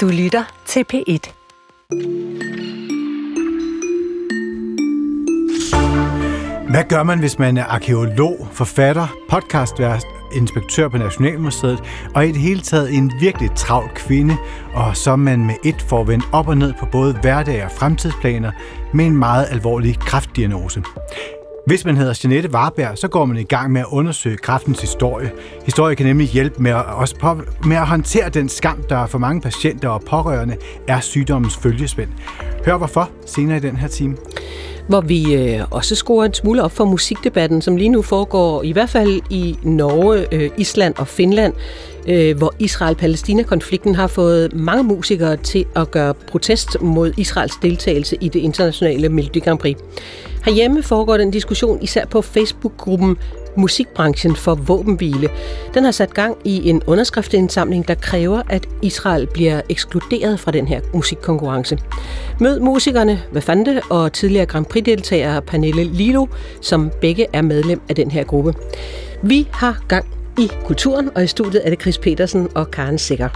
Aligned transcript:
Du 0.00 0.08
lytter 0.08 0.44
til 0.66 0.84
P1. 0.92 1.32
Hvad 6.70 6.88
gør 6.88 7.02
man, 7.02 7.18
hvis 7.18 7.38
man 7.38 7.56
er 7.56 7.64
arkeolog, 7.64 8.48
forfatter, 8.52 9.06
podcastvært, 9.28 10.04
inspektør 10.34 10.88
på 10.88 10.98
Nationalmuseet 10.98 11.78
og 12.14 12.26
i 12.26 12.32
det 12.32 12.40
hele 12.40 12.60
taget 12.60 12.94
en 12.94 13.12
virkelig 13.20 13.50
travl 13.56 13.90
kvinde, 13.94 14.36
og 14.74 14.96
så 14.96 15.16
man 15.16 15.46
med 15.46 15.54
et 15.64 15.82
får 15.82 16.04
vendt 16.04 16.24
op 16.32 16.48
og 16.48 16.56
ned 16.56 16.72
på 16.80 16.86
både 16.92 17.14
hverdag 17.20 17.64
og 17.64 17.70
fremtidsplaner 17.70 18.52
med 18.94 19.06
en 19.06 19.16
meget 19.16 19.46
alvorlig 19.50 19.98
kraftdiagnose. 19.98 20.82
Hvis 21.70 21.84
man 21.84 21.96
hedder 21.96 22.20
Jeanette 22.24 22.50
Warberg, 22.50 22.98
så 22.98 23.08
går 23.08 23.24
man 23.24 23.36
i 23.36 23.42
gang 23.42 23.72
med 23.72 23.80
at 23.80 23.86
undersøge 23.90 24.36
kraftens 24.36 24.80
historie. 24.80 25.32
Historie 25.64 25.94
kan 25.94 26.06
nemlig 26.06 26.28
hjælpe 26.28 26.62
med 26.62 26.70
at, 26.70 26.84
også 26.84 27.16
på, 27.16 27.40
med 27.64 27.76
at 27.76 27.86
håndtere 27.86 28.28
den 28.28 28.48
skam, 28.48 28.82
der 28.88 29.06
for 29.06 29.18
mange 29.18 29.40
patienter 29.40 29.88
og 29.88 30.02
pårørende 30.02 30.56
er 30.88 31.00
sygdommens 31.00 31.56
følgesvend. 31.56 32.08
Hør 32.66 32.76
hvorfor 32.76 33.10
senere 33.26 33.56
i 33.56 33.60
den 33.60 33.76
her 33.76 33.88
time 33.88 34.16
hvor 34.90 35.00
vi 35.00 35.34
øh, 35.34 35.60
også 35.70 35.94
skruer 35.94 36.24
en 36.24 36.34
smule 36.34 36.62
op 36.62 36.72
for 36.72 36.84
musikdebatten, 36.84 37.62
som 37.62 37.76
lige 37.76 37.88
nu 37.88 38.02
foregår 38.02 38.62
i 38.62 38.72
hvert 38.72 38.88
fald 38.88 39.20
i 39.30 39.56
Norge, 39.62 40.26
øh, 40.32 40.50
Island 40.56 40.94
og 40.98 41.08
Finland, 41.08 41.52
øh, 42.08 42.36
hvor 42.38 42.54
Israel-Palæstina-konflikten 42.58 43.94
har 43.94 44.06
fået 44.06 44.52
mange 44.52 44.84
musikere 44.84 45.36
til 45.36 45.64
at 45.76 45.90
gøre 45.90 46.14
protest 46.14 46.80
mod 46.80 47.12
Israels 47.16 47.54
deltagelse 47.62 48.16
i 48.20 48.28
det 48.28 48.40
internationale 48.40 49.08
Melodi 49.08 49.38
Grand 49.38 49.58
Prix. 49.58 49.76
Herhjemme 50.44 50.82
foregår 50.82 51.16
den 51.16 51.30
diskussion 51.30 51.82
især 51.82 52.06
på 52.06 52.22
Facebook-gruppen 52.22 53.16
Musikbranchen 53.56 54.36
for 54.36 54.54
Våbenhvile. 54.54 55.28
Den 55.74 55.84
har 55.84 55.90
sat 55.90 56.14
gang 56.14 56.36
i 56.44 56.68
en 56.68 56.82
underskriftsindsamling, 56.86 57.88
der 57.88 57.94
kræver, 57.94 58.42
at 58.48 58.68
Israel 58.82 59.26
bliver 59.26 59.60
ekskluderet 59.68 60.40
fra 60.40 60.50
den 60.50 60.68
her 60.68 60.80
musikkonkurrence. 60.94 61.78
Mød 62.40 62.60
musikerne 62.60 63.22
Vafande 63.32 63.80
og 63.90 64.12
tidligere 64.12 64.46
Grand 64.46 64.66
Prix-deltager 64.66 65.40
Pernille 65.40 65.84
Lilo, 65.84 66.26
som 66.60 66.90
begge 67.00 67.26
er 67.32 67.42
medlem 67.42 67.80
af 67.88 67.94
den 67.94 68.10
her 68.10 68.24
gruppe. 68.24 68.54
Vi 69.22 69.48
har 69.52 69.84
gang 69.88 70.06
i 70.38 70.50
kulturen, 70.64 71.10
og 71.14 71.24
i 71.24 71.26
studiet 71.26 71.62
er 71.64 71.70
det 71.70 71.80
Chris 71.80 71.98
Petersen 71.98 72.48
og 72.54 72.70
Karen 72.70 72.98
Sikker. 72.98 73.28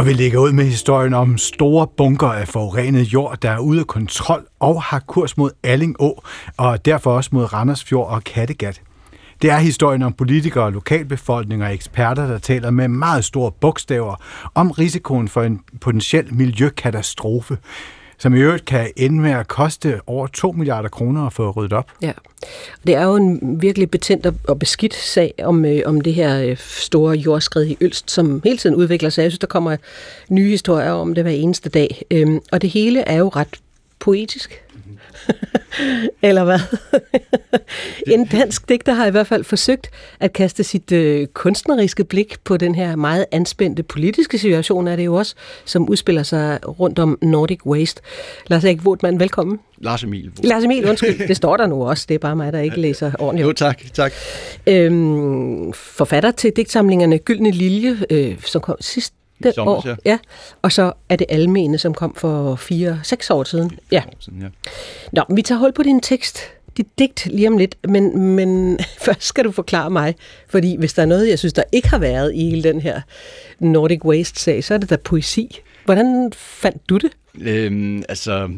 Og 0.00 0.06
vi 0.06 0.12
lægger 0.12 0.38
ud 0.38 0.52
med 0.52 0.64
historien 0.64 1.14
om 1.14 1.38
store 1.38 1.86
bunker 1.96 2.28
af 2.28 2.48
forurenet 2.48 3.02
jord, 3.02 3.38
der 3.42 3.50
er 3.50 3.58
ude 3.58 3.80
af 3.80 3.86
kontrol 3.86 4.46
og 4.60 4.82
har 4.82 4.98
kurs 4.98 5.36
mod 5.36 5.50
Alling 5.62 5.96
Å, 6.02 6.22
og 6.56 6.84
derfor 6.84 7.12
også 7.12 7.30
mod 7.32 7.52
Randersfjord 7.52 8.08
og 8.08 8.24
Kattegat. 8.24 8.82
Det 9.42 9.50
er 9.50 9.58
historien 9.58 10.02
om 10.02 10.12
politikere, 10.12 10.72
lokalbefolkninger 10.72 11.66
og 11.66 11.74
eksperter, 11.74 12.26
der 12.26 12.38
taler 12.38 12.70
med 12.70 12.88
meget 12.88 13.24
store 13.24 13.52
bogstaver 13.52 14.14
om 14.54 14.70
risikoen 14.70 15.28
for 15.28 15.42
en 15.42 15.60
potentiel 15.80 16.34
miljøkatastrofe 16.34 17.58
som 18.20 18.34
i 18.34 18.38
øvrigt 18.38 18.64
kan 18.64 18.90
ende 18.96 19.20
med 19.20 19.30
at 19.30 19.48
koste 19.48 20.00
over 20.06 20.26
2 20.26 20.52
milliarder 20.52 20.88
kroner 20.88 21.26
at 21.26 21.32
få 21.32 21.50
ryddet 21.50 21.72
op. 21.72 21.90
Ja, 22.02 22.12
det 22.86 22.94
er 22.94 23.04
jo 23.04 23.16
en 23.16 23.62
virkelig 23.62 23.90
betændt 23.90 24.26
og 24.48 24.58
beskidt 24.58 24.94
sag 24.94 25.34
om, 25.42 25.64
øh, 25.64 25.82
om 25.86 26.00
det 26.00 26.14
her 26.14 26.42
øh, 26.42 26.56
store 26.58 27.16
jordskred 27.16 27.66
i 27.66 27.76
Ølst, 27.80 28.10
som 28.10 28.40
hele 28.44 28.56
tiden 28.56 28.76
udvikler 28.76 29.10
sig. 29.10 29.22
Jeg 29.22 29.30
synes, 29.30 29.38
der 29.38 29.46
kommer 29.46 29.76
nye 30.28 30.50
historier 30.50 30.90
om 30.90 31.14
det 31.14 31.24
hver 31.24 31.32
eneste 31.32 31.68
dag. 31.68 32.02
Øhm, 32.10 32.40
og 32.52 32.62
det 32.62 32.70
hele 32.70 33.00
er 33.00 33.16
jo 33.16 33.28
ret 33.28 33.60
poetisk. 33.98 34.62
Eller 36.22 36.44
hvad? 36.44 36.58
en 38.14 38.26
dansk 38.26 38.68
digter 38.68 38.92
har 38.92 39.06
i 39.06 39.10
hvert 39.10 39.26
fald 39.26 39.44
forsøgt 39.44 39.90
at 40.20 40.32
kaste 40.32 40.64
sit 40.64 40.92
øh, 40.92 41.26
kunstneriske 41.26 42.04
blik 42.04 42.36
på 42.44 42.56
den 42.56 42.74
her 42.74 42.96
meget 42.96 43.26
anspændte 43.32 43.82
politiske 43.82 44.38
situation, 44.38 44.88
er 44.88 44.96
det 44.96 45.04
jo 45.04 45.14
også, 45.14 45.34
som 45.64 45.88
udspiller 45.88 46.22
sig 46.22 46.58
rundt 46.80 46.98
om 46.98 47.18
Nordic 47.22 47.66
Waste. 47.66 48.02
Lars 48.46 48.64
Erik 48.64 48.84
Votman, 48.84 49.20
velkommen. 49.20 49.60
Lars 49.78 50.04
Emil. 50.04 50.32
Lars 50.42 50.64
Emil, 50.64 50.88
undskyld. 50.88 51.26
Det 51.28 51.36
står 51.36 51.56
der 51.56 51.66
nu 51.66 51.84
også. 51.84 52.06
Det 52.08 52.14
er 52.14 52.18
bare 52.18 52.36
mig, 52.36 52.52
der 52.52 52.60
ikke 52.60 52.80
læser 52.80 53.12
ordentligt. 53.18 53.46
Jo, 53.46 53.52
tak. 53.52 53.82
tak. 53.92 54.12
Øhm, 54.66 55.72
forfatter 55.72 56.30
til 56.30 56.52
digtsamlingerne 56.56 57.18
Gyldne 57.18 57.50
Lilje, 57.50 57.96
øh, 58.10 58.40
som 58.40 58.60
kom 58.60 58.76
sidst 58.80 59.14
den 59.42 59.52
sommer, 59.52 59.74
år. 59.74 59.88
Ja. 59.88 59.94
ja. 60.04 60.18
Og 60.62 60.72
så 60.72 60.92
er 61.08 61.16
det 61.16 61.26
Almene, 61.28 61.78
som 61.78 61.94
kom 61.94 62.14
for 62.14 62.56
fire-seks 62.56 63.30
år 63.30 63.44
siden. 63.44 63.78
Ja. 63.92 64.02
År 64.06 64.16
siden, 64.20 64.42
ja. 64.42 64.48
Nå, 65.12 65.24
vi 65.34 65.42
tager 65.42 65.58
hul 65.58 65.72
på 65.72 65.82
din 65.82 66.00
tekst, 66.00 66.38
dit 66.76 66.98
digt 66.98 67.26
lige 67.26 67.48
om 67.48 67.58
lidt, 67.58 67.76
men, 67.88 68.18
men 68.36 68.78
først 69.06 69.22
skal 69.22 69.44
du 69.44 69.52
forklare 69.52 69.90
mig, 69.90 70.14
fordi 70.48 70.76
hvis 70.78 70.92
der 70.92 71.02
er 71.02 71.06
noget, 71.06 71.28
jeg 71.28 71.38
synes, 71.38 71.52
der 71.52 71.62
ikke 71.72 71.88
har 71.88 71.98
været 71.98 72.34
i 72.34 72.50
hele 72.50 72.62
den 72.62 72.80
her 72.80 73.00
Nordic 73.58 74.04
Waste-sag, 74.04 74.64
så 74.64 74.74
er 74.74 74.78
det 74.78 74.90
da 74.90 74.96
poesi. 74.96 75.60
Hvordan 75.84 76.32
fandt 76.36 76.88
du 76.88 76.96
det? 76.96 77.10
Øhm, 77.40 78.02
altså, 78.08 78.50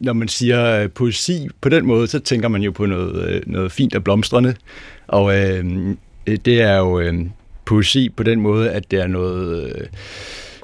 når 0.00 0.12
man 0.12 0.28
siger 0.28 0.82
øh, 0.82 0.90
poesi 0.90 1.48
på 1.60 1.68
den 1.68 1.86
måde, 1.86 2.06
så 2.06 2.18
tænker 2.18 2.48
man 2.48 2.62
jo 2.62 2.70
på 2.70 2.86
noget, 2.86 3.28
øh, 3.28 3.42
noget 3.46 3.72
fint 3.72 3.94
og 3.94 4.04
blomstrende. 4.04 4.54
Og 5.06 5.38
øh, 5.38 5.64
det 6.26 6.62
er 6.62 6.76
jo 6.76 7.00
øh, 7.00 7.14
poesi 7.64 8.08
på 8.08 8.22
den 8.22 8.40
måde, 8.40 8.70
at 8.70 8.90
det 8.90 9.00
er 9.00 9.06
noget... 9.06 9.72
Øh, 9.74 9.86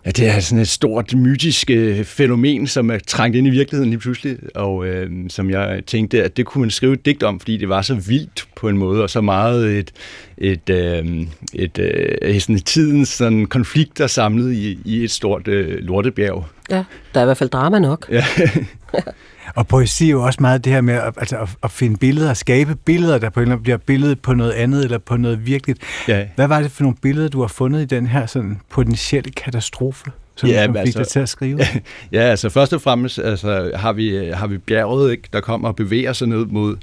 Ja, 0.06 0.10
det 0.10 0.28
er 0.28 0.40
sådan 0.40 0.62
et 0.62 0.68
stort, 0.68 1.14
mytisk 1.14 1.70
øh, 1.70 2.04
fænomen, 2.04 2.66
som 2.66 2.90
er 2.90 2.98
trængt 3.06 3.36
ind 3.36 3.46
i 3.46 3.50
virkeligheden 3.50 3.90
lige 3.90 4.00
pludselig, 4.00 4.36
og 4.54 4.86
øh, 4.86 5.10
som 5.28 5.50
jeg 5.50 5.82
tænkte, 5.86 6.24
at 6.24 6.36
det 6.36 6.46
kunne 6.46 6.60
man 6.60 6.70
skrive 6.70 6.92
et 6.92 7.06
digt 7.06 7.22
om, 7.22 7.40
fordi 7.40 7.56
det 7.56 7.68
var 7.68 7.82
så 7.82 7.94
vildt 7.94 8.48
på 8.56 8.68
en 8.68 8.78
måde, 8.78 9.02
og 9.02 9.10
så 9.10 9.20
meget 9.20 9.78
et, 9.78 9.92
et, 10.38 10.70
øh, 10.70 11.26
et, 11.54 11.78
øh, 11.78 12.40
sådan 12.40 12.56
et 12.56 12.64
tidens 12.64 13.08
sådan 13.08 13.46
konflikter 13.46 14.06
samlet 14.06 14.52
i, 14.52 14.78
i 14.84 15.04
et 15.04 15.10
stort 15.10 15.48
øh, 15.48 15.78
lortebjerg. 15.78 16.44
Ja, 16.70 16.84
der 17.14 17.20
er 17.20 17.24
i 17.24 17.26
hvert 17.26 17.36
fald 17.36 17.50
drama 17.50 17.78
nok. 17.78 18.06
Ja. 18.10 18.24
Og 19.54 19.66
poesi 19.66 20.06
er 20.06 20.10
jo 20.10 20.22
også 20.22 20.38
meget 20.40 20.64
det 20.64 20.72
her 20.72 20.80
med 20.80 20.94
at, 20.94 21.14
altså 21.16 21.38
at, 21.38 21.48
at 21.62 21.70
finde 21.70 21.96
billeder, 21.96 22.30
at 22.30 22.36
skabe 22.36 22.74
billeder, 22.74 23.18
der 23.18 23.30
på 23.30 23.40
en 23.40 23.42
eller 23.42 23.54
anden 23.54 23.62
bliver 23.62 23.76
billedet 23.76 24.20
på 24.20 24.34
noget 24.34 24.52
andet 24.52 24.84
eller 24.84 24.98
på 24.98 25.16
noget 25.16 25.46
virkeligt. 25.46 25.78
Ja. 26.08 26.26
Hvad 26.34 26.48
var 26.48 26.62
det 26.62 26.70
for 26.70 26.82
nogle 26.82 26.96
billeder, 27.02 27.28
du 27.28 27.40
har 27.40 27.48
fundet 27.48 27.82
i 27.82 27.84
den 27.84 28.06
her 28.06 28.26
sådan 28.26 28.60
potentielle 28.70 29.30
katastrofe? 29.30 30.10
som 30.38 30.48
ja, 30.48 30.66
fik 30.66 30.76
altså, 30.76 30.98
dig 30.98 31.08
til 31.08 31.20
at 31.20 31.28
skrive? 31.28 31.58
Ja, 32.12 32.20
altså 32.20 32.48
først 32.48 32.72
og 32.72 32.80
fremmest 32.80 33.18
altså, 33.18 33.72
har, 33.74 33.92
vi, 33.92 34.30
har 34.34 34.46
vi 34.46 34.58
bjerget, 34.58 35.12
ikke, 35.12 35.28
der 35.32 35.40
kommer 35.40 35.68
og 35.68 35.76
bevæger 35.76 36.12
sig 36.12 36.28
ned 36.28 36.46
mod, 36.46 36.76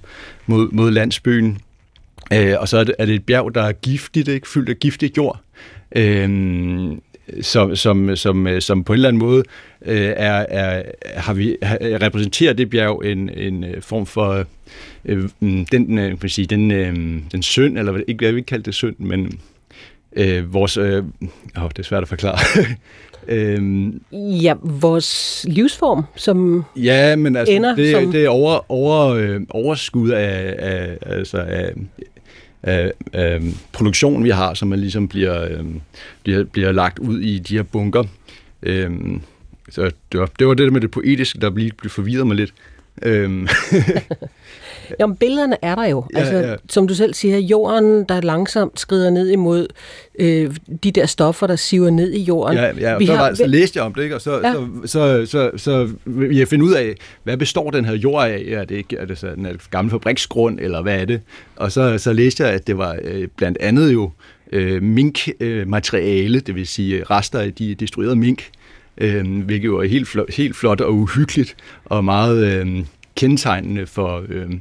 mod, 0.45 0.71
mod 0.71 0.91
landsbyen. 0.91 1.57
Øh, 2.33 2.55
og 2.59 2.67
så 2.67 2.77
er 2.77 2.83
det, 2.83 2.95
er 2.99 3.05
det 3.05 3.15
et 3.15 3.25
bjerg, 3.25 3.55
der 3.55 3.61
er 3.61 3.71
giftigt, 3.71 4.27
ikke, 4.27 4.47
fyldt 4.47 4.69
af 4.69 4.75
giftig 4.75 5.17
jord. 5.17 5.39
Øh, 5.95 6.29
som, 7.41 7.75
som, 7.75 8.15
som, 8.15 8.47
som 8.59 8.83
på 8.83 8.93
en 8.93 8.97
eller 8.97 9.09
anden 9.09 9.19
måde 9.19 9.43
øh, 9.85 10.13
er, 10.15 10.45
er, 10.49 10.83
har 11.01 11.33
vi, 11.33 11.57
repræsenterer 11.61 12.53
det 12.53 12.69
bjerg 12.69 13.01
en, 13.05 13.29
en 13.29 13.63
øh, 13.63 13.81
form 13.81 14.05
for 14.05 14.45
øh, 15.05 15.29
mm, 15.39 15.65
den, 15.65 15.97
øh, 15.97 16.19
kan 16.19 16.29
sige, 16.29 16.45
den, 16.45 16.71
øh, 16.71 16.95
den 17.31 17.43
synd, 17.43 17.77
eller 17.77 18.01
ikke, 18.07 18.25
jeg 18.25 18.33
vil 18.33 18.37
ikke 18.37 18.47
kalde 18.47 18.63
det 18.63 18.75
synd, 18.75 18.95
men 18.99 19.39
øh, 20.15 20.53
vores, 20.53 20.77
øh, 20.77 21.03
oh, 21.57 21.69
det 21.69 21.79
er 21.79 21.83
svært 21.83 22.03
at 22.03 22.09
forklare. 22.09 22.39
Øhm, 23.27 24.01
ja, 24.11 24.53
vores 24.63 25.45
livsform, 25.49 26.03
som 26.15 26.63
ja, 26.75 27.15
men 27.15 27.35
altså, 27.35 27.53
ender 27.53 27.75
det, 27.75 27.91
som... 27.91 28.11
det 28.11 28.25
er 28.25 28.29
over, 28.29 28.71
over, 28.71 29.07
øh, 29.07 29.41
overskud 29.49 30.09
af, 30.09 30.55
af, 30.57 30.97
altså 31.01 31.37
af, 31.37 31.73
af, 32.65 32.91
øh, 33.13 33.43
produktion, 33.71 34.23
vi 34.23 34.29
har, 34.29 34.53
som 34.53 34.67
man 34.67 34.79
ligesom 34.79 35.07
bliver, 35.07 35.43
øh, 35.43 35.65
bliver, 36.23 36.43
bliver 36.43 36.71
lagt 36.71 36.99
ud 36.99 37.19
i 37.19 37.39
de 37.39 37.55
her 37.55 37.63
bunker. 37.63 38.03
Øh, 38.63 38.91
så 39.69 39.91
det 40.11 40.19
var, 40.19 40.29
det 40.39 40.47
var 40.47 40.53
det 40.53 40.73
med 40.73 40.81
det 40.81 40.91
poetiske, 40.91 41.39
der 41.39 41.49
blev, 41.49 41.71
blev 41.71 41.89
forvirret 41.89 42.27
mig 42.27 42.35
lidt. 42.35 42.53
Øhm, 43.01 43.47
Jamen, 44.99 45.15
billederne 45.15 45.57
er 45.61 45.75
der 45.75 45.85
jo. 45.85 46.05
Ja, 46.13 46.19
altså, 46.19 46.35
ja. 46.35 46.55
Som 46.69 46.87
du 46.87 46.95
selv 46.95 47.13
siger, 47.13 47.37
jorden, 47.37 48.03
der 48.03 48.21
langsomt 48.21 48.79
skrider 48.79 49.09
ned 49.09 49.29
imod 49.29 49.67
øh, 50.19 50.55
de 50.83 50.91
der 50.91 51.05
stoffer, 51.05 51.47
der 51.47 51.55
siver 51.55 51.89
ned 51.89 52.13
i 52.13 52.21
jorden. 52.21 52.57
Ja, 52.57 52.71
ja 52.79 52.97
Vi 52.97 53.05
så, 53.05 53.15
har... 53.15 53.33
så 53.33 53.47
læste 53.47 53.77
jeg 53.77 53.85
om 53.85 53.93
det, 53.93 54.03
ikke? 54.03 54.15
og 54.15 54.21
så, 54.21 54.41
ja. 54.43 54.53
så, 54.53 54.67
så, 54.85 55.25
så, 55.25 55.51
så, 55.57 55.57
så 55.57 55.89
jeg 56.31 56.47
finde 56.47 56.65
ud 56.65 56.73
af, 56.73 56.95
hvad 57.23 57.37
består 57.37 57.71
den 57.71 57.85
her 57.85 57.93
jord 57.93 58.27
af? 58.27 58.43
Er 58.47 58.65
det, 58.65 58.75
ikke, 58.75 58.97
er 58.97 59.05
det 59.05 59.17
sådan 59.17 59.45
en 59.45 59.59
gammel 59.71 59.91
fabriksgrund, 59.91 60.59
eller 60.59 60.81
hvad 60.81 61.01
er 61.01 61.05
det? 61.05 61.21
Og 61.55 61.71
så, 61.71 61.97
så 61.97 62.13
læste 62.13 62.43
jeg, 62.43 62.53
at 62.53 62.67
det 62.67 62.77
var 62.77 62.97
øh, 63.03 63.27
blandt 63.37 63.57
andet 63.61 63.93
jo 63.93 64.11
øh, 64.51 64.83
minkmateriale, 64.83 66.37
øh, 66.37 66.43
det 66.47 66.55
vil 66.55 66.67
sige 66.67 67.03
rester 67.03 67.39
af 67.39 67.53
de 67.53 67.75
destruerede 67.75 68.15
mink, 68.15 68.49
øh, 68.97 69.43
hvilket 69.43 69.65
jo 69.65 69.79
er 69.79 69.87
helt, 69.87 70.07
flot, 70.07 70.33
helt 70.33 70.55
flot 70.55 70.81
og 70.81 70.93
uhyggeligt, 70.93 71.55
og 71.85 72.05
meget 72.05 72.45
øh, 72.45 72.85
kendetegnende 73.15 73.85
for 73.87 74.23
øh, 74.29 74.51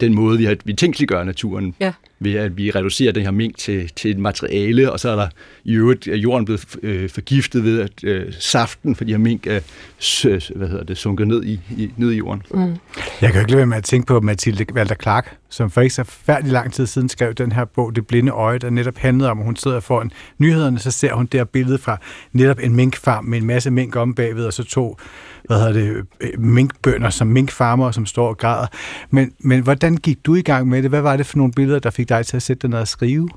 den 0.00 0.14
måde, 0.14 0.38
vi 0.38 0.44
har 0.44 0.56
vi 0.64 0.72
tænkeliggør 0.72 1.24
naturen 1.24 1.74
Ja. 1.80 1.92
ved, 2.20 2.34
at 2.34 2.56
vi 2.56 2.70
reducerer 2.70 3.12
den 3.12 3.22
her 3.22 3.30
mink 3.30 3.56
til, 3.58 3.90
til 3.96 4.10
et 4.10 4.18
materiale, 4.18 4.92
og 4.92 5.00
så 5.00 5.08
er 5.10 5.16
der 5.16 5.28
i 5.64 5.72
øvrigt 5.74 6.08
er 6.08 6.16
jorden 6.16 6.44
blevet 6.44 6.76
øh, 6.82 7.10
forgiftet 7.10 7.64
ved, 7.64 7.80
at 7.80 8.04
øh, 8.04 8.32
saften 8.38 8.94
for 8.96 9.04
de 9.04 9.10
her 9.12 9.18
mink 9.18 9.46
er 9.46 9.60
s- 10.02 10.50
hvad 10.56 10.68
hedder 10.68 10.84
det, 10.84 10.96
sunket 10.98 11.28
ned 11.28 11.44
i, 11.44 11.60
i, 11.76 11.90
ned 11.96 12.12
i 12.12 12.16
jorden. 12.16 12.42
Mm. 12.50 12.74
Jeg 13.20 13.32
kan 13.32 13.40
ikke 13.40 13.50
lade 13.50 13.56
være 13.56 13.66
med 13.66 13.76
at 13.76 13.84
tænke 13.84 14.06
på 14.06 14.20
Mathilde 14.20 14.64
Walter 14.74 14.94
Clark, 15.02 15.36
som 15.48 15.70
for 15.70 15.80
ikke 15.80 15.94
så 15.94 16.04
færdig 16.04 16.52
lang 16.52 16.72
tid 16.72 16.86
siden 16.86 17.08
skrev 17.08 17.34
den 17.34 17.52
her 17.52 17.64
bog, 17.64 17.96
Det 17.96 18.06
blinde 18.06 18.32
øje, 18.32 18.58
der 18.58 18.70
netop 18.70 18.98
handlede 18.98 19.30
om, 19.30 19.38
at 19.38 19.44
hun 19.44 19.56
sidder 19.56 19.80
foran 19.80 20.10
nyhederne, 20.38 20.78
så 20.78 20.90
ser 20.90 21.12
hun 21.14 21.26
det 21.26 21.40
her 21.40 21.44
billede 21.44 21.78
fra 21.78 21.98
netop 22.32 22.58
en 22.62 22.76
minkfarm 22.76 23.24
med 23.24 23.38
en 23.38 23.46
masse 23.46 23.70
mink 23.70 23.96
om 23.96 24.14
bagved, 24.14 24.44
og 24.46 24.52
så 24.52 24.64
to 24.64 24.96
hvad 25.48 25.58
hedder 25.58 25.72
det, 25.72 26.04
øh, 26.20 26.40
minkbønder 26.40 27.10
som 27.10 27.26
minkfarmer, 27.26 27.90
som 27.90 28.06
står 28.06 28.28
og 28.28 28.38
græder. 28.38 28.66
Men, 29.10 29.32
men 29.38 29.60
hvordan 29.60 29.96
gik 29.96 30.26
du 30.26 30.34
i 30.34 30.42
gang 30.42 30.68
med 30.68 30.82
det? 30.82 30.90
Hvad 30.90 31.00
var 31.00 31.16
det 31.16 31.26
for 31.26 31.38
nogle 31.38 31.52
billeder, 31.52 31.78
der 31.78 31.90
fik 31.90 32.08
dig 32.08 32.26
til 32.26 32.36
at 32.36 32.42
sætte 32.42 32.62
dig 32.62 32.70
ned 32.70 32.78
og 32.78 32.88
skrive? 32.88 33.28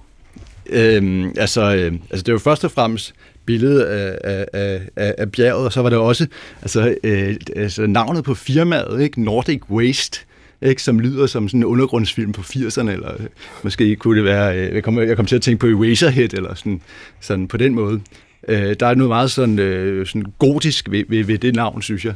Øhm, 0.69 1.33
altså, 1.37 1.75
øh, 1.75 1.93
altså, 2.09 2.23
det 2.23 2.33
var 2.33 2.39
først 2.39 2.63
og 2.63 2.71
fremmest 2.71 3.13
billedet 3.45 3.81
af, 3.81 4.17
af, 4.23 4.45
af, 4.53 4.81
af 4.95 5.15
af 5.17 5.31
bjerget, 5.31 5.65
og 5.65 5.73
så 5.73 5.81
var 5.81 5.89
det 5.89 5.97
også 5.97 6.27
altså, 6.61 6.95
øh, 7.03 7.35
altså 7.55 7.87
navnet 7.87 8.23
på 8.23 8.33
firmaet, 8.33 9.01
ikke? 9.01 9.23
Nordic 9.23 9.61
Waste, 9.69 10.19
ikke? 10.61 10.81
som 10.81 10.99
lyder 10.99 11.27
som 11.27 11.49
sådan 11.49 11.59
en 11.59 11.65
undergrundsfilm 11.65 12.31
på 12.31 12.41
80'erne, 12.41 12.89
eller 12.89 13.13
øh, 13.13 13.25
måske 13.63 13.95
kunne 13.95 14.17
det 14.17 14.25
være, 14.25 14.57
øh, 14.57 14.75
jeg, 14.75 14.83
kom, 14.83 14.99
jeg 14.99 15.15
kom 15.15 15.25
til 15.25 15.35
at 15.35 15.41
tænke 15.41 15.59
på 15.59 15.67
Eraserhead, 15.67 16.33
eller 16.33 16.53
sådan, 16.53 16.81
sådan 17.19 17.47
på 17.47 17.57
den 17.57 17.75
måde. 17.75 18.01
Øh, 18.47 18.75
der 18.79 18.87
er 18.87 18.95
noget 18.95 19.09
meget 19.09 19.31
sådan, 19.31 19.59
øh, 19.59 20.07
sådan 20.07 20.25
gotisk 20.39 20.91
ved, 20.91 21.03
ved, 21.07 21.23
ved 21.23 21.37
det 21.37 21.55
navn, 21.55 21.81
synes 21.81 22.05
jeg. 22.05 22.13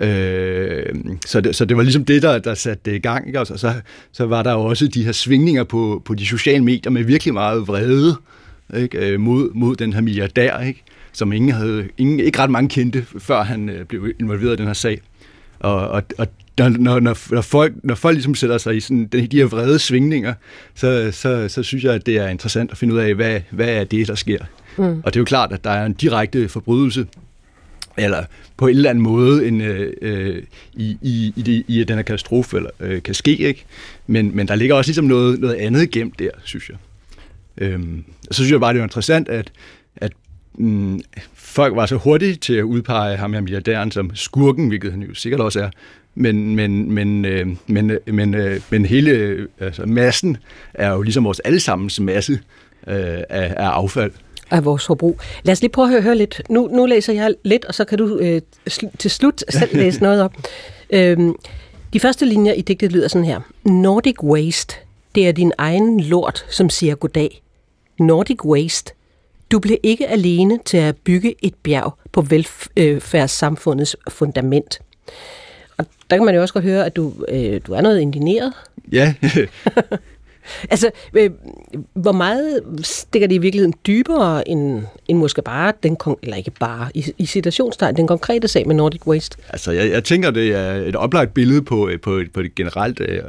Øh, 0.00 0.94
så, 1.26 1.40
det, 1.40 1.56
så 1.56 1.64
det 1.64 1.76
var 1.76 1.82
ligesom 1.82 2.04
det, 2.04 2.22
der, 2.22 2.38
der 2.38 2.54
satte 2.54 2.90
det 2.90 2.96
i 2.96 2.98
gang. 2.98 3.26
Ikke? 3.26 3.40
Og 3.40 3.46
så, 3.46 3.56
så, 3.56 3.72
så 4.12 4.26
var 4.26 4.42
der 4.42 4.52
jo 4.52 4.60
også 4.60 4.86
de 4.86 5.04
her 5.04 5.12
svingninger 5.12 5.64
på, 5.64 6.02
på 6.04 6.14
de 6.14 6.26
sociale 6.26 6.64
medier 6.64 6.90
med 6.90 7.04
virkelig 7.04 7.34
meget 7.34 7.68
vrede 7.68 8.16
ikke? 8.76 8.98
Øh, 8.98 9.20
mod, 9.20 9.50
mod 9.54 9.76
den 9.76 9.92
her 9.92 10.00
milliardær, 10.00 10.60
ikke? 10.60 10.82
som 11.12 11.32
ingen 11.32 11.52
havde, 11.52 11.88
ingen, 11.98 12.20
ikke 12.20 12.38
ret 12.38 12.50
mange 12.50 12.68
kendte, 12.68 13.06
før 13.18 13.42
han 13.42 13.68
øh, 13.68 13.84
blev 13.84 14.08
involveret 14.20 14.52
i 14.52 14.56
den 14.56 14.66
her 14.66 14.72
sag. 14.72 15.00
Og, 15.60 15.88
og, 15.88 16.02
og 16.18 16.26
når, 16.58 16.68
når, 16.68 17.00
når, 17.00 17.40
folk, 17.40 17.72
når 17.82 17.94
folk 17.94 18.14
ligesom 18.14 18.34
sætter 18.34 18.58
sig 18.58 18.76
i 18.76 18.80
sådan, 18.80 19.06
den, 19.06 19.26
de 19.26 19.36
her 19.36 19.46
vrede 19.46 19.78
svingninger, 19.78 20.34
så, 20.74 21.08
så, 21.12 21.48
så 21.48 21.62
synes 21.62 21.84
jeg, 21.84 21.94
at 21.94 22.06
det 22.06 22.16
er 22.16 22.28
interessant 22.28 22.70
at 22.70 22.76
finde 22.76 22.94
ud 22.94 22.98
af, 22.98 23.14
hvad, 23.14 23.40
hvad 23.50 23.68
er 23.68 23.84
det, 23.84 24.08
der 24.08 24.14
sker. 24.14 24.38
Mm. 24.76 25.02
Og 25.04 25.04
det 25.04 25.16
er 25.16 25.20
jo 25.20 25.24
klart, 25.24 25.52
at 25.52 25.64
der 25.64 25.70
er 25.70 25.86
en 25.86 25.92
direkte 25.92 26.48
forbrydelse, 26.48 27.06
eller 27.98 28.24
på 28.56 28.66
en 28.66 28.76
eller 28.76 28.90
anden 28.90 29.04
måde 29.04 29.48
en, 29.48 29.60
øh, 29.60 29.92
øh, 30.02 30.42
i, 30.74 30.98
i, 31.02 31.32
i, 31.36 31.42
det, 31.42 31.64
i 31.68 31.80
at 31.80 31.88
den 31.88 31.96
her 31.96 32.02
katastrofe 32.02 32.56
eller, 32.56 32.70
øh, 32.80 33.02
kan 33.02 33.14
ske. 33.14 33.36
Ikke? 33.36 33.64
Men, 34.06 34.36
men 34.36 34.48
der 34.48 34.54
ligger 34.54 34.74
også 34.74 34.88
ligesom 34.88 35.04
noget, 35.04 35.40
noget 35.40 35.54
andet 35.54 35.90
gemt 35.90 36.18
der, 36.18 36.30
synes 36.44 36.68
jeg. 36.68 36.76
Øhm, 37.58 38.04
og 38.28 38.34
så 38.34 38.42
synes 38.42 38.52
jeg 38.52 38.60
bare, 38.60 38.72
det 38.72 38.78
er 38.78 38.84
interessant, 38.84 39.28
at, 39.28 39.52
at 39.96 40.12
mm, 40.54 41.00
folk 41.34 41.76
var 41.76 41.86
så 41.86 41.96
hurtige 41.96 42.34
til 42.34 42.54
at 42.54 42.62
udpege 42.62 43.16
ham 43.16 43.32
her 43.32 43.40
milliardæren 43.40 43.90
som 43.90 44.10
skurken, 44.14 44.68
hvilket 44.68 44.90
han 44.90 45.02
jo 45.02 45.14
sikkert 45.14 45.40
også 45.40 45.60
er. 45.60 45.70
Men, 46.14 46.56
men, 46.56 46.92
men, 46.92 47.24
øh, 47.24 47.46
men, 47.66 47.90
øh, 47.90 47.98
men, 48.06 48.34
øh, 48.34 48.60
men 48.70 48.86
hele 48.86 49.10
øh, 49.10 49.48
altså 49.60 49.86
massen 49.86 50.36
er 50.74 50.92
jo 50.92 51.02
ligesom 51.02 51.24
vores 51.24 51.40
allesammens 51.40 52.00
masse 52.00 52.32
øh, 52.86 53.22
af, 53.28 53.54
af 53.56 53.68
affald 53.68 54.12
af 54.50 54.64
vores 54.64 54.86
forbrug. 54.86 55.20
Lad 55.42 55.52
os 55.52 55.60
lige 55.60 55.70
prøve 55.70 55.96
at 55.96 56.02
høre, 56.02 56.16
lidt. 56.16 56.42
Nu, 56.48 56.68
nu 56.72 56.86
læser 56.86 57.12
jeg 57.12 57.34
lidt, 57.44 57.64
og 57.64 57.74
så 57.74 57.84
kan 57.84 57.98
du 57.98 58.18
øh, 58.18 58.40
sl- 58.70 58.96
til 58.98 59.10
slut 59.10 59.44
selv 59.48 59.76
læse 59.82 60.02
noget 60.02 60.22
op. 60.22 60.34
Øhm, 60.90 61.34
de 61.92 62.00
første 62.00 62.24
linjer 62.26 62.52
i 62.52 62.60
digtet 62.60 62.92
lyder 62.92 63.08
sådan 63.08 63.24
her. 63.24 63.40
Nordic 63.64 64.22
Waste, 64.22 64.76
det 65.14 65.28
er 65.28 65.32
din 65.32 65.52
egen 65.58 66.00
lort, 66.00 66.46
som 66.50 66.70
siger 66.70 66.94
goddag. 66.94 67.42
Nordic 67.98 68.44
Waste, 68.44 68.92
du 69.50 69.58
blev 69.58 69.76
ikke 69.82 70.08
alene 70.08 70.58
til 70.64 70.76
at 70.76 70.96
bygge 70.96 71.34
et 71.42 71.54
bjerg 71.62 71.94
på 72.12 72.20
velfærdssamfundets 72.20 73.96
fundament. 74.08 74.80
Og 75.76 75.86
der 76.10 76.16
kan 76.16 76.26
man 76.26 76.34
jo 76.34 76.40
også 76.40 76.54
godt 76.54 76.64
høre, 76.64 76.86
at 76.86 76.96
du, 76.96 77.12
øh, 77.28 77.60
du 77.66 77.72
er 77.72 77.80
noget 77.80 78.00
indineret. 78.00 78.52
Ja, 78.92 79.14
Altså, 80.70 80.90
øh, 81.14 81.30
hvor 81.94 82.12
meget 82.12 82.62
stikker 82.82 83.28
det 83.28 83.34
i 83.34 83.38
virkeligheden 83.38 83.74
dybere 83.86 84.48
end, 84.48 84.82
end 85.08 85.18
måske 85.18 85.42
bare 85.42 85.72
den, 85.82 85.96
kon- 86.02 86.18
eller 86.22 86.36
ikke 86.36 86.50
bare, 86.60 86.88
i, 86.94 87.04
i 87.18 87.26
situationstegn, 87.26 87.96
den 87.96 88.06
konkrete 88.06 88.48
sag 88.48 88.66
med 88.66 88.74
Nordic 88.74 89.06
Waste? 89.06 89.36
Altså, 89.48 89.72
jeg, 89.72 89.90
jeg 89.90 90.04
tænker, 90.04 90.30
det 90.30 90.54
er 90.54 90.72
et 90.72 90.96
oplagt 90.96 91.34
billede 91.34 91.62
på, 91.62 91.88
øh, 91.88 92.00
på, 92.00 92.20
på 92.34 92.40
et 92.40 92.54
generelt 92.54 93.00
øh, 93.00 93.22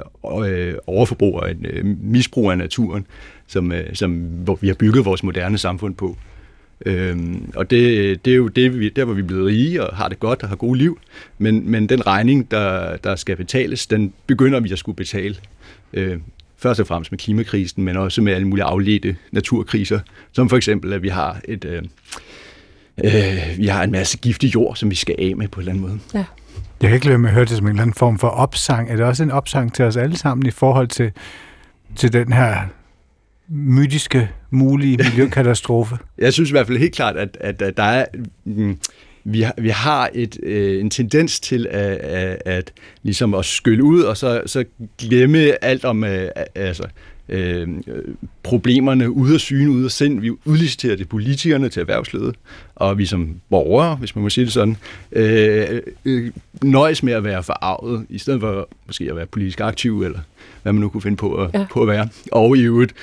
øh 0.48 0.75
overforbrug 0.88 1.36
og 1.36 1.51
en 1.51 1.65
øh, 1.69 1.86
misbrug 2.01 2.51
af 2.51 2.57
naturen, 2.57 3.07
som, 3.48 3.71
øh, 3.71 3.95
som 3.95 4.12
hvor 4.13 4.57
vi 4.62 4.68
har 4.68 4.75
bygget 4.75 5.06
vores 5.06 5.24
moderne 5.24 5.57
samfund 5.57 5.95
på. 5.95 6.18
Øhm, 6.86 7.51
og 7.56 7.69
det, 7.69 8.25
det 8.25 8.33
er 8.33 8.38
jo 8.38 8.48
det, 8.48 8.80
vi, 8.80 8.89
der, 8.89 9.06
hvor 9.06 9.13
vi 9.13 9.21
er 9.21 9.25
blevet 9.25 9.45
rige 9.45 9.83
og 9.83 9.98
har 9.98 10.07
det 10.07 10.19
godt 10.19 10.44
og 10.44 10.50
har 10.50 10.56
gode 10.56 10.77
liv. 10.77 11.00
Men, 11.38 11.71
men 11.71 11.89
den 11.89 12.07
regning, 12.07 12.51
der, 12.51 12.98
der 12.98 13.16
skal 13.16 13.36
betales, 13.36 13.88
den 13.88 14.13
begynder 14.27 14.59
vi 14.59 14.71
at 14.71 14.77
skulle 14.77 14.95
betale. 14.95 15.36
Øh, 15.94 16.18
først 16.63 16.80
og 16.80 16.88
fremmest 16.88 17.12
med 17.12 17.19
klimakrisen, 17.19 17.83
men 17.83 17.98
også 17.98 18.21
med 18.21 18.33
alle 18.33 18.48
mulige 18.48 18.65
afledte 18.65 19.15
naturkriser, 19.31 20.00
som 20.31 20.50
for 20.50 20.57
eksempel, 20.57 20.94
at 20.94 21.04
vi 21.04 21.10
har 21.10 21.42
et... 21.48 21.65
Øh, 21.65 21.83
øh, 23.04 23.57
vi 23.57 23.68
har 23.68 23.83
en 23.83 23.92
masse 23.92 24.18
giftig 24.18 24.56
jord, 24.56 24.75
som 24.75 24.89
vi 24.89 24.95
skal 24.95 25.15
af 25.19 25.36
med 25.36 25.48
på 25.48 25.60
en 25.60 25.62
eller 25.62 25.71
anden 25.71 25.89
måde. 25.89 26.00
Ja. 26.13 26.25
Jeg 26.81 26.89
kan 26.89 26.95
ikke 26.95 27.06
lade 27.06 27.12
være 27.12 27.19
med 27.19 27.30
at 27.30 27.36
høre 27.36 27.45
det 27.45 27.57
som 27.57 27.65
en 27.65 27.69
eller 27.69 27.81
anden 27.81 27.94
form 27.94 28.19
for 28.19 28.27
opsang. 28.27 28.89
Er 28.89 28.95
det 28.95 29.06
også 29.06 29.24
en 29.24 29.31
opsang 29.31 29.74
til 29.74 29.86
os 29.86 29.98
alle 29.98 30.18
sammen 30.18 30.45
i 30.45 30.51
forhold 30.51 30.88
til, 30.88 31.12
til 31.95 32.13
den 32.13 32.33
her 32.33 32.62
mytiske, 33.48 34.30
mulige 34.50 34.98
miljøkatastrofe? 35.04 35.98
Jeg 36.18 36.33
synes 36.33 36.50
i 36.50 36.54
hvert 36.54 36.68
fald 36.68 36.77
helt 36.77 36.95
klart, 36.95 37.18
at, 37.18 37.38
at, 37.42 37.62
at 37.62 37.77
der 37.77 37.83
er... 37.83 38.06
Vi 39.25 39.42
har, 39.42 39.54
vi 39.58 39.70
har 39.70 40.10
et, 40.14 40.38
øh, 40.44 40.81
en 40.81 40.90
tendens 40.90 41.40
til 41.40 41.68
at, 41.70 41.98
at, 41.98 42.42
at 42.46 42.74
ligesom 43.04 43.34
at 43.34 43.46
skylle 43.46 43.84
ud 43.84 44.02
og 44.02 44.18
så, 44.18 44.42
så 44.46 44.64
glemme 44.98 45.64
alt 45.64 45.86
om 45.86 46.04
øh, 46.04 46.30
altså, 46.56 46.84
øh, 47.30 47.68
problemerne 48.44 49.12
ude 49.12 49.34
af 49.34 49.40
syne, 49.40 49.72
ude 49.72 49.86
af 49.86 49.92
sind. 49.92 50.20
Vi 50.20 50.31
udliciterer 50.46 50.96
det 50.96 51.10
politikerne 51.10 51.70
til 51.70 51.80
erhvervslivet, 51.80 52.36
og 52.75 52.98
vi 52.98 53.06
som 53.06 53.36
borgere, 53.50 53.96
hvis 53.96 54.16
man 54.16 54.24
må 54.24 54.30
sige 54.30 54.46
det 54.46 54.54
sådan, 54.54 54.78
øh, 55.12 55.81
øh, 56.06 56.31
nøjes 56.64 57.04
med 57.04 57.14
at 57.14 57.24
være 57.24 57.44
forarvet, 57.44 58.06
i 58.10 58.18
stedet 58.18 58.42
for 58.42 58.69
måske 58.88 59.08
at 59.10 59.16
være 59.16 59.26
politisk 59.26 59.62
aktiv, 59.62 60.02
eller 60.02 60.19
hvad 60.63 60.74
man 60.74 60.81
nu 60.81 60.89
kunne 60.89 61.01
finde 61.01 61.18
på 61.18 61.33
at, 61.36 61.50
Ja. 61.54 61.65
på 61.71 61.81
at 61.81 61.88
være. 61.88 62.07
Og 62.31 62.57
i 62.57 62.62
øvrigt 62.62 62.94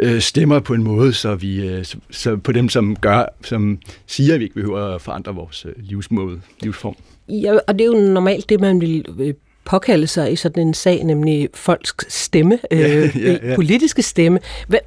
øh, 0.00 0.20
stemmer 0.20 0.60
på 0.60 0.74
en 0.74 0.82
måde, 0.82 1.12
så 1.12 1.34
vi 1.34 1.66
øh, 1.66 1.84
så, 1.84 1.96
så 2.10 2.36
på 2.36 2.52
dem, 2.52 2.68
som 2.68 2.96
gør, 2.96 3.24
som 3.44 3.78
siger, 4.06 4.34
at 4.34 4.40
vi 4.40 4.44
ikke 4.44 4.54
behøver 4.54 4.94
at 4.94 5.00
forandre 5.02 5.34
vores 5.34 5.66
øh, 5.66 5.72
livsmåde, 5.76 6.40
livsform. 6.60 6.96
Ja, 7.28 7.52
og 7.68 7.74
det 7.78 7.80
er 7.80 7.86
jo 7.86 7.94
normalt 8.12 8.48
det, 8.48 8.60
man 8.60 8.80
vil 8.80 9.04
øh, 9.18 9.34
påkalde 9.64 10.06
sig 10.06 10.32
i 10.32 10.36
sådan 10.36 10.66
en 10.66 10.74
sag, 10.74 11.04
nemlig 11.04 11.48
folks 11.54 11.94
stemme, 12.14 12.58
øh, 12.72 12.80
Ja, 12.80 13.10
ja, 13.16 13.36
ja. 13.48 13.54
politiske 13.54 14.02
stemme. 14.02 14.38
Hvad, 14.68 14.78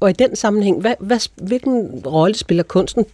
og 0.00 0.10
i 0.10 0.12
den 0.12 0.36
sammenhæng, 0.36 0.80
hvad, 0.80 0.94
hvad, 1.00 1.28
hvilken 1.46 1.86
rolle 2.06 2.34
spiller 2.34 2.62
kunsten 2.62 3.04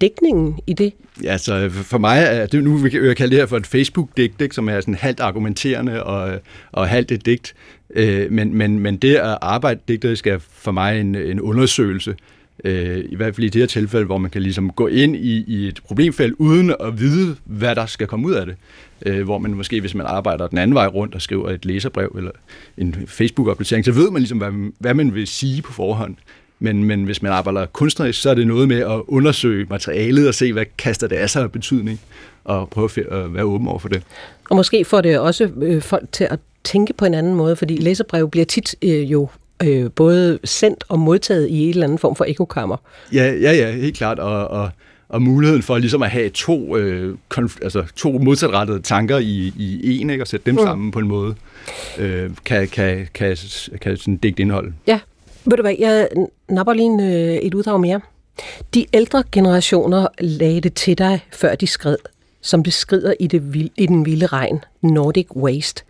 dækningen 0.00 0.58
i 0.66 0.72
det? 0.72 0.92
Ja, 1.22 1.32
altså 1.32 1.70
for 1.70 1.98
mig 1.98 2.22
er 2.22 2.46
det 2.46 2.64
nu, 2.64 2.76
vil 2.76 2.92
jeg 2.92 3.16
kalde 3.16 3.30
det 3.30 3.38
her 3.38 3.46
for 3.46 3.56
et 3.56 3.66
Facebook-digt, 3.66 4.40
ikke, 4.40 4.54
som 4.54 4.68
er 4.68 4.80
sådan 4.80 4.94
halvt 4.94 5.20
argumenterende 5.20 6.04
og, 6.04 6.40
og 6.72 6.88
halvt 6.88 7.12
et 7.12 7.26
digt. 7.26 7.54
Øh, 7.94 8.32
men, 8.32 8.54
men, 8.54 8.78
men 8.78 8.96
det 8.96 9.14
at 9.14 9.38
arbejde 9.40 9.80
digterisk 9.88 10.18
skal 10.18 10.40
for 10.40 10.72
mig 10.72 11.00
en, 11.00 11.14
en 11.14 11.40
undersøgelse, 11.40 12.14
øh, 12.64 13.04
i 13.08 13.16
hvert 13.16 13.34
fald 13.34 13.44
i 13.44 13.48
det 13.48 13.62
her 13.62 13.66
tilfælde, 13.66 14.06
hvor 14.06 14.18
man 14.18 14.30
kan 14.30 14.42
ligesom 14.42 14.70
gå 14.70 14.86
ind 14.86 15.16
i, 15.16 15.44
i 15.46 15.68
et 15.68 15.80
problemfelt 15.84 16.34
uden 16.38 16.74
at 16.80 17.00
vide, 17.00 17.36
hvad 17.44 17.74
der 17.74 17.86
skal 17.86 18.06
komme 18.06 18.26
ud 18.26 18.32
af 18.32 18.46
det. 18.46 18.56
Øh, 19.06 19.24
hvor 19.24 19.38
man 19.38 19.54
måske, 19.54 19.80
hvis 19.80 19.94
man 19.94 20.06
arbejder 20.06 20.46
den 20.46 20.58
anden 20.58 20.74
vej 20.74 20.86
rundt 20.86 21.14
og 21.14 21.22
skriver 21.22 21.50
et 21.50 21.64
læserbrev 21.64 22.14
eller 22.16 22.30
en 22.78 22.94
Facebook-opdatering, 23.06 23.84
så 23.84 23.92
ved 23.92 24.10
man 24.10 24.22
ligesom, 24.22 24.38
hvad, 24.38 24.72
hvad 24.78 24.94
man 24.94 25.14
vil 25.14 25.26
sige 25.26 25.62
på 25.62 25.72
forhånd. 25.72 26.16
Men, 26.60 26.84
men 26.84 27.04
hvis 27.04 27.22
man 27.22 27.32
arbejder 27.32 27.66
kunstnerisk, 27.66 28.22
så 28.22 28.30
er 28.30 28.34
det 28.34 28.46
noget 28.46 28.68
med 28.68 28.80
at 28.80 29.02
undersøge 29.08 29.66
materialet 29.70 30.28
og 30.28 30.34
se, 30.34 30.52
hvad 30.52 30.64
kaster 30.78 31.08
det 31.08 31.16
af 31.16 31.30
sig 31.30 31.42
af 31.42 31.52
betydning, 31.52 32.00
og 32.44 32.68
prøve 32.70 33.12
at 33.12 33.34
være 33.34 33.44
åben 33.44 33.68
over 33.68 33.78
for 33.78 33.88
det. 33.88 34.02
Og 34.50 34.56
måske 34.56 34.84
får 34.84 35.00
det 35.00 35.18
også 35.18 35.50
øh, 35.62 35.82
folk 35.82 36.12
til 36.12 36.26
at 36.30 36.38
tænke 36.64 36.92
på 36.92 37.04
en 37.04 37.14
anden 37.14 37.34
måde, 37.34 37.56
fordi 37.56 37.76
læserbrev 37.76 38.30
bliver 38.30 38.44
tit 38.44 38.74
øh, 38.82 39.12
jo 39.12 39.28
øh, 39.62 39.90
både 39.90 40.38
sendt 40.44 40.84
og 40.88 40.98
modtaget 40.98 41.48
i 41.48 41.62
en 41.62 41.70
eller 41.70 41.84
anden 41.84 41.98
form 41.98 42.16
for 42.16 42.24
ekokammer. 42.28 42.76
Ja, 43.12 43.32
ja, 43.32 43.52
ja, 43.52 43.70
helt 43.72 43.96
klart. 43.96 44.18
Og, 44.18 44.48
og, 44.48 44.70
og 45.08 45.22
muligheden 45.22 45.62
for 45.62 45.78
ligesom 45.78 46.02
at 46.02 46.10
have 46.10 46.28
to, 46.28 46.76
øh, 46.76 47.16
konf- 47.34 47.58
altså 47.62 47.84
to 47.96 48.18
modsatrettede 48.18 48.82
tanker 48.82 49.18
i, 49.18 49.52
i 49.56 49.98
en, 49.98 50.10
ikke, 50.10 50.24
og 50.24 50.28
sætte 50.28 50.46
dem 50.46 50.54
mm. 50.54 50.60
sammen 50.60 50.90
på 50.90 50.98
en 50.98 51.08
måde, 51.08 51.34
øh, 51.98 52.30
kan, 52.44 52.68
kan, 52.68 53.08
kan, 53.14 53.36
kan 53.80 53.96
sådan 53.96 54.16
digte 54.16 54.42
indhold. 54.42 54.72
Ja, 54.86 55.00
ved 55.44 55.56
du 55.56 55.62
hvad, 55.62 55.74
jeg 55.78 56.08
napper 56.48 56.72
lige 56.72 56.86
en, 56.86 57.00
øh, 57.00 57.34
et 57.34 57.54
uddrag 57.54 57.80
mere. 57.80 58.00
De 58.74 58.86
ældre 58.92 59.22
generationer 59.32 60.06
lagde 60.18 60.60
det 60.60 60.74
til 60.74 60.98
dig, 60.98 61.20
før 61.32 61.54
de 61.54 61.66
skred, 61.66 61.96
som 62.40 62.64
det 62.64 62.72
skrider 62.72 63.14
i, 63.20 63.26
det 63.26 63.54
vild, 63.54 63.70
i 63.76 63.86
den 63.86 64.06
vilde 64.06 64.26
regn, 64.26 64.64
Nordic 64.82 65.36
Waste. 65.36 65.82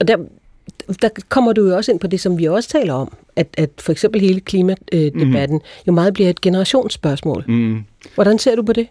Og 0.00 0.08
der 0.08 0.16
der 1.02 1.08
kommer 1.28 1.52
du 1.52 1.68
jo 1.68 1.76
også 1.76 1.92
ind 1.92 2.00
på 2.00 2.06
det, 2.06 2.20
som 2.20 2.38
vi 2.38 2.44
også 2.44 2.68
taler 2.68 2.94
om, 2.94 3.12
at, 3.36 3.46
at 3.58 3.70
for 3.78 3.92
eksempel 3.92 4.20
hele 4.20 4.40
klimadebatten 4.40 5.56
mm. 5.56 5.84
jo 5.86 5.92
meget 5.92 6.14
bliver 6.14 6.30
et 6.30 6.40
generationsspørgsmål. 6.40 7.44
Mm. 7.48 7.84
Hvordan 8.14 8.38
ser 8.38 8.56
du 8.56 8.62
på 8.62 8.72
det? 8.72 8.88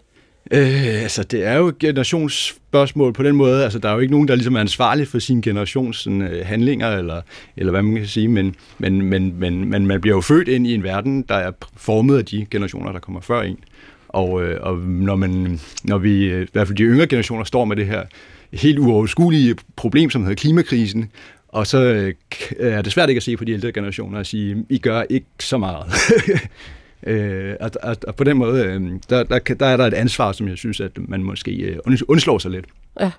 Øh, 0.52 1.02
altså, 1.02 1.22
det 1.22 1.46
er 1.46 1.54
jo 1.54 1.68
et 1.68 1.78
generationsspørgsmål 1.78 3.12
på 3.12 3.22
den 3.22 3.36
måde. 3.36 3.64
Altså, 3.64 3.78
der 3.78 3.88
er 3.88 3.92
jo 3.92 3.98
ikke 3.98 4.12
nogen, 4.12 4.28
der 4.28 4.34
ligesom 4.34 4.54
er 4.54 4.60
ansvarlig 4.60 5.08
for 5.08 5.18
sin 5.18 5.40
generations 5.40 5.96
sådan, 5.96 6.22
øh, 6.22 6.46
handlinger, 6.46 6.88
eller, 6.88 7.20
eller 7.56 7.70
hvad 7.70 7.82
man 7.82 7.94
kan 7.94 8.06
sige, 8.06 8.28
men, 8.28 8.54
men, 8.78 9.02
men, 9.02 9.34
men, 9.38 9.70
men 9.70 9.86
man 9.86 10.00
bliver 10.00 10.16
jo 10.16 10.20
født 10.20 10.48
ind 10.48 10.66
i 10.66 10.74
en 10.74 10.82
verden, 10.82 11.22
der 11.22 11.34
er 11.34 11.52
formet 11.76 12.18
af 12.18 12.24
de 12.24 12.46
generationer, 12.50 12.92
der 12.92 12.98
kommer 12.98 13.20
før 13.20 13.42
en. 13.42 13.58
Og, 14.08 14.42
øh, 14.42 14.58
og 14.62 14.78
når, 14.78 15.16
man, 15.16 15.60
når 15.84 15.98
vi, 15.98 16.24
øh, 16.24 16.42
i 16.42 16.48
hvert 16.52 16.66
fald 16.66 16.78
de 16.78 16.82
yngre 16.82 17.06
generationer, 17.06 17.44
står 17.44 17.64
med 17.64 17.76
det 17.76 17.86
her 17.86 18.02
helt 18.52 18.78
uoverskuelige 18.78 19.56
problem, 19.76 20.10
som 20.10 20.22
hedder 20.22 20.34
klimakrisen, 20.34 21.10
og 21.48 21.66
så 21.66 21.78
øh, 21.82 22.14
er 22.58 22.82
det 22.82 22.92
svært 22.92 23.08
ikke 23.08 23.18
at 23.18 23.22
se 23.22 23.36
på 23.36 23.44
de 23.44 23.52
ældre 23.52 23.72
generationer 23.72 24.18
og 24.18 24.26
sige, 24.26 24.64
I 24.70 24.78
gør 24.78 25.02
ikke 25.10 25.26
så 25.40 25.58
meget. 25.58 25.86
øh, 27.06 27.54
at, 27.60 27.78
at, 27.82 28.04
at 28.08 28.14
på 28.14 28.24
den 28.24 28.36
måde, 28.36 28.64
øh, 28.64 28.82
der, 29.10 29.22
der, 29.22 29.38
der 29.38 29.66
er 29.66 29.76
der 29.76 29.86
et 29.86 29.94
ansvar, 29.94 30.32
som 30.32 30.48
jeg 30.48 30.58
synes, 30.58 30.80
at 30.80 30.90
man 31.08 31.22
måske 31.22 31.50
øh, 31.50 31.78
undslår 32.08 32.38
sig 32.38 32.50
lidt. 32.50 32.66
Ja. 33.00 33.10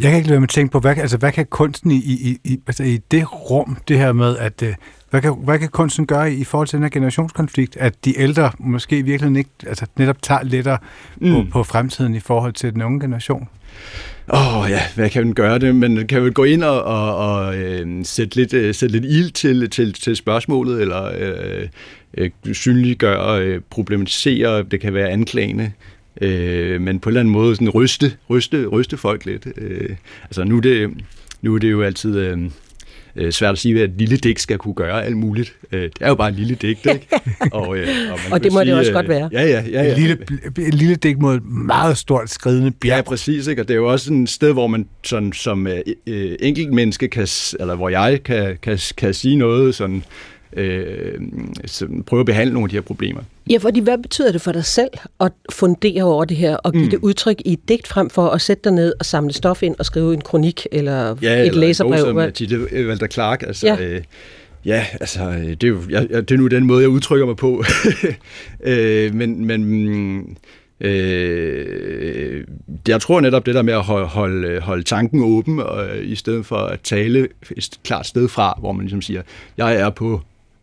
Jeg 0.00 0.10
kan 0.10 0.16
ikke 0.16 0.28
lade 0.28 0.40
mig 0.40 0.48
tænke 0.48 0.72
på, 0.72 0.80
hvad, 0.80 0.98
altså, 0.98 1.16
hvad 1.16 1.32
kan 1.32 1.46
kunsten 1.46 1.90
i, 1.90 1.96
i, 1.96 2.38
i, 2.44 2.60
altså, 2.66 2.82
i 2.82 2.96
det 3.10 3.50
rum, 3.50 3.76
det 3.88 3.98
her 3.98 4.12
med, 4.12 4.36
at 4.36 4.62
øh, 4.62 4.74
hvad 5.10 5.22
kan, 5.22 5.34
hvad 5.44 5.58
kan 5.58 5.68
kunsten 5.68 6.06
gøre 6.06 6.32
i, 6.32 6.36
i 6.36 6.44
forhold 6.44 6.68
til 6.68 6.76
den 6.76 6.82
her 6.82 6.90
generationskonflikt, 6.90 7.76
at 7.76 8.04
de 8.04 8.18
ældre 8.18 8.50
måske 8.58 9.02
virkelig 9.02 9.38
ikke 9.38 9.50
altså, 9.66 9.86
netop 9.96 10.22
tager 10.22 10.42
lettere 10.42 10.78
mm. 11.16 11.32
på, 11.32 11.44
på 11.50 11.62
fremtiden 11.62 12.14
i 12.14 12.20
forhold 12.20 12.52
til 12.52 12.72
den 12.72 12.82
unge 12.82 13.00
generation? 13.00 13.48
Åh 14.32 14.58
oh, 14.58 14.70
ja, 14.70 14.80
hvad 14.94 15.10
kan 15.10 15.24
man 15.24 15.34
gøre 15.34 15.58
det? 15.58 15.76
Men 15.76 16.06
kan 16.06 16.22
vel 16.22 16.32
gå 16.32 16.44
ind 16.44 16.64
og, 16.64 16.82
og, 16.82 17.16
og 17.16 17.56
øh, 17.56 18.04
sætte, 18.04 18.36
lidt, 18.36 18.54
øh, 18.54 18.74
sætte 18.74 18.92
lidt 18.92 19.04
ild 19.04 19.30
til, 19.30 19.70
til, 19.70 19.92
til 19.92 20.16
spørgsmålet, 20.16 20.80
eller 20.82 21.12
øh, 21.18 21.68
øh, 22.18 22.30
synliggøre, 22.52 23.42
øh, 23.44 23.60
problematisere, 23.70 24.62
det 24.62 24.80
kan 24.80 24.94
være 24.94 25.08
anklagende, 25.08 25.72
øh, 26.20 26.80
men 26.80 27.00
på 27.00 27.08
en 27.08 27.10
eller 27.10 27.20
anden 27.20 27.32
måde 27.32 27.54
sådan 27.54 27.70
ryste, 27.70 28.12
ryste, 28.30 28.66
ryste 28.66 28.96
folk 28.96 29.24
lidt. 29.24 29.46
Øh, 29.56 29.96
altså 30.24 30.44
nu 30.44 30.56
er, 30.56 30.60
det, 30.60 30.90
nu 31.42 31.54
er 31.54 31.58
det 31.58 31.70
jo 31.70 31.82
altid... 31.82 32.18
Øh, 32.18 32.38
øh, 33.16 33.32
svært 33.32 33.52
at 33.52 33.58
sige, 33.58 33.82
at 33.82 33.90
et 33.90 33.96
lille 33.98 34.16
digt 34.16 34.40
skal 34.40 34.58
kunne 34.58 34.74
gøre 34.74 35.04
alt 35.04 35.16
muligt. 35.16 35.56
Øh, 35.72 35.82
det 35.82 35.92
er 36.00 36.08
jo 36.08 36.14
bare 36.14 36.28
et 36.28 36.34
lille 36.34 36.54
digt, 36.54 36.86
ikke? 36.86 37.08
og, 37.52 37.76
øh, 37.78 37.88
og, 38.12 38.18
og 38.30 38.44
det 38.44 38.52
må 38.52 38.58
sige, 38.58 38.70
det 38.70 38.78
også 38.78 38.92
godt 38.92 39.08
være. 39.08 39.28
Ja, 39.32 39.42
ja, 39.42 39.64
ja. 39.70 39.82
ja. 39.82 39.92
Et, 39.92 39.98
lille, 39.98 40.18
et 40.58 40.74
lille 40.74 40.94
digt 40.94 41.18
mod 41.18 41.34
et 41.34 41.44
meget 41.44 41.98
stort 41.98 42.30
skridende 42.30 42.70
bjerg. 42.70 42.96
Ja, 42.96 43.02
præcis. 43.02 43.46
Ikke? 43.46 43.62
Og 43.62 43.68
det 43.68 43.74
er 43.74 43.78
jo 43.78 43.92
også 43.92 44.14
et 44.14 44.28
sted, 44.28 44.52
hvor 44.52 44.66
man 44.66 44.88
sådan, 45.02 45.32
som 45.32 45.66
øh, 45.66 45.80
øh, 46.06 46.36
enkelt 46.40 46.72
menneske 46.72 47.08
kan, 47.08 47.26
eller 47.60 47.74
hvor 47.74 47.88
jeg 47.88 48.22
kan, 48.24 48.58
kan, 48.62 48.78
kan 48.96 49.14
sige 49.14 49.36
noget 49.36 49.74
sådan, 49.74 50.04
øh, 50.56 51.20
prøve 52.06 52.20
at 52.20 52.26
behandle 52.26 52.54
nogle 52.54 52.64
af 52.64 52.70
de 52.70 52.76
her 52.76 52.80
problemer. 52.80 53.20
Ja, 53.50 53.58
fordi 53.58 53.80
hvad 53.80 53.98
betyder 53.98 54.32
det 54.32 54.40
for 54.40 54.52
dig 54.52 54.64
selv 54.64 54.90
at 55.20 55.32
fundere 55.52 56.02
over 56.02 56.24
det 56.24 56.36
her 56.36 56.56
og 56.56 56.72
give 56.72 56.84
mm. 56.84 56.90
det 56.90 56.98
udtryk 57.02 57.42
i 57.44 57.52
et 57.52 57.68
digt 57.68 57.88
frem 57.88 58.10
for 58.10 58.28
at 58.28 58.40
sætte 58.40 58.64
dig 58.64 58.72
ned 58.72 58.94
og 58.98 59.06
samle 59.06 59.32
stof 59.32 59.62
ind 59.62 59.76
og 59.78 59.86
skrive 59.86 60.14
en 60.14 60.20
kronik 60.20 60.66
eller 60.72 61.16
ja, 61.22 61.40
et 61.40 61.46
eller 61.46 61.60
læserbrev? 61.60 61.92
Ja, 61.92 62.32
eller 62.40 62.66
en 62.72 62.88
Walter 62.88 63.06
Clark. 63.06 63.42
Altså, 63.42 63.66
ja. 63.66 63.76
Øh, 63.80 64.02
Ja, 64.64 64.86
altså, 65.00 65.30
det 65.30 65.64
er 65.64 65.68
jo 65.68 65.80
jeg, 65.90 66.08
det 66.08 66.30
er 66.30 66.36
nu 66.36 66.46
den 66.46 66.66
måde, 66.66 66.82
jeg 66.82 66.88
udtrykker 66.88 67.26
mig 67.26 67.36
på. 67.36 67.64
øh, 68.70 69.14
men 69.14 69.44
men 69.44 70.36
øh, 70.80 72.44
jeg 72.88 73.00
tror 73.00 73.20
netop 73.20 73.46
det 73.46 73.54
der 73.54 73.62
med 73.62 73.74
at 73.74 73.82
holde, 73.82 74.06
holde, 74.06 74.60
holde 74.60 74.82
tanken 74.82 75.22
åben, 75.22 75.60
og, 75.60 75.98
i 76.02 76.14
stedet 76.14 76.46
for 76.46 76.56
at 76.56 76.80
tale 76.80 77.28
et 77.56 77.78
klart 77.84 78.06
sted 78.06 78.28
fra, 78.28 78.58
hvor 78.60 78.72
man 78.72 78.84
ligesom 78.84 79.02
siger, 79.02 79.22
jeg 79.56 79.76
er 79.76 79.90
på 79.90 80.20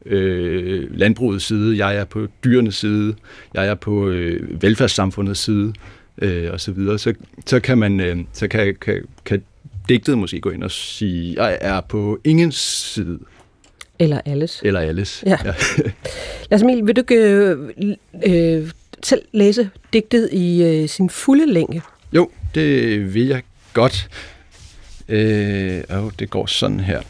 øh, 0.10 0.98
landbrugets 0.98 1.46
side, 1.46 1.78
jeg 1.78 1.96
er 1.98 2.06
på 2.06 2.28
dyrenes 2.44 2.76
side, 2.76 3.16
jeg 3.54 3.68
er 3.68 3.76
på 3.76 4.10
øh, 4.10 4.62
velfærdssamfundets 4.62 5.40
side, 5.40 5.74
øh, 6.22 6.52
og 6.54 6.62
så 6.62 6.72
videre, 6.72 7.00
så, 7.00 7.14
så 7.46 7.60
kan 7.60 7.78
man, 7.78 8.00
øh, 8.00 8.18
så 8.34 8.48
kan, 8.48 8.76
kan, 8.82 9.04
kan 9.26 9.44
digtet 9.90 10.18
måske 10.18 10.42
gå 10.42 10.50
ind 10.50 10.64
og 10.64 10.72
sige, 10.72 11.44
jeg 11.44 11.58
er 11.62 11.82
på 11.82 12.20
ingens 12.24 12.56
side. 12.94 13.20
Eller 14.00 14.22
alles. 14.26 14.62
Eller 14.66 14.80
alles, 14.80 15.24
ja. 15.26 15.38
ja. 15.46 15.54
Lars 16.52 16.62
Emil, 16.62 16.88
vil 16.88 16.96
du 16.96 17.02
ikke 17.02 17.16
øh, 17.16 17.58
øh, 18.26 18.72
selv 19.04 19.22
læse 19.32 19.70
digtet 19.94 20.30
i 20.34 20.64
øh, 20.64 20.90
sin 20.90 21.10
fulde 21.10 21.54
længe? 21.54 21.82
Jo, 22.14 22.30
det 22.56 23.14
vil 23.14 23.28
jeg 23.28 23.42
godt. 23.74 24.10
Øh, 25.10 25.84
og 25.90 26.12
det 26.20 26.30
går 26.30 26.46
sådan 26.46 26.80
her. 26.80 27.02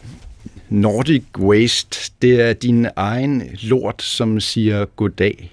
Nordic 0.69 1.23
Waste, 1.39 2.11
det 2.21 2.41
er 2.41 2.53
din 2.53 2.87
egen 2.95 3.43
lort, 3.61 4.03
som 4.03 4.39
siger 4.39 4.85
goddag. 4.85 5.51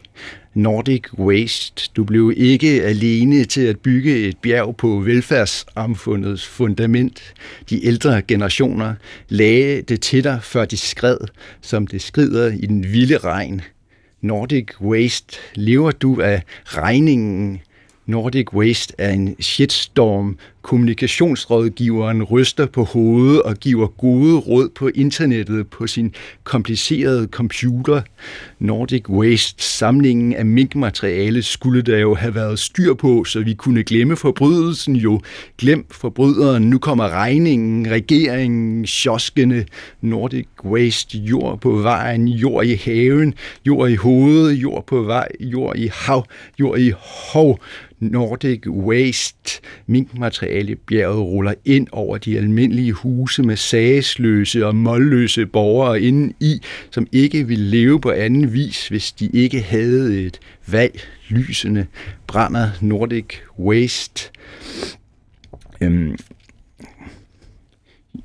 Nordic 0.54 1.02
Waste, 1.18 1.90
du 1.96 2.04
blev 2.04 2.32
ikke 2.36 2.82
alene 2.82 3.44
til 3.44 3.60
at 3.60 3.80
bygge 3.80 4.16
et 4.16 4.36
bjerg 4.36 4.76
på 4.76 4.88
velfærdssamfundets 4.88 6.46
fundament. 6.46 7.34
De 7.70 7.86
ældre 7.86 8.22
generationer 8.22 8.94
lagde 9.28 9.82
det 9.82 10.00
til 10.00 10.24
dig, 10.24 10.38
før 10.42 10.64
de 10.64 10.76
skred, 10.76 11.18
som 11.60 11.86
det 11.86 12.02
skrider 12.02 12.52
i 12.52 12.66
den 12.66 12.92
vilde 12.92 13.18
regn. 13.18 13.60
Nordic 14.20 14.80
Waste, 14.80 15.36
lever 15.54 15.90
du 15.90 16.20
af 16.20 16.42
regningen? 16.64 17.60
Nordic 18.06 18.52
Waste 18.52 18.94
er 18.98 19.10
en 19.10 19.36
shitstorm, 19.40 20.38
Kommunikationsrådgiveren 20.64 22.22
ryster 22.22 22.66
på 22.66 22.84
hovedet 22.84 23.42
og 23.42 23.56
giver 23.56 23.86
gode 23.86 24.36
råd 24.36 24.68
på 24.74 24.90
internettet 24.94 25.68
på 25.68 25.86
sin 25.86 26.14
komplicerede 26.44 27.28
computer. 27.30 28.02
Nordic 28.58 29.08
Waste, 29.08 29.62
samlingen 29.62 30.32
af 30.32 30.46
minkmateriale, 30.46 31.42
skulle 31.42 31.82
der 31.82 31.98
jo 31.98 32.14
have 32.14 32.34
været 32.34 32.58
styr 32.58 32.94
på, 32.94 33.24
så 33.24 33.40
vi 33.40 33.54
kunne 33.54 33.82
glemme 33.82 34.16
forbrydelsen 34.16 34.96
jo. 34.96 35.20
Glem 35.58 35.86
forbryderen, 35.90 36.62
nu 36.62 36.78
kommer 36.78 37.08
regningen, 37.08 37.90
regeringen, 37.90 38.84
kioskene. 38.84 39.66
Nordic 40.00 40.46
Waste, 40.64 41.18
jord 41.18 41.60
på 41.60 41.70
vejen, 41.70 42.28
jord 42.28 42.66
i 42.66 42.74
haven, 42.74 43.34
jord 43.66 43.90
i 43.90 43.94
hovedet, 43.94 44.52
jord 44.52 44.86
på 44.86 45.02
vej, 45.02 45.28
jord 45.40 45.76
i 45.76 45.90
hav, 45.92 46.26
jord 46.60 46.78
i 46.78 46.92
hov. 47.32 47.60
Nordic 48.00 48.66
Waste, 48.66 49.60
minkmateriale 49.86 50.53
Alibjerget 50.54 51.22
ruller 51.22 51.54
ind 51.64 51.86
over 51.92 52.18
de 52.18 52.38
almindelige 52.38 52.92
huse 52.92 53.42
med 53.42 53.56
sagesløse 53.56 54.66
og 54.66 54.76
målløse 54.76 55.46
borgere 55.46 56.00
inden 56.00 56.34
i, 56.40 56.60
som 56.90 57.06
ikke 57.12 57.46
ville 57.46 57.64
leve 57.64 58.00
på 58.00 58.10
anden 58.10 58.52
vis, 58.52 58.88
hvis 58.88 59.12
de 59.12 59.30
ikke 59.32 59.60
havde 59.60 60.26
et 60.26 60.40
valg. 60.66 61.00
Lysene 61.28 61.86
brænder 62.26 62.70
Nordic 62.80 63.26
Waste. 63.58 64.30
Øhm, 65.80 66.16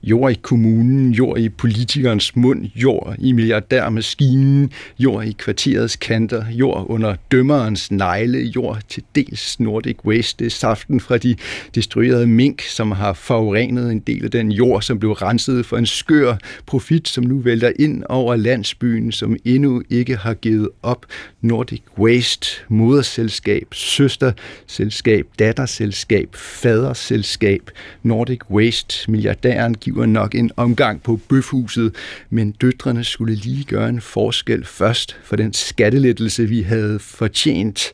jord 0.04 0.32
i 0.32 0.40
kommunen, 0.42 1.12
jord 1.12 1.40
i 1.40 1.50
politikernes 1.50 2.36
mund, 2.36 2.66
jord 2.76 3.16
i 3.20 3.32
milliardærmaskinen, 3.32 4.72
jord 5.00 5.26
i 5.26 5.32
kvarterets 5.32 5.96
kanter, 5.96 6.46
jord 6.52 6.86
under 6.90 7.16
dømmerens 7.32 7.92
negle, 7.92 8.40
jord 8.40 8.80
til 8.90 9.04
dels 9.16 9.60
Nordic 9.60 10.06
Waste, 10.06 10.40
det 10.40 10.46
er 10.46 10.56
saften 10.56 11.00
fra 11.00 11.18
de 11.18 11.36
destruerede 11.76 12.28
mink, 12.28 12.62
som 12.62 12.92
har 12.92 13.14
forurenet 13.14 13.92
en 13.92 14.00
del 14.00 14.26
af 14.26 14.32
den 14.32 14.52
jord, 14.52 14.82
som 14.82 15.00
blev 15.00 15.12
renset 15.12 15.66
for 15.66 15.78
en 15.78 15.86
skør 15.86 16.36
profit, 16.66 17.08
som 17.08 17.24
nu 17.24 17.40
vælter 17.40 17.72
ind 17.80 18.04
over 18.10 18.36
landsbyen, 18.36 19.12
som 19.12 19.38
endnu 19.46 19.84
ikke 19.90 20.16
har 20.16 20.34
givet 20.34 20.70
op. 20.84 21.06
Nordic 21.42 21.82
Waste, 21.98 22.48
moderselskab, 22.68 23.68
søsterselskab, 23.74 25.26
datterselskab, 25.40 26.36
faderselskab, 26.36 27.72
Nordic 28.04 28.40
Waste, 28.52 29.12
milliardæren 29.12 29.76
giver 29.80 30.06
nok 30.06 30.36
en 30.36 30.52
omgang 30.58 31.04
på 31.04 31.20
bøfhuset, 31.30 31.96
men 32.30 32.52
døtrene 32.52 33.04
skulle 33.04 33.36
lige 33.36 33.64
gøre 33.64 33.90
en 33.90 34.02
forskel 34.02 34.66
først 34.66 35.18
for 35.24 35.36
den 35.36 35.54
skattelettelse, 35.54 36.46
vi 36.46 36.62
havde 36.62 37.00
fortjent. 37.00 37.94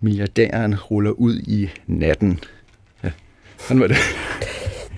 Milliardæren 0.00 0.74
ruller 0.80 1.10
ud 1.10 1.38
i 1.38 1.68
natten. 1.86 2.40
Ja, 3.04 3.10
sådan 3.58 3.80
var 3.80 3.86
det. 3.86 3.96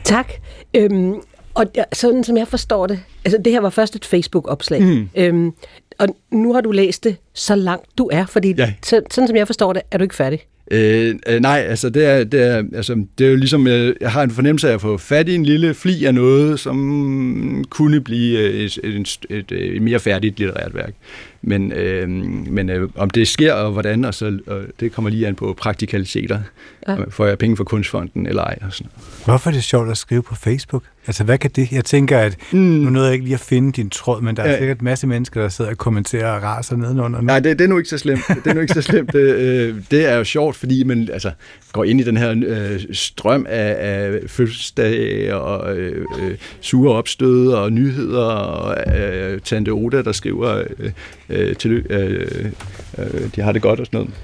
Tak. 0.05 0.33
Øhm, 0.75 1.15
og 1.55 1.65
sådan 1.93 2.25
som 2.25 2.37
jeg 2.37 2.49
forstår 2.49 2.87
det, 2.87 3.01
altså 3.25 3.39
det 3.45 3.53
her 3.53 3.61
var 3.61 3.71
først 3.71 3.97
et 3.97 4.05
Facebook-opslag. 4.05 4.83
Mm. 4.83 5.09
Øhm, 5.15 5.53
og 5.99 6.09
nu 6.31 6.53
har 6.55 6.61
du 6.61 6.71
læst 6.71 7.05
det 7.05 7.17
så 7.35 7.55
langt 7.55 7.87
du 7.99 8.09
er, 8.13 8.27
fordi 8.27 8.55
Ja. 8.59 8.73
så, 8.83 9.03
sådan 9.11 9.29
som 9.29 9.37
jeg 9.37 9.47
forstår 9.47 9.73
det, 9.73 9.83
er 9.91 9.99
du 9.99 10.03
ikke 10.05 10.15
færdig. 10.15 10.41
Øh, 10.71 11.15
øh, 11.29 11.41
nej, 11.41 11.65
altså 11.69 11.91
det 11.91 12.05
er, 12.05 12.25
det, 12.25 12.43
er, 12.43 12.63
altså 12.75 13.05
det 13.19 13.27
er 13.27 13.31
jo 13.31 13.37
ligesom, 13.37 13.67
jeg, 13.67 13.95
jeg 14.01 14.13
har 14.13 14.23
en 14.23 14.31
fornemmelse 14.31 14.69
af 14.69 14.75
at 14.75 14.81
få 14.81 14.97
fat 14.97 15.29
i 15.29 15.35
en 15.35 15.45
lille 15.45 15.75
fli 15.75 16.05
af 16.05 16.15
noget, 16.15 16.61
som 16.61 17.65
kunne 17.71 18.01
blive 18.01 18.39
øh, 18.39 18.55
et, 18.55 18.79
et, 18.85 19.19
et, 19.31 19.53
et 19.53 19.83
mere 19.83 19.99
færdigt 19.99 20.39
litterært 20.39 20.75
værk. 20.75 20.95
Men, 21.43 21.73
øh, 21.73 22.09
men 22.49 22.71
øh, 22.71 22.89
om 22.97 23.11
det 23.11 23.29
sker 23.29 23.53
og 23.53 23.73
hvordan, 23.73 24.05
og 24.05 24.15
så, 24.15 24.39
og 24.47 24.61
det 24.81 24.93
kommer 24.93 25.11
lige 25.11 25.27
an 25.27 25.35
på 25.35 25.55
praktikaliteter. 25.59 26.41
Ja. 26.89 26.97
Får 27.11 27.27
jeg 27.27 27.39
penge 27.39 27.57
fra 27.57 27.65
kunstfonden 27.65 28.27
eller 28.27 28.43
ej? 28.43 28.59
Og 28.67 28.73
sådan. 28.73 28.91
noget. 28.97 29.25
Hvorfor 29.25 29.51
er 29.51 29.55
det 29.55 29.65
sjovt 29.65 29.91
at 29.91 29.99
skrive 29.99 30.23
på 30.23 30.35
Facebook? 30.35 30.83
Altså, 31.07 31.25
hvad 31.25 31.39
kan 31.39 31.51
det? 31.57 31.73
Jeg 31.73 31.85
tænker, 31.85 32.19
at 32.19 32.37
mm. 32.53 32.59
nu 32.59 32.91
nåede 32.91 33.07
jeg 33.07 33.13
ikke 33.15 33.25
lige 33.25 33.35
at 33.35 33.41
finde 33.41 33.73
din 33.73 33.91
tråd, 33.91 34.23
men 34.23 34.37
der 34.37 34.43
er 34.43 34.51
Ja. 34.51 34.59
sikkert 34.59 34.79
en 34.79 34.85
masse 34.85 35.07
mennesker, 35.07 35.41
der 35.41 35.49
sidder 35.49 35.71
og 35.71 35.79
kommenterer 35.79 36.33
og 36.33 36.43
raser 36.43 36.77
nedenunder 36.77 37.21
nu. 37.21 37.27
Nej, 37.27 37.41
det, 37.41 37.59
det 37.59 37.65
er 37.65 37.69
nu 37.69 37.77
ikke 37.79 37.91
så 37.91 37.99
slemt. 37.99 38.21
Det 38.29 38.51
er 38.51 38.55
nu 38.55 38.61
ikke 38.61 38.75
så 38.75 38.83
slemt. 38.83 39.13
Det, 39.13 39.35
øh, 39.35 39.75
det 39.91 40.11
er 40.13 40.17
jo 40.17 40.25
sjovt, 40.25 40.57
fordi 40.57 40.85
man 40.85 41.09
altså, 41.13 41.31
går 41.73 41.85
ind 41.85 42.01
i 42.01 42.05
den 42.05 42.17
her 42.17 42.35
øh, 42.47 42.81
strøm 42.93 43.47
af, 43.49 43.77
af 43.79 44.21
fødselsdage 44.27 45.37
og 45.37 45.77
øh, 45.77 46.07
øh, 46.23 46.37
sure 46.61 46.95
opstød 46.95 47.49
og 47.49 47.73
nyheder 47.73 48.25
og 48.25 48.97
øh, 48.99 49.41
Tante 49.41 49.71
Oda, 49.71 50.03
der 50.03 50.13
skriver, 50.13 50.63
øh, 50.79 50.91
øh, 51.29 51.57
til, 51.57 51.71
øh, 51.73 52.53
øh, 52.99 53.31
de 53.37 53.41
har 53.41 53.53
det 53.53 53.63
godt 53.63 53.81
og 53.81 53.87
sådan 53.87 53.99
noget. 53.99 54.15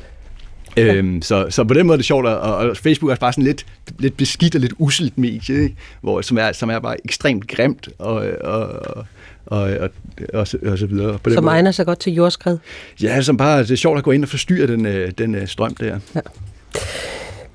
Øhm, 0.76 1.23
så, 1.23 1.46
så 1.50 1.64
på 1.64 1.75
den 1.75 1.87
måde 1.87 1.94
er 1.94 1.99
det 1.99 2.06
sjovt, 2.06 2.26
og, 2.26 2.56
og 2.56 2.76
Facebook 2.76 3.12
er 3.12 3.16
bare 3.16 3.32
sådan 3.32 3.44
lidt, 3.44 3.66
lidt 3.99 4.16
beskidt 4.16 4.54
og 4.54 4.61
lidt 4.61 4.73
uselt 4.78 5.18
medie, 5.18 5.62
ikke? 5.62 5.76
Hvor, 6.00 6.20
som, 6.20 6.38
er, 6.38 6.52
som 6.52 6.70
er 6.70 6.78
bare 6.78 6.96
ekstremt 7.04 7.49
grimt 7.49 7.88
og, 7.99 8.14
og, 8.40 8.68
og, 8.68 9.06
og, 9.46 9.61
og, 9.61 9.90
og, 10.34 10.49
så, 10.49 10.58
og 10.66 10.78
så 10.78 10.87
videre. 10.87 11.18
På 11.18 11.30
den 11.30 11.34
Som 11.34 11.44
måde. 11.44 11.54
egner 11.54 11.70
sig 11.70 11.87
godt 11.87 11.99
til 11.99 12.12
jordskred. 12.12 12.58
Ja, 13.02 13.23
som 13.23 13.37
bare, 13.37 13.62
det 13.62 13.70
er 13.70 13.76
sjovt 13.76 13.99
at 13.99 14.04
gå 14.04 14.11
ind 14.11 14.23
og 14.23 14.28
forstyrre 14.28 14.66
den, 14.66 14.87
øh, 14.87 15.12
den 15.18 15.34
øh, 15.34 15.49
strøm 15.49 15.75
der. 15.75 15.99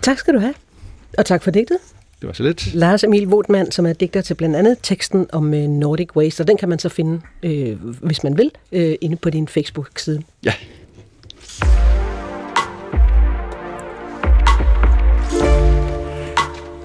Tak 0.01 0.17
skal 0.17 0.33
du 0.33 0.39
have. 0.39 0.53
Og 1.17 1.25
tak 1.25 1.43
for 1.43 1.51
digtet. 1.51 1.77
Det 2.21 2.27
var 2.27 2.33
så 2.33 2.43
lidt. 2.43 2.73
Lars 2.73 3.03
Emil 3.03 3.27
Votman, 3.27 3.71
som 3.71 3.85
er 3.85 3.93
digter 3.93 4.21
til 4.21 4.33
blandt 4.33 4.55
andet 4.55 4.77
teksten 4.83 5.27
om 5.33 5.53
øh, 5.53 5.67
Nordic 5.67 6.15
Waste, 6.15 6.41
og 6.41 6.47
den 6.47 6.57
kan 6.57 6.69
man 6.69 6.79
så 6.79 6.89
finde, 6.89 7.21
øh, 7.43 7.77
hvis 8.01 8.23
man 8.23 8.37
vil, 8.37 8.51
øh, 8.71 8.95
inde 9.01 9.15
på 9.15 9.29
din 9.29 9.47
Facebook-side. 9.47 10.21
Ja. 10.45 10.53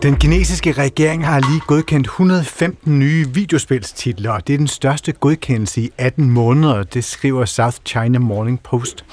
Den 0.03 0.17
kinesiske 0.17 0.73
regering 0.73 1.27
har 1.27 1.41
lige 1.41 1.61
godkendt 1.67 2.07
115 2.07 2.99
nye 2.99 3.29
videospilstitler, 3.29 4.31
og 4.31 4.47
det 4.47 4.53
er 4.53 4.59
den 4.59 4.67
største 4.67 5.13
godkendelse 5.13 5.81
i 5.81 5.91
18 5.99 6.31
måneder, 6.31 6.83
det 6.83 7.05
skriver 7.05 7.45
South 7.45 7.77
China 7.87 8.19
Morning 8.19 8.61
Post. 8.63 9.05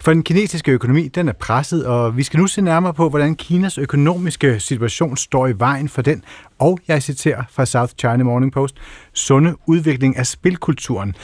For 0.00 0.12
den 0.12 0.22
kinesiske 0.22 0.72
økonomi, 0.72 1.08
den 1.08 1.28
er 1.28 1.32
presset, 1.32 1.86
og 1.86 2.16
vi 2.16 2.22
skal 2.22 2.40
nu 2.40 2.46
se 2.46 2.62
nærmere 2.62 2.94
på, 2.94 3.08
hvordan 3.08 3.34
Kinas 3.34 3.78
økonomiske 3.78 4.60
situation 4.60 5.16
står 5.16 5.46
i 5.46 5.52
vejen 5.58 5.88
for 5.88 6.02
den, 6.02 6.24
og 6.58 6.78
jeg 6.88 7.02
citerer 7.02 7.42
fra 7.50 7.66
South 7.66 7.92
China 7.98 8.24
Morning 8.24 8.52
Post, 8.52 8.76
sunde 9.12 9.54
udvikling 9.66 10.16
af 10.16 10.26
spilkulturen. 10.26 11.14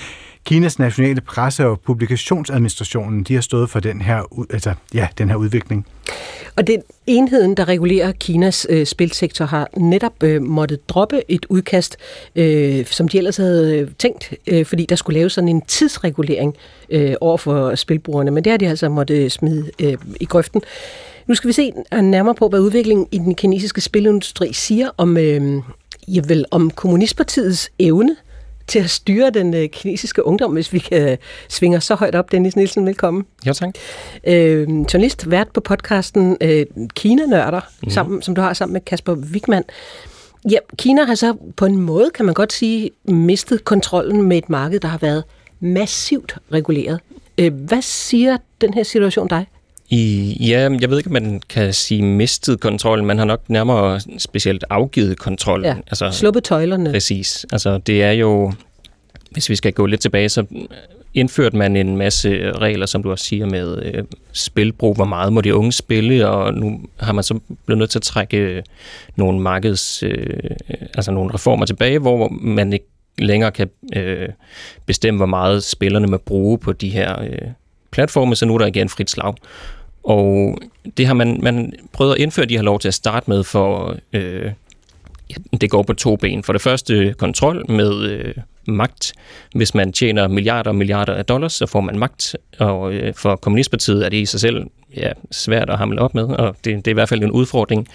Kinas 0.47 0.79
nationale 0.79 1.21
presse- 1.21 1.67
og 1.67 1.81
publikationsadministrationen, 1.81 3.23
de 3.23 3.35
har 3.35 3.41
stået 3.41 3.71
for 3.71 3.81
den 3.81 4.01
her, 4.01 4.47
altså, 4.51 4.75
ja, 4.95 5.09
den 5.19 5.29
her 5.29 5.37
udvikling. 5.37 5.87
Og 6.57 6.67
den 6.67 6.83
enheden, 7.07 7.55
der 7.55 7.69
regulerer 7.69 8.13
Kinas 8.13 8.67
øh, 8.71 8.87
spilsektor, 8.87 9.45
har 9.45 9.69
netop 9.77 10.23
øh, 10.23 10.43
måttet 10.43 10.89
droppe 10.89 11.23
et 11.29 11.47
udkast, 11.49 11.97
øh, 12.37 12.87
som 12.87 13.09
de 13.09 13.19
ellers 13.19 13.37
havde 13.37 13.79
øh, 13.79 13.89
tænkt, 13.99 14.35
øh, 14.47 14.67
fordi 14.67 14.87
der 14.89 14.97
skulle 14.97 15.19
laves 15.19 15.33
sådan 15.33 15.49
en 15.49 15.63
tidsregulering 15.63 16.55
øh, 16.91 17.15
over 17.21 17.37
for 17.37 17.75
spilbrugerne. 17.75 18.31
Men 18.31 18.45
det 18.45 18.51
har 18.51 18.57
de 18.57 18.69
altså 18.69 18.89
måttet 18.89 19.25
øh, 19.25 19.31
smide 19.31 19.71
øh, 19.81 19.97
i 20.21 20.25
grøften. 20.25 20.63
Nu 21.27 21.35
skal 21.35 21.49
vi 21.49 21.53
se 21.53 21.73
øh, 21.95 22.01
nærmere 22.01 22.35
på, 22.35 22.49
hvad 22.49 22.61
udviklingen 22.61 23.07
i 23.13 23.19
den 23.19 23.35
kinesiske 23.35 23.81
spilindustri 23.81 24.53
siger 24.53 24.91
om, 24.97 25.17
øh, 25.17 25.63
ja, 26.09 26.21
vel, 26.29 26.45
om 26.51 26.71
kommunistpartiets 26.71 27.71
evne 27.79 28.17
til 28.67 28.79
at 28.79 28.91
styre 28.91 29.31
den 29.31 29.55
øh, 29.55 29.69
kinesiske 29.69 30.27
ungdom, 30.27 30.53
hvis 30.53 30.73
vi 30.73 30.79
kan 30.79 31.19
svinge 31.49 31.77
os 31.77 31.85
så 31.85 31.95
højt 31.95 32.15
op. 32.15 32.33
Dennis 32.33 32.57
Nielsen, 32.57 32.87
velkommen. 32.87 33.27
Jo, 33.47 33.53
tak. 33.53 33.75
Øh, 34.25 34.69
journalist, 34.69 35.31
vært 35.31 35.49
på 35.55 35.61
podcasten 35.61 36.37
øh, 36.41 36.67
Kina-nørder, 36.95 37.61
mm. 37.83 37.91
sammen, 37.91 38.23
som 38.23 38.35
du 38.35 38.41
har 38.41 38.53
sammen 38.53 38.73
med 38.73 38.81
Kasper 38.81 39.15
Wigman. 39.15 39.65
Ja, 40.51 40.59
Kina 40.79 41.05
har 41.05 41.15
så 41.15 41.37
på 41.57 41.67
en 41.67 41.77
måde, 41.77 42.11
kan 42.15 42.25
man 42.25 42.35
godt 42.35 42.53
sige, 42.53 42.91
mistet 43.05 43.65
kontrollen 43.65 44.23
med 44.23 44.39
et 44.39 44.49
marked, 44.49 44.81
der 44.81 44.89
har 44.89 44.99
været 44.99 45.25
massivt 45.61 46.37
reguleret. 46.53 47.01
Øh, 47.39 47.55
hvad 47.55 47.83
siger 47.83 48.37
den 48.61 48.75
her 48.75 48.83
situation 48.83 49.29
dig? 49.29 49.47
I, 49.89 50.37
ja, 50.41 50.69
jeg 50.81 50.91
ved 50.91 50.99
ikke, 50.99 51.09
om 51.09 51.13
man 51.13 51.43
kan 51.49 51.73
sige 51.73 52.03
mistet 52.03 52.61
kontrollen. 52.61 53.07
Man 53.07 53.19
har 53.19 53.25
nok 53.25 53.43
nærmere 53.49 54.01
specielt 54.19 54.65
afgivet 54.71 55.19
kontrollen. 55.19 55.67
Ja, 55.67 55.77
altså, 55.87 56.11
sluppet 56.11 56.45
tøjlerne. 56.45 56.93
Præcis. 56.93 57.47
Altså, 57.53 57.79
det 57.79 58.03
er 58.03 58.11
jo, 58.11 58.53
hvis 59.31 59.49
vi 59.49 59.57
skal 59.57 59.73
gå 59.73 59.87
lidt 59.87 60.01
tilbage, 60.01 60.29
så 60.29 60.45
indførte 61.15 61.57
man 61.57 61.77
en 61.77 61.97
masse 61.97 62.53
regler, 62.53 62.87
som 62.87 63.03
du 63.03 63.11
også 63.11 63.25
siger, 63.25 63.47
med 63.47 63.83
øh, 63.83 64.05
spilbrug. 64.33 64.95
Hvor 64.95 65.05
meget 65.05 65.33
må 65.33 65.41
de 65.41 65.55
unge 65.55 65.73
spille? 65.73 66.29
Og 66.29 66.55
nu 66.55 66.81
har 67.01 67.13
man 67.13 67.25
så 67.25 67.41
blevet 67.67 67.79
nødt 67.79 67.91
til 67.91 67.99
at 67.99 68.03
trække 68.03 68.37
øh, 68.37 68.63
nogle 69.17 69.41
markeds, 69.41 70.03
øh, 70.03 70.27
altså 70.95 71.13
nogle 71.13 71.35
reformer 71.35 71.67
tilbage, 71.67 71.99
hvor 71.99 72.29
man 72.29 72.73
ikke 72.73 72.87
længere 73.19 73.51
kan 73.51 73.71
øh, 73.97 74.29
bestemme, 74.87 75.19
hvor 75.19 75.27
meget 75.27 75.65
spillerne 75.65 76.07
må 76.07 76.17
bruge 76.17 76.59
på 76.59 76.73
de 76.73 76.89
her 76.89 77.23
øh, 77.23 77.49
platforme, 77.91 78.37
så 78.37 78.47
nu 78.47 78.55
er 78.55 78.59
der 78.59 78.67
igen 78.67 78.89
frit 78.89 79.11
slag. 79.11 79.35
Og 80.07 80.59
det 80.97 81.07
har 81.07 81.15
man, 81.15 81.41
man 81.43 81.73
prøvet 81.93 82.15
at 82.15 82.21
indføre 82.21 82.47
de 82.47 82.57
her 82.57 82.63
lov 82.63 82.79
til 82.79 82.89
at 82.89 82.95
starte 82.95 83.31
med, 83.31 83.45
for 83.45 83.97
øh, 84.13 84.51
ja, 85.31 85.57
det 85.61 85.71
går 85.71 85.83
på 85.83 85.93
to 85.93 86.17
ben. 86.17 86.43
For 86.43 86.53
det 86.53 86.63
første 86.63 87.15
kontrol 87.19 87.71
med 87.71 88.03
øh, 88.03 88.35
magt. 88.67 89.13
Hvis 89.55 89.75
man 89.75 89.93
tjener 89.93 90.29
milliarder 90.29 90.71
og 90.71 90.77
milliarder 90.77 91.15
af 91.15 91.25
dollars, 91.25 91.53
så 91.53 91.67
får 91.67 91.81
man 91.81 91.99
magt. 91.99 92.37
Og 92.59 92.95
øh, 92.95 93.15
for 93.15 93.37
Kommunistpartiet 93.37 94.05
er 94.05 94.09
det 94.09 94.17
i 94.17 94.27
sig 94.27 94.41
selv 94.41 94.67
ja, 94.97 95.13
svært 95.31 95.71
at 95.71 95.79
hamle 95.79 96.01
op 96.01 96.15
med, 96.15 96.25
og 96.25 96.57
det, 96.65 96.77
det 96.77 96.87
er 96.87 96.91
i 96.91 96.95
hvert 96.95 97.09
fald 97.09 97.23
en 97.23 97.31
udfordring. 97.31 97.89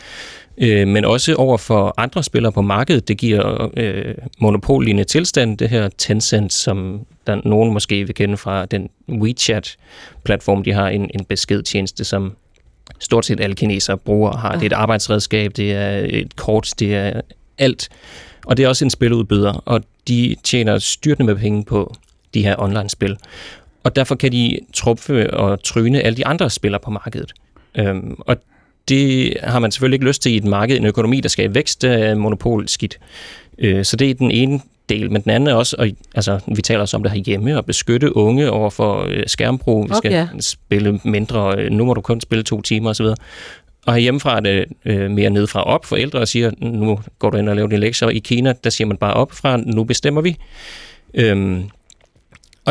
Øh, 0.62 0.88
men 0.88 1.06
også 1.06 1.36
over 1.36 1.58
for 1.58 1.94
andre 1.98 2.24
spillere 2.24 2.52
på 2.52 2.62
markedet, 2.62 3.08
det 3.08 3.18
giver 3.18 3.70
øh, 3.78 4.16
monopollignende 4.40 5.04
tilstand, 5.04 5.58
det 5.58 5.70
her 5.70 5.90
Tencent, 5.98 6.54
som 6.54 7.06
der 7.28 7.42
nogen 7.46 7.74
måske 7.74 8.06
vil 8.06 8.16
kende 8.16 8.38
fra 8.38 8.66
den 8.66 8.90
WeChat-platform, 9.10 10.64
de 10.64 10.74
har 10.74 10.90
en, 10.90 11.12
en 11.14 11.26
beskedtjeneste, 11.26 12.04
som 12.04 12.36
stort 13.00 13.26
set 13.26 13.42
alle 13.42 13.56
kinesere 13.56 13.98
bruger 13.98 14.38
har. 14.38 14.52
Det 14.52 14.62
er 14.62 14.66
et 14.66 14.74
arbejdsredskab, 14.74 15.52
det 15.56 15.72
er 15.72 16.08
et 16.10 16.36
kort, 16.36 16.74
det 16.80 16.96
er 16.96 17.22
alt. 17.58 17.90
Og 18.46 18.58
det 18.58 18.66
er 18.66 18.68
også 18.68 18.86
en 18.86 18.90
spiludbyder, 18.90 19.54
og 19.66 19.84
de 20.08 20.36
tjener 20.44 20.80
styrtende 20.80 21.34
med 21.34 21.42
penge 21.42 21.66
på 21.66 21.96
de 22.34 22.44
her 22.44 22.56
online-spil. 22.60 23.18
Og 23.84 23.96
derfor 23.96 24.16
kan 24.16 24.32
de 24.32 24.60
trumfe 24.74 25.34
og 25.34 25.64
tryne 25.64 26.02
alle 26.02 26.18
de 26.18 26.26
andre 26.26 26.50
spillere 26.50 26.82
på 26.84 26.92
markedet. 26.92 27.34
Øhm, 27.76 28.16
og 28.20 28.38
det 28.90 29.34
har 29.44 29.60
man 29.60 29.72
selvfølgelig 29.72 29.96
ikke 29.96 30.06
lyst 30.08 30.22
til 30.22 30.32
i 30.32 30.36
et 30.38 30.44
marked, 30.44 30.78
en 30.78 30.86
økonomi, 30.86 31.20
der 31.20 31.30
skal 31.30 31.46
i 31.52 31.54
vækst, 31.54 31.82
der 31.82 31.92
er 31.92 32.16
monopol 32.16 32.68
skidt. 32.68 33.00
Øh, 33.58 33.86
så 33.86 33.96
det 33.98 34.10
er 34.10 34.14
den 34.14 34.32
ene 34.32 34.60
del, 34.90 35.12
men 35.12 35.22
den 35.22 35.32
anden 35.32 35.48
er 35.50 35.54
også, 35.54 35.76
og, 35.80 35.88
altså 36.16 36.40
vi 36.56 36.62
taler 36.62 36.82
også 36.82 36.98
om 36.98 37.04
det 37.04 37.12
her 37.12 37.20
hjemme, 37.20 37.58
at 37.58 37.66
beskytte 37.66 38.16
unge 38.18 38.52
over 38.52 38.70
for 38.70 39.06
øh, 39.10 39.24
skærmbrug. 39.28 39.90
Vi 39.90 39.96
skal 39.98 40.12
Okay. 40.12 40.28
spille 40.40 41.00
mindre, 41.04 41.56
øh, 41.58 41.72
nu 41.72 41.86
må 41.86 41.94
du 41.94 42.02
kun 42.02 42.22
spille 42.22 42.44
to 42.44 42.62
timer 42.62 42.90
osv. 42.90 43.06
Og 43.86 43.94
herhjemmefra 43.94 44.36
er 44.36 44.40
det 44.40 44.66
øh, 44.86 45.12
mere 45.12 45.30
nedefra 45.30 45.64
op. 45.64 45.86
Forældre 45.86 46.26
siger, 46.26 46.52
nu 46.60 47.00
går 47.20 47.30
du 47.30 47.38
ind 47.38 47.50
og 47.50 47.56
laver 47.56 47.68
dine 47.70 47.80
lektier. 47.82 48.10
I 48.10 48.20
Kina, 48.20 48.54
der 48.64 48.70
siger 48.70 48.88
man 48.88 48.98
bare 48.98 49.14
op 49.14 49.32
fra, 49.32 49.58
nu 49.58 49.84
bestemmer 49.84 50.22
vi. 50.22 50.38
Øhm, 51.14 51.64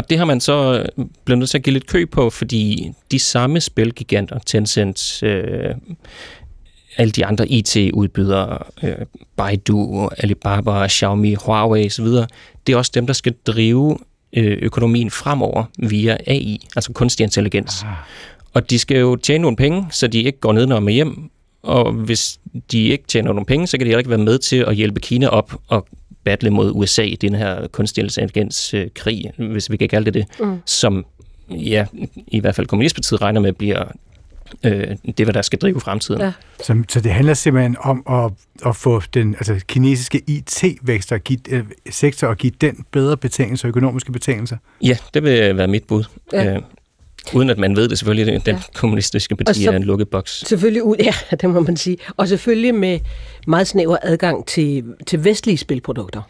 og 0.01 0.11
det 0.11 0.19
har 0.19 0.25
man 0.25 0.41
så 0.41 0.87
blevet 1.25 1.39
nødt 1.39 1.51
til 1.51 1.59
at 1.59 1.65
give 1.65 1.73
lidt 1.73 1.87
kø 1.87 2.05
på, 2.07 2.31
fordi 2.31 2.93
de 3.11 3.19
samme 3.19 3.61
spilgiganter, 3.61 4.39
Tencent, 4.39 5.23
øh, 5.23 5.75
alle 6.97 7.11
de 7.11 7.27
andre 7.27 7.49
IT-udbydere, 7.49 8.59
øh, 8.83 9.07
Baidu, 9.37 10.09
Alibaba, 10.19 10.89
Xiaomi, 10.89 11.35
Huawei 11.35 11.87
osv., 11.87 12.07
det 12.67 12.73
er 12.73 12.77
også 12.77 12.91
dem, 12.95 13.07
der 13.07 13.15
skal 13.15 13.35
drive 13.47 13.99
øh, 14.33 14.59
økonomien 14.63 15.11
fremover 15.11 15.65
via 15.79 16.17
AI, 16.27 16.59
altså 16.77 16.93
kunstig 16.93 17.25
intelligens. 17.25 17.83
Ah. 17.83 17.89
Og 18.55 18.71
de 18.71 18.79
skal 18.79 18.99
jo 18.99 19.17
tjene 19.17 19.43
nogle 19.43 19.57
penge, 19.57 19.87
så 19.91 20.07
de 20.07 20.23
ikke 20.23 20.41
går 20.41 20.53
ned 20.53 20.67
når 20.67 20.81
med 20.81 20.93
hjem. 20.93 21.31
Og 21.63 21.93
hvis 21.93 22.41
de 22.73 22.89
ikke 22.89 23.05
tjener 23.09 23.33
nogle 23.33 23.47
penge, 23.47 23.67
så 23.67 23.79
kan 23.79 23.85
de 23.85 23.89
heller 23.89 23.99
ikke 23.99 24.11
være 24.11 24.19
med 24.19 24.39
til 24.39 24.57
at 24.57 24.77
hjælpe 24.77 25.01
Kina 25.01 25.27
op 25.27 25.55
og 25.69 25.87
battle 26.25 26.51
mod 26.51 26.73
USA 26.75 27.03
i 27.03 27.17
den 27.17 27.35
her 27.35 27.67
kunstig 27.67 28.05
intelligens-krig, 28.05 29.33
hvis 29.37 29.71
vi 29.71 29.77
kan 29.77 29.89
kalde 29.89 30.11
det 30.11 30.15
det, 30.15 30.41
mm. 30.47 30.59
som 30.67 31.07
ja, 31.51 31.87
i 32.27 32.41
hvert 32.41 32.55
fald 32.55 32.67
Kommunistpartiet 32.67 33.23
regner 33.23 33.41
med 33.41 33.53
bliver 33.53 33.85
Øh, 34.65 34.97
det 35.19 35.27
hvad 35.27 35.33
der 35.33 35.43
skal 35.43 35.59
drive 35.59 35.81
fremtiden. 35.81 36.21
Ja. 36.21 36.33
Så, 36.63 36.83
så 36.89 37.01
det 37.01 37.13
handler 37.13 37.35
simpelthen 37.35 37.77
om 37.81 38.03
at, 38.11 38.33
at 38.67 38.77
få 38.77 39.03
den 39.15 39.35
altså, 39.35 39.61
kinesiske 39.69 40.23
IT-vækst 40.27 41.13
og 41.13 41.21
give, 41.21 41.39
øh, 41.51 41.65
sektor 41.91 42.29
og 42.29 42.37
give 42.37 42.53
den 42.61 42.85
bedre 42.91 43.17
betingelser, 43.17 43.69
økonomiske 43.69 44.13
betingelser? 44.13 44.57
Ja, 44.83 44.97
det 45.15 45.23
vil 45.23 45.57
være 45.57 45.69
mit 45.69 45.85
bud. 45.85 46.05
Ja. 46.33 46.55
Øh, 46.55 46.63
Uden 47.35 47.51
at 47.51 47.59
man 47.59 47.77
ved 47.77 47.89
det 47.89 47.99
selvfølgelig, 47.99 48.47
den 48.47 48.55
ja. 48.55 48.63
kommunistiske 48.75 49.37
parti 49.37 49.65
så, 49.65 49.71
er 49.71 49.77
en 49.77 49.83
lukket 49.83 50.09
boks. 50.09 50.45
Selvfølgelig, 50.47 50.83
ja, 50.99 51.15
det 51.41 51.51
må 51.51 51.61
man 51.61 51.77
sige. 51.77 51.97
Og 52.17 52.29
selvfølgelig 52.29 52.75
med 52.75 53.01
meget 53.47 53.67
snæver 53.67 53.97
adgang 54.03 54.47
til, 54.47 54.85
til 55.07 55.25
vestlige 55.25 55.57
spilprodukter. 55.57 56.23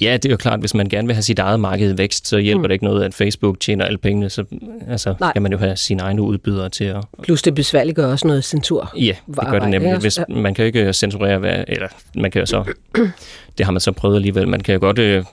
Ja, 0.00 0.12
det 0.12 0.24
er 0.24 0.30
jo 0.30 0.36
klart, 0.36 0.60
hvis 0.60 0.74
man 0.74 0.88
gerne 0.88 1.06
vil 1.06 1.14
have 1.14 1.22
sit 1.22 1.38
eget 1.38 1.60
marked 1.60 1.92
vækst, 1.92 2.28
så 2.28 2.38
hjælper 2.38 2.62
mm. 2.62 2.68
det 2.68 2.72
ikke 2.72 2.84
noget, 2.84 3.04
at 3.04 3.14
Facebook 3.14 3.60
tjener 3.60 3.84
alle 3.84 3.98
pengene, 3.98 4.30
så 4.30 4.44
altså, 4.88 5.14
skal 5.30 5.42
man 5.42 5.52
jo 5.52 5.58
have 5.58 5.76
sine 5.76 6.02
egne 6.02 6.22
udbydere 6.22 6.68
til 6.68 6.84
at... 6.84 7.04
Plus 7.22 7.42
det 7.42 7.54
besværligt 7.54 7.96
gør 7.96 8.06
også 8.06 8.26
noget 8.26 8.44
censur. 8.44 8.92
Ja, 8.96 9.14
det 9.26 9.48
gør 9.50 9.58
det 9.58 9.68
nemlig. 9.68 9.96
Hvis, 9.96 10.20
man 10.28 10.54
kan 10.54 10.62
jo 10.62 10.66
ikke 10.66 10.92
censurere, 10.92 11.38
hvad, 11.38 11.64
eller 11.68 11.88
man 12.14 12.30
kan 12.30 12.40
jo 12.40 12.46
så... 12.46 12.64
det 13.58 13.66
har 13.66 13.70
man 13.72 13.80
så 13.80 13.92
prøvet 13.92 14.16
alligevel. 14.16 14.48
Man 14.48 14.60
kan 14.60 14.74
jo 14.74 14.80
godt 14.80 14.98
øh, 14.98 15.24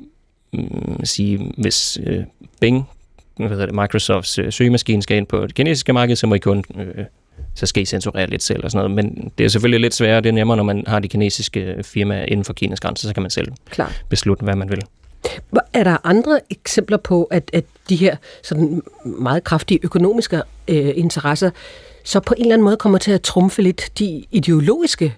mm, 0.53 0.99
sige, 1.03 1.51
hvis 1.57 1.99
øh, 2.03 2.23
Bing 2.61 2.89
Microsofts 3.73 4.39
øh, 4.39 4.51
søgemaskine 4.51 5.01
skal 5.01 5.17
ind 5.17 5.27
på 5.27 5.41
det 5.41 5.55
kinesiske 5.55 5.93
marked, 5.93 6.15
så 6.15 6.27
må 6.27 6.35
I 6.35 6.39
kun 6.39 6.63
øh, 6.79 7.05
så 7.55 7.65
skal 7.65 7.83
I 7.83 7.85
censurere 7.85 8.29
lidt 8.29 8.43
selv 8.43 8.63
og 8.63 8.71
sådan 8.71 8.89
noget. 8.89 9.05
Men 9.05 9.31
det 9.37 9.43
er 9.43 9.47
selvfølgelig 9.47 9.81
lidt 9.81 9.93
sværere, 9.93 10.21
det 10.21 10.29
er 10.29 10.33
nemmere, 10.33 10.57
når 10.57 10.63
man 10.63 10.83
har 10.87 10.99
de 10.99 11.07
kinesiske 11.07 11.75
firmaer 11.83 12.25
inden 12.25 12.45
for 12.45 12.53
Kinas 12.53 12.79
grænser, 12.79 13.07
så 13.07 13.13
kan 13.13 13.23
man 13.23 13.29
selv 13.29 13.51
Klar. 13.69 13.93
beslutte, 14.09 14.43
hvad 14.43 14.55
man 14.55 14.69
vil. 14.69 14.81
Er 15.73 15.83
der 15.83 15.97
andre 16.03 16.39
eksempler 16.49 16.97
på, 16.97 17.23
at, 17.23 17.49
at 17.53 17.65
de 17.89 17.95
her 17.95 18.15
sådan 18.43 18.81
meget 19.05 19.43
kraftige 19.43 19.79
økonomiske 19.83 20.41
øh, 20.67 20.91
interesser 20.95 21.49
så 22.03 22.19
på 22.19 22.33
en 22.37 22.41
eller 22.41 22.53
anden 22.53 22.65
måde 22.65 22.77
kommer 22.77 22.97
til 22.97 23.11
at 23.11 23.21
trumfe 23.21 23.61
lidt 23.61 23.91
de 23.99 24.23
ideologiske 24.31 25.15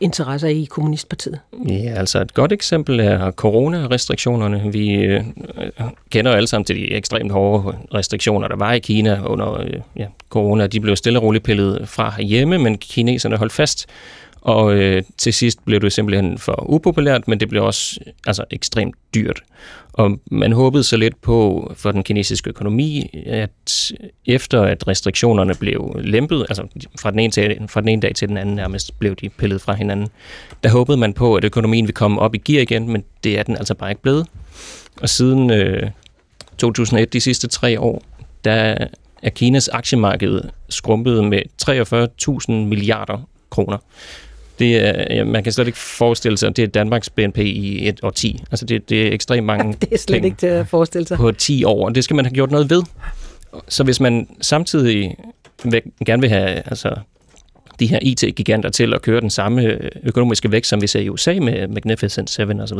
interesser 0.00 0.48
i 0.48 0.64
Kommunistpartiet? 0.64 1.40
Ja, 1.68 1.92
altså 1.96 2.20
et 2.20 2.34
godt 2.34 2.52
eksempel 2.52 3.00
er 3.00 3.30
coronarestriktionerne. 3.30 4.72
Vi 4.72 4.94
øh, 4.94 5.24
kender 6.10 6.32
alle 6.32 6.46
sammen 6.46 6.64
til 6.64 6.76
de 6.76 6.92
ekstremt 6.92 7.32
hårde 7.32 7.76
restriktioner, 7.94 8.48
der 8.48 8.56
var 8.56 8.72
i 8.72 8.78
Kina 8.78 9.22
under 9.26 9.60
øh, 9.60 9.72
ja, 9.96 10.06
corona. 10.30 10.66
De 10.66 10.80
blev 10.80 10.96
stille 10.96 11.18
og 11.18 11.22
roligt 11.22 11.44
pillet 11.44 11.88
fra 11.88 12.22
hjemme, 12.22 12.58
men 12.58 12.78
kineserne 12.78 13.36
holdt 13.36 13.52
fast. 13.52 13.86
Og 14.40 14.74
øh, 14.74 15.02
til 15.18 15.32
sidst 15.32 15.64
blev 15.64 15.80
det 15.80 15.92
simpelthen 15.92 16.38
for 16.38 16.64
upopulært, 16.68 17.28
men 17.28 17.40
det 17.40 17.48
blev 17.48 17.64
også 17.64 18.00
altså, 18.26 18.44
ekstremt 18.50 18.94
dyrt. 19.14 19.42
Og 19.92 20.18
man 20.30 20.52
håbede 20.52 20.84
så 20.84 20.96
lidt 20.96 21.22
på 21.22 21.70
for 21.76 21.92
den 21.92 22.02
kinesiske 22.02 22.50
økonomi, 22.50 23.10
at 23.26 23.92
efter 24.26 24.62
at 24.62 24.88
restriktionerne 24.88 25.54
blev 25.54 25.96
lempet, 26.04 26.46
altså 26.48 26.66
fra 27.00 27.10
den 27.10 27.18
ene, 27.18 27.30
til, 27.30 27.58
fra 27.68 27.80
den 27.80 27.88
ene 27.88 28.02
dag 28.02 28.14
til 28.14 28.28
den 28.28 28.36
anden 28.36 28.56
nærmest 28.56 28.98
blev 28.98 29.16
de 29.16 29.28
pillet 29.28 29.60
fra 29.60 29.74
hinanden, 29.74 30.08
der 30.64 30.70
håbede 30.70 30.96
man 30.96 31.12
på, 31.12 31.34
at 31.34 31.44
økonomien 31.44 31.84
ville 31.84 31.94
komme 31.94 32.20
op 32.20 32.34
i 32.34 32.38
gear 32.38 32.62
igen, 32.62 32.88
men 32.88 33.04
det 33.24 33.38
er 33.38 33.42
den 33.42 33.56
altså 33.56 33.74
bare 33.74 33.90
ikke 33.90 34.02
blevet. 34.02 34.26
Og 35.02 35.08
siden 35.08 35.50
øh, 35.50 35.90
2001, 36.58 37.12
de 37.12 37.20
sidste 37.20 37.48
tre 37.48 37.80
år, 37.80 38.02
der 38.44 38.86
er 39.22 39.30
Kinas 39.30 39.68
aktiemarked 39.68 40.40
skrumpet 40.68 41.24
med 41.24 41.42
43.000 41.62 42.52
milliarder 42.52 43.28
kroner. 43.50 43.78
Det 44.60 44.76
er, 44.76 45.24
man 45.24 45.42
kan 45.42 45.52
slet 45.52 45.66
ikke 45.66 45.78
forestille 45.78 46.38
sig, 46.38 46.48
at 46.48 46.56
det 46.56 46.62
er 46.62 46.66
Danmarks 46.66 47.10
BNP 47.10 47.38
i 47.38 47.88
et 47.88 48.00
år 48.02 48.10
10. 48.10 48.44
Altså 48.50 48.66
det, 48.66 48.88
det 48.88 49.08
er 49.08 49.12
ekstremt 49.12 49.46
mange 49.46 49.74
Det 49.80 49.92
er 49.92 49.98
slet 49.98 50.24
ikke 50.24 50.36
til 50.36 50.46
at 50.46 50.68
forestille 50.68 51.06
sig. 51.06 51.16
På 51.16 51.32
10 51.32 51.64
år, 51.64 51.88
det 51.88 52.04
skal 52.04 52.16
man 52.16 52.24
have 52.24 52.34
gjort 52.34 52.50
noget 52.50 52.70
ved. 52.70 52.82
Så 53.68 53.84
hvis 53.84 54.00
man 54.00 54.28
samtidig 54.40 55.16
vil, 55.64 55.82
gerne 56.06 56.20
vil 56.20 56.30
have 56.30 56.48
altså, 56.48 56.96
de 57.80 57.86
her 57.86 57.98
IT-giganter 58.02 58.70
til 58.70 58.94
at 58.94 59.02
køre 59.02 59.20
den 59.20 59.30
samme 59.30 59.78
økonomiske 60.02 60.52
vækst, 60.52 60.68
som 60.68 60.82
vi 60.82 60.86
ser 60.86 61.00
i 61.00 61.08
USA 61.08 61.34
med 61.40 61.68
Magnificent 61.68 62.30
Seven 62.30 62.60
osv., 62.60 62.78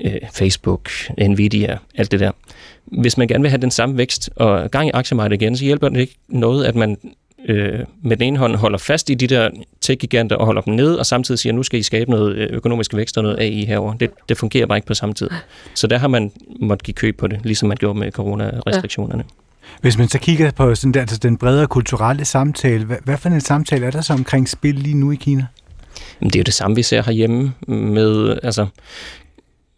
øh, 0.00 0.12
Facebook, 0.32 0.90
Nvidia, 1.18 1.78
alt 1.94 2.12
det 2.12 2.20
der. 2.20 2.30
Hvis 2.84 3.18
man 3.18 3.28
gerne 3.28 3.42
vil 3.42 3.50
have 3.50 3.60
den 3.60 3.70
samme 3.70 3.98
vækst 3.98 4.30
og 4.36 4.70
gang 4.70 4.88
i 4.88 4.90
aktiemarkedet 4.94 5.42
igen, 5.42 5.56
så 5.56 5.64
hjælper 5.64 5.88
det 5.88 6.00
ikke 6.00 6.16
noget, 6.28 6.64
at 6.64 6.74
man 6.74 6.96
øh, 7.48 7.78
med 8.02 8.16
den 8.16 8.26
ene 8.26 8.38
hånd 8.38 8.56
holder 8.56 8.78
fast 8.78 9.10
i 9.10 9.14
de 9.14 9.26
der 9.26 9.50
tech-giganter 9.80 10.36
og 10.36 10.46
holder 10.46 10.62
dem 10.62 10.74
ned, 10.74 10.94
og 10.94 11.06
samtidig 11.06 11.38
siger, 11.38 11.52
nu 11.52 11.62
skal 11.62 11.80
I 11.80 11.82
skabe 11.82 12.10
noget 12.10 12.36
øh, 12.36 12.48
økonomisk 12.50 12.94
vækst 12.94 13.16
og 13.16 13.22
noget 13.22 13.40
AI 13.40 13.64
herover. 13.64 13.94
Det, 13.94 14.10
det 14.28 14.38
fungerer 14.38 14.66
bare 14.66 14.78
ikke 14.78 14.86
på 14.86 14.94
samme 14.94 15.14
tid. 15.14 15.28
Så 15.74 15.86
der 15.86 15.98
har 15.98 16.08
man 16.08 16.32
måttet 16.60 16.84
give 16.84 16.94
køb 16.94 17.18
på 17.18 17.26
det, 17.26 17.40
ligesom 17.44 17.68
man 17.68 17.76
gjorde 17.76 17.98
med 17.98 18.12
coronarestriktionerne. 18.12 19.24
Ja. 19.28 19.44
Hvis 19.80 19.98
man 19.98 20.08
så 20.08 20.18
kigger 20.18 20.50
på 20.50 20.74
sådan 20.74 20.92
der, 20.92 21.00
altså 21.00 21.16
den 21.16 21.36
bredere 21.36 21.66
kulturelle 21.66 22.24
samtale, 22.24 22.84
hvad, 22.84 22.96
hvad 23.04 23.16
for 23.16 23.28
en 23.28 23.40
samtale 23.40 23.86
er 23.86 23.90
der 23.90 24.00
så 24.00 24.12
omkring 24.12 24.48
spil 24.48 24.74
lige 24.74 24.96
nu 24.96 25.10
i 25.10 25.16
Kina? 25.16 25.46
Jamen, 26.20 26.30
det 26.30 26.36
er 26.36 26.40
jo 26.40 26.44
det 26.44 26.54
samme, 26.54 26.74
vi 26.74 26.82
ser 26.82 27.02
herhjemme 27.02 27.52
med, 27.68 28.38
altså, 28.42 28.66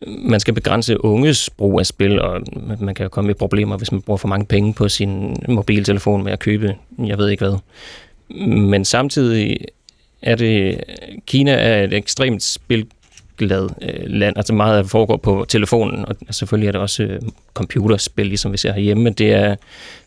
man 0.07 0.41
skal 0.41 0.55
begrænse 0.55 1.05
unges 1.05 1.51
brug 1.51 1.81
af 1.81 1.87
spil, 1.87 2.21
og 2.21 2.41
man 2.81 2.95
kan 2.95 3.05
jo 3.05 3.09
komme 3.09 3.31
i 3.31 3.35
problemer, 3.35 3.77
hvis 3.77 3.93
man 3.93 4.03
bruger 4.03 4.19
for 4.19 4.29
mange 4.29 4.47
penge 4.47 4.75
på 4.75 4.89
sin 4.89 5.37
mobiltelefon 5.49 6.25
med 6.25 6.33
at 6.33 6.39
købe, 6.39 6.75
jeg 7.07 7.19
ved 7.19 7.29
ikke 7.29 7.45
hvad. 7.45 7.59
Men 8.47 8.85
samtidig 8.85 9.59
er 10.23 10.35
det, 10.35 10.81
Kina 11.27 11.53
er 11.53 11.85
et 11.85 11.93
ekstremt 11.93 12.43
spilglad 12.43 13.69
øh, 13.83 14.07
land, 14.07 14.37
altså 14.37 14.55
meget 14.55 14.77
af 14.77 14.83
det 14.83 14.91
foregår 14.91 15.17
på 15.17 15.47
telefonen, 15.49 16.05
og 16.09 16.17
selvfølgelig 16.31 16.69
er 16.69 16.73
det 16.73 16.81
også 16.81 17.03
øh, 17.03 17.21
computerspil, 17.55 18.27
ligesom 18.27 18.53
vi 18.53 18.57
ser 18.57 18.73
herhjemme, 18.73 19.05
men 19.05 19.13
det 19.13 19.33
er, 19.33 19.57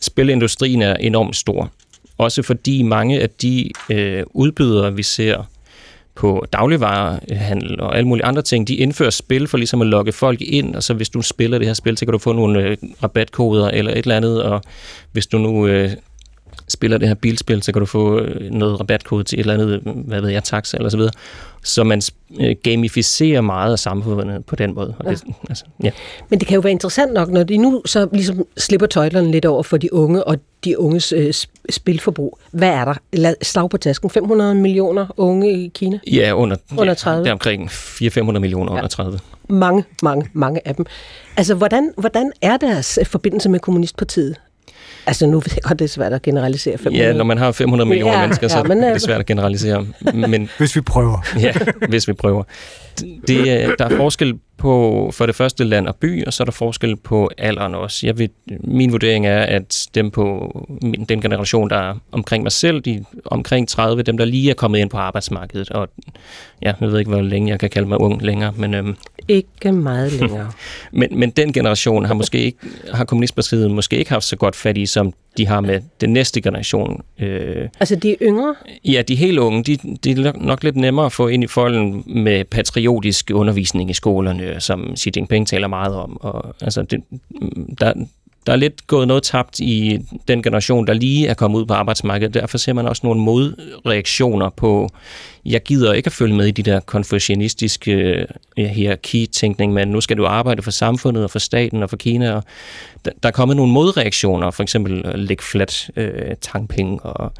spilindustrien 0.00 0.82
er 0.82 0.94
enormt 0.94 1.36
stor. 1.36 1.70
Også 2.18 2.42
fordi 2.42 2.82
mange 2.82 3.20
af 3.20 3.30
de 3.30 3.70
øh, 3.90 4.22
udbydere, 4.26 4.94
vi 4.94 5.02
ser 5.02 5.44
på 6.14 6.46
dagligvarehandel 6.52 7.80
og 7.80 7.96
alle 7.96 8.08
mulige 8.08 8.24
andre 8.24 8.42
ting, 8.42 8.68
de 8.68 8.74
indfører 8.74 9.10
spil 9.10 9.48
for 9.48 9.56
ligesom 9.56 9.80
at 9.80 9.86
lokke 9.86 10.12
folk 10.12 10.40
ind, 10.40 10.74
og 10.74 10.82
så 10.82 10.94
hvis 10.94 11.08
du 11.08 11.22
spiller 11.22 11.58
det 11.58 11.66
her 11.66 11.74
spil, 11.74 11.98
så 11.98 12.04
kan 12.04 12.12
du 12.12 12.18
få 12.18 12.32
nogle 12.32 12.62
øh, 12.62 12.76
rabatkoder 13.02 13.68
eller 13.68 13.92
et 13.92 13.98
eller 13.98 14.16
andet, 14.16 14.42
og 14.42 14.62
hvis 15.12 15.26
du 15.26 15.38
nu 15.38 15.66
øh, 15.66 15.90
spiller 16.68 16.98
det 16.98 17.08
her 17.08 17.14
bilspil, 17.14 17.62
så 17.62 17.72
kan 17.72 17.80
du 17.80 17.86
få 17.86 18.20
øh, 18.20 18.50
noget 18.50 18.80
rabatkode 18.80 19.24
til 19.24 19.40
et 19.40 19.40
eller 19.40 19.54
andet, 19.54 19.80
hvad 19.84 20.20
ved 20.20 20.28
jeg, 20.28 20.44
taxa 20.44 20.76
eller 20.76 20.90
så 20.90 20.96
videre. 20.96 21.12
Så 21.64 21.84
man 21.84 22.02
øh, 22.40 22.56
gamificerer 22.62 23.40
meget 23.40 23.72
af 23.72 23.78
samfundet 23.78 24.46
på 24.46 24.56
den 24.56 24.74
måde. 24.74 24.94
Og 24.98 25.04
ja. 25.04 25.10
Det, 25.10 25.22
altså, 25.48 25.64
ja. 25.82 25.90
Men 26.28 26.40
det 26.40 26.48
kan 26.48 26.54
jo 26.54 26.60
være 26.60 26.72
interessant 26.72 27.12
nok, 27.12 27.28
når 27.28 27.42
de 27.42 27.56
nu 27.56 27.82
så 27.86 28.08
ligesom 28.12 28.46
slipper 28.56 28.86
tøjlerne 28.86 29.30
lidt 29.30 29.44
over 29.44 29.62
for 29.62 29.76
de 29.76 29.92
unge 29.92 30.24
og 30.24 30.36
de 30.64 30.78
unges 30.78 31.12
øh, 31.12 31.34
spilforbrug. 31.70 32.38
Hvad 32.50 32.68
er 32.68 32.84
der? 32.84 33.34
Slag 33.42 33.70
på 33.70 33.76
tasken. 33.76 34.10
500 34.10 34.54
millioner 34.54 35.06
unge 35.16 35.52
i 35.52 35.70
Kina? 35.74 35.98
Ja, 36.06 36.32
under, 36.32 36.56
under 36.76 36.94
30. 36.94 37.18
Ja, 37.18 37.22
det 37.22 37.28
er 37.28 37.32
omkring 37.32 37.68
400-500 37.70 38.38
millioner 38.38 38.72
ja. 38.72 38.78
under 38.78 38.88
30. 38.88 39.18
Mange, 39.48 39.84
mange, 40.02 40.26
mange 40.32 40.60
af 40.68 40.74
dem. 40.74 40.86
Altså, 41.36 41.54
hvordan, 41.54 41.92
hvordan 41.96 42.32
er 42.42 42.56
deres 42.56 42.98
forbindelse 43.04 43.48
med 43.48 43.60
Kommunistpartiet? 43.60 44.36
Altså 45.06 45.26
nu 45.26 45.40
ved 45.40 45.48
jeg 45.54 45.62
godt, 45.62 45.78
det 45.78 45.84
er 45.84 45.88
svært 45.88 46.12
at 46.12 46.22
generalisere 46.22 46.78
500. 46.78 47.06
Ja, 47.06 47.12
når 47.12 47.24
man 47.24 47.38
har 47.38 47.52
500 47.52 47.88
millioner 47.88 48.14
ja, 48.14 48.20
mennesker, 48.20 48.48
så 48.48 48.56
ja, 48.56 48.62
men, 48.62 48.84
er 48.84 48.92
det 48.92 49.02
svært 49.02 49.20
at 49.20 49.26
generalisere. 49.26 49.86
Men, 50.14 50.50
hvis 50.58 50.76
vi 50.76 50.80
prøver. 50.80 51.18
ja, 51.40 51.52
hvis 51.88 52.08
vi 52.08 52.12
prøver. 52.12 52.42
Det, 53.00 53.74
der 53.78 53.84
er 53.84 53.96
forskel 53.96 54.38
på 54.60 55.10
for 55.14 55.26
det 55.26 55.34
første 55.34 55.64
land 55.64 55.86
og 55.86 55.96
by, 55.96 56.24
og 56.24 56.32
så 56.32 56.42
er 56.42 56.44
der 56.44 56.52
forskel 56.52 56.96
på 56.96 57.30
alderen 57.38 57.74
også. 57.74 58.06
Jeg 58.06 58.18
ved, 58.18 58.28
min 58.64 58.92
vurdering 58.92 59.26
er, 59.26 59.42
at 59.42 59.88
dem 59.94 60.10
på 60.10 60.52
den 61.08 61.20
generation, 61.20 61.70
der 61.70 61.76
er 61.76 61.94
omkring 62.12 62.42
mig 62.42 62.52
selv, 62.52 62.80
de 62.80 63.04
omkring 63.24 63.68
30, 63.68 64.02
dem 64.02 64.18
der 64.18 64.24
lige 64.24 64.50
er 64.50 64.54
kommet 64.54 64.78
ind 64.78 64.90
på 64.90 64.96
arbejdsmarkedet, 64.96 65.70
og 65.70 65.88
ja, 66.62 66.72
jeg 66.80 66.90
ved 66.90 66.98
ikke, 66.98 67.10
hvor 67.10 67.20
længe 67.20 67.50
jeg 67.50 67.60
kan 67.60 67.70
kalde 67.70 67.88
mig 67.88 68.00
ung 68.00 68.22
længere, 68.22 68.52
men... 68.56 68.74
Øhm, 68.74 68.96
ikke 69.28 69.72
meget 69.72 70.12
længere. 70.12 70.50
men, 70.92 71.18
men 71.18 71.30
den 71.30 71.52
generation 71.52 72.04
har 72.04 72.14
måske 72.14 72.38
ikke, 72.38 72.58
har 72.92 73.04
Kommunistpartiet 73.04 73.70
måske 73.70 73.98
ikke 73.98 74.10
haft 74.10 74.24
så 74.24 74.36
godt 74.36 74.56
fat 74.56 74.78
i, 74.78 74.86
som 74.86 75.12
de 75.36 75.46
har 75.46 75.60
med 75.60 75.80
den 76.00 76.12
næste 76.12 76.40
generation. 76.40 77.02
Øh, 77.18 77.68
altså 77.80 77.96
de 77.96 78.16
yngre? 78.22 78.54
Ja, 78.84 79.02
de 79.02 79.14
helt 79.14 79.38
unge, 79.38 79.64
de, 79.64 79.76
de 80.04 80.10
er 80.10 80.32
nok 80.32 80.64
lidt 80.64 80.76
nemmere 80.76 81.06
at 81.06 81.12
få 81.12 81.28
ind 81.28 81.44
i 81.44 81.46
folden 81.46 82.04
med 82.06 82.44
patriotisk 82.44 83.30
undervisning 83.34 83.90
i 83.90 83.94
skolerne, 83.94 84.60
som 84.60 84.96
Xi 84.96 85.10
Jinping 85.16 85.46
taler 85.46 85.68
meget 85.68 85.94
om. 85.94 86.20
Og, 86.20 86.54
altså, 86.60 86.82
det, 86.82 87.02
der, 87.80 87.92
der 88.46 88.52
er 88.52 88.56
lidt 88.56 88.86
gået 88.86 89.08
noget 89.08 89.22
tabt 89.22 89.58
i 89.58 89.98
den 90.28 90.42
generation, 90.42 90.86
der 90.86 90.92
lige 90.92 91.26
er 91.26 91.34
kommet 91.34 91.58
ud 91.58 91.66
på 91.66 91.74
arbejdsmarkedet. 91.74 92.34
Derfor 92.34 92.58
ser 92.58 92.72
man 92.72 92.86
også 92.86 93.00
nogle 93.04 93.20
modreaktioner 93.20 94.50
på, 94.50 94.88
jeg 95.44 95.62
gider 95.62 95.92
ikke 95.92 96.06
at 96.06 96.12
følge 96.12 96.34
med 96.34 96.46
i 96.46 96.50
de 96.50 96.62
der 96.62 96.80
konfucianistiske 96.80 98.26
uh, 98.58 98.64
hierarki-tænkning, 98.64 99.72
men 99.72 99.88
nu 99.88 100.00
skal 100.00 100.16
du 100.16 100.26
arbejde 100.26 100.62
for 100.62 100.70
samfundet 100.70 101.24
og 101.24 101.30
for 101.30 101.38
staten 101.38 101.82
og 101.82 101.90
for 101.90 101.96
Kina. 101.96 102.32
Og 102.32 102.44
der, 103.04 103.10
der 103.22 103.28
er 103.28 103.32
kommet 103.32 103.56
nogle 103.56 103.72
modreaktioner, 103.72 104.50
for 104.50 104.62
eksempel 104.62 105.02
lægge 105.14 105.42
flat 105.42 105.90
uh, 105.96 106.04
tankpenge 106.40 107.00
og 107.00 107.32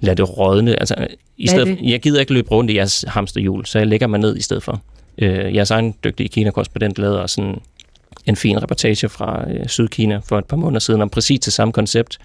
lade 0.00 0.16
det 0.16 0.38
rådne. 0.38 0.80
Altså, 0.80 1.06
i 1.36 1.46
stedet, 1.46 1.78
jeg 1.82 2.00
gider 2.00 2.20
ikke 2.20 2.32
løbe 2.32 2.50
rundt 2.50 2.70
i 2.70 2.76
jeres 2.76 3.04
hamsterhjul, 3.08 3.66
så 3.66 3.78
jeg 3.78 3.86
lægger 3.86 4.06
mig 4.06 4.20
ned 4.20 4.36
i 4.36 4.42
stedet 4.42 4.62
for. 4.62 4.82
Uh, 5.22 5.54
jeres 5.54 5.70
egen 5.70 5.94
dygtige 6.04 6.28
Kina-korrespondent 6.28 6.98
lader 6.98 7.26
sådan 7.26 7.60
en 8.26 8.36
fin 8.36 8.62
reportage 8.62 9.08
fra 9.08 9.50
øh, 9.50 9.66
Sydkina 9.66 10.20
for 10.24 10.38
et 10.38 10.44
par 10.44 10.56
måneder 10.56 10.80
siden 10.80 11.02
om 11.02 11.10
præcis 11.10 11.40
det 11.40 11.52
samme 11.52 11.72
koncept. 11.72 12.18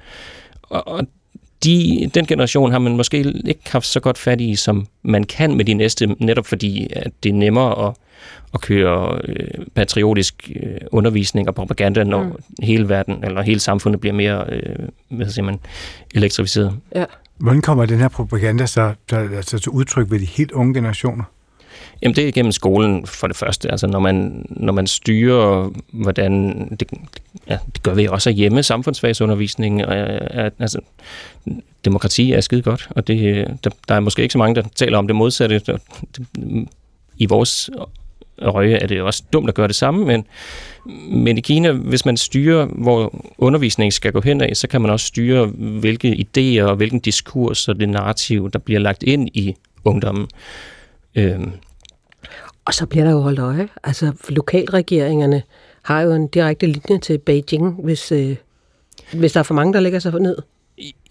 Og, 0.61 0.87
og 0.87 1.07
de, 1.63 2.09
den 2.13 2.25
generation 2.25 2.71
har 2.71 2.79
man 2.79 2.97
måske 2.97 3.17
ikke 3.45 3.71
haft 3.71 3.85
så 3.85 3.99
godt 3.99 4.17
fat 4.17 4.41
i, 4.41 4.55
som 4.55 4.87
man 5.03 5.23
kan 5.23 5.57
med 5.57 5.65
de 5.65 5.73
næste, 5.73 6.15
netop 6.19 6.45
fordi 6.45 6.87
at 6.91 7.11
det 7.23 7.29
er 7.29 7.33
nemmere 7.33 7.87
at, 7.87 7.93
at 8.53 8.61
køre 8.61 9.21
øh, 9.23 9.65
patriotisk 9.75 10.51
øh, 10.55 10.77
undervisning 10.91 11.47
og 11.47 11.55
propaganda, 11.55 12.03
når 12.03 12.23
mm. 12.23 12.63
hele 12.63 12.89
verden 12.89 13.23
eller 13.23 13.41
hele 13.41 13.59
samfundet 13.59 14.01
bliver 14.01 14.13
mere 14.13 14.45
øh, 14.49 14.75
hvad 15.09 15.29
siger 15.29 15.45
man, 15.45 15.59
elektrificeret. 16.13 16.73
Ja. 16.95 17.05
Hvordan 17.37 17.61
kommer 17.61 17.85
den 17.85 17.99
her 17.99 18.07
propaganda 18.07 18.65
så, 18.65 18.93
der, 19.09 19.19
altså, 19.37 19.59
til 19.59 19.69
udtryk 19.69 20.11
ved 20.11 20.19
de 20.19 20.25
helt 20.25 20.51
unge 20.51 20.73
generationer? 20.73 21.23
Jamen 22.03 22.15
det 22.15 22.23
er 22.23 22.27
igennem 22.27 22.51
skolen 22.51 23.05
for 23.05 23.27
det 23.27 23.35
første. 23.35 23.71
Altså 23.71 23.87
når 23.87 23.99
man, 23.99 24.45
når 24.49 24.73
man 24.73 24.87
styrer, 24.87 25.69
hvordan, 25.91 26.67
det, 26.79 26.91
ja, 27.49 27.57
det 27.73 27.83
gør 27.83 27.93
vi 27.93 28.07
også 28.07 28.29
hjemme, 28.29 28.63
samfundsfagsundervisning, 28.63 29.85
og, 29.85 29.95
altså, 30.59 30.79
demokrati 31.85 32.31
er 32.31 32.41
skide 32.41 32.61
godt, 32.61 32.87
og 32.89 33.07
det, 33.07 33.47
der, 33.63 33.69
der 33.87 33.95
er 33.95 33.99
måske 33.99 34.21
ikke 34.21 34.31
så 34.31 34.37
mange, 34.37 34.55
der 34.55 34.63
taler 34.75 34.97
om 34.97 35.07
det 35.07 35.15
modsatte. 35.15 35.59
Det, 35.59 35.79
I 37.17 37.25
vores 37.25 37.69
øje 38.37 38.73
er 38.73 38.87
det 38.87 39.01
også 39.01 39.23
dumt 39.33 39.49
at 39.49 39.55
gøre 39.55 39.67
det 39.67 39.75
samme, 39.75 40.05
men, 40.05 40.25
men 41.09 41.37
i 41.37 41.41
Kina, 41.41 41.71
hvis 41.71 42.05
man 42.05 42.17
styrer, 42.17 42.65
hvor 42.65 43.23
undervisningen 43.37 43.91
skal 43.91 44.11
gå 44.11 44.21
hen 44.21 44.41
af, 44.41 44.57
så 44.57 44.67
kan 44.67 44.81
man 44.81 44.91
også 44.91 45.05
styre, 45.05 45.45
hvilke 45.55 46.27
idéer 46.27 46.63
og 46.63 46.75
hvilken 46.75 46.99
diskurs 46.99 47.67
og 47.67 47.79
det 47.79 47.89
narrativ, 47.89 48.51
der 48.51 48.59
bliver 48.59 48.79
lagt 48.79 49.03
ind 49.03 49.29
i 49.33 49.55
ungdommen. 49.83 50.27
Øhm, 51.15 51.51
og 52.65 52.73
så 52.73 52.85
bliver 52.85 53.05
der 53.05 53.11
jo 53.11 53.19
holdt 53.19 53.39
øje. 53.39 53.67
Altså, 53.83 54.11
lokalregeringerne 54.29 55.41
har 55.81 56.01
jo 56.01 56.11
en 56.11 56.27
direkte 56.27 56.65
linje 56.65 56.99
til 57.01 57.17
Beijing, 57.17 57.83
hvis, 57.83 58.11
øh, 58.11 58.35
hvis 59.13 59.31
der 59.31 59.39
er 59.39 59.43
for 59.43 59.53
mange, 59.53 59.73
der 59.73 59.79
lægger 59.79 59.99
sig 59.99 60.19
ned. 60.19 60.37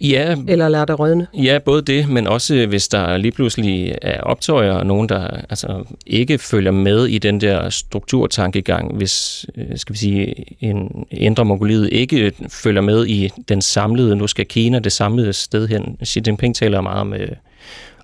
Ja, 0.00 0.36
Eller 0.48 0.68
lader 0.68 0.84
det 0.84 0.98
rødne? 0.98 1.26
Ja, 1.34 1.58
både 1.64 1.82
det, 1.82 2.08
men 2.08 2.26
også 2.26 2.66
hvis 2.66 2.88
der 2.88 3.16
lige 3.16 3.32
pludselig 3.32 3.94
er 4.02 4.20
optøjer, 4.20 4.72
og 4.72 4.86
nogen, 4.86 5.08
der 5.08 5.28
altså, 5.50 5.84
ikke 6.06 6.38
følger 6.38 6.70
med 6.70 7.06
i 7.06 7.18
den 7.18 7.40
der 7.40 7.70
strukturtankegang, 7.70 8.96
hvis 8.96 9.46
øh, 9.56 9.78
skal 9.78 9.92
vi 9.92 9.98
sige, 9.98 10.44
en 10.60 11.06
indre 11.10 11.44
Mongoliet 11.44 11.88
ikke 11.92 12.32
følger 12.48 12.82
med 12.82 13.06
i 13.06 13.30
den 13.48 13.62
samlede, 13.62 14.16
nu 14.16 14.26
skal 14.26 14.46
Kina 14.46 14.78
det 14.78 14.92
samlede 14.92 15.32
sted 15.32 15.68
hen. 15.68 15.96
Xi 16.04 16.20
Jinping 16.26 16.56
taler 16.56 16.80
meget 16.80 17.00
om, 17.00 17.14
øh, 17.14 17.28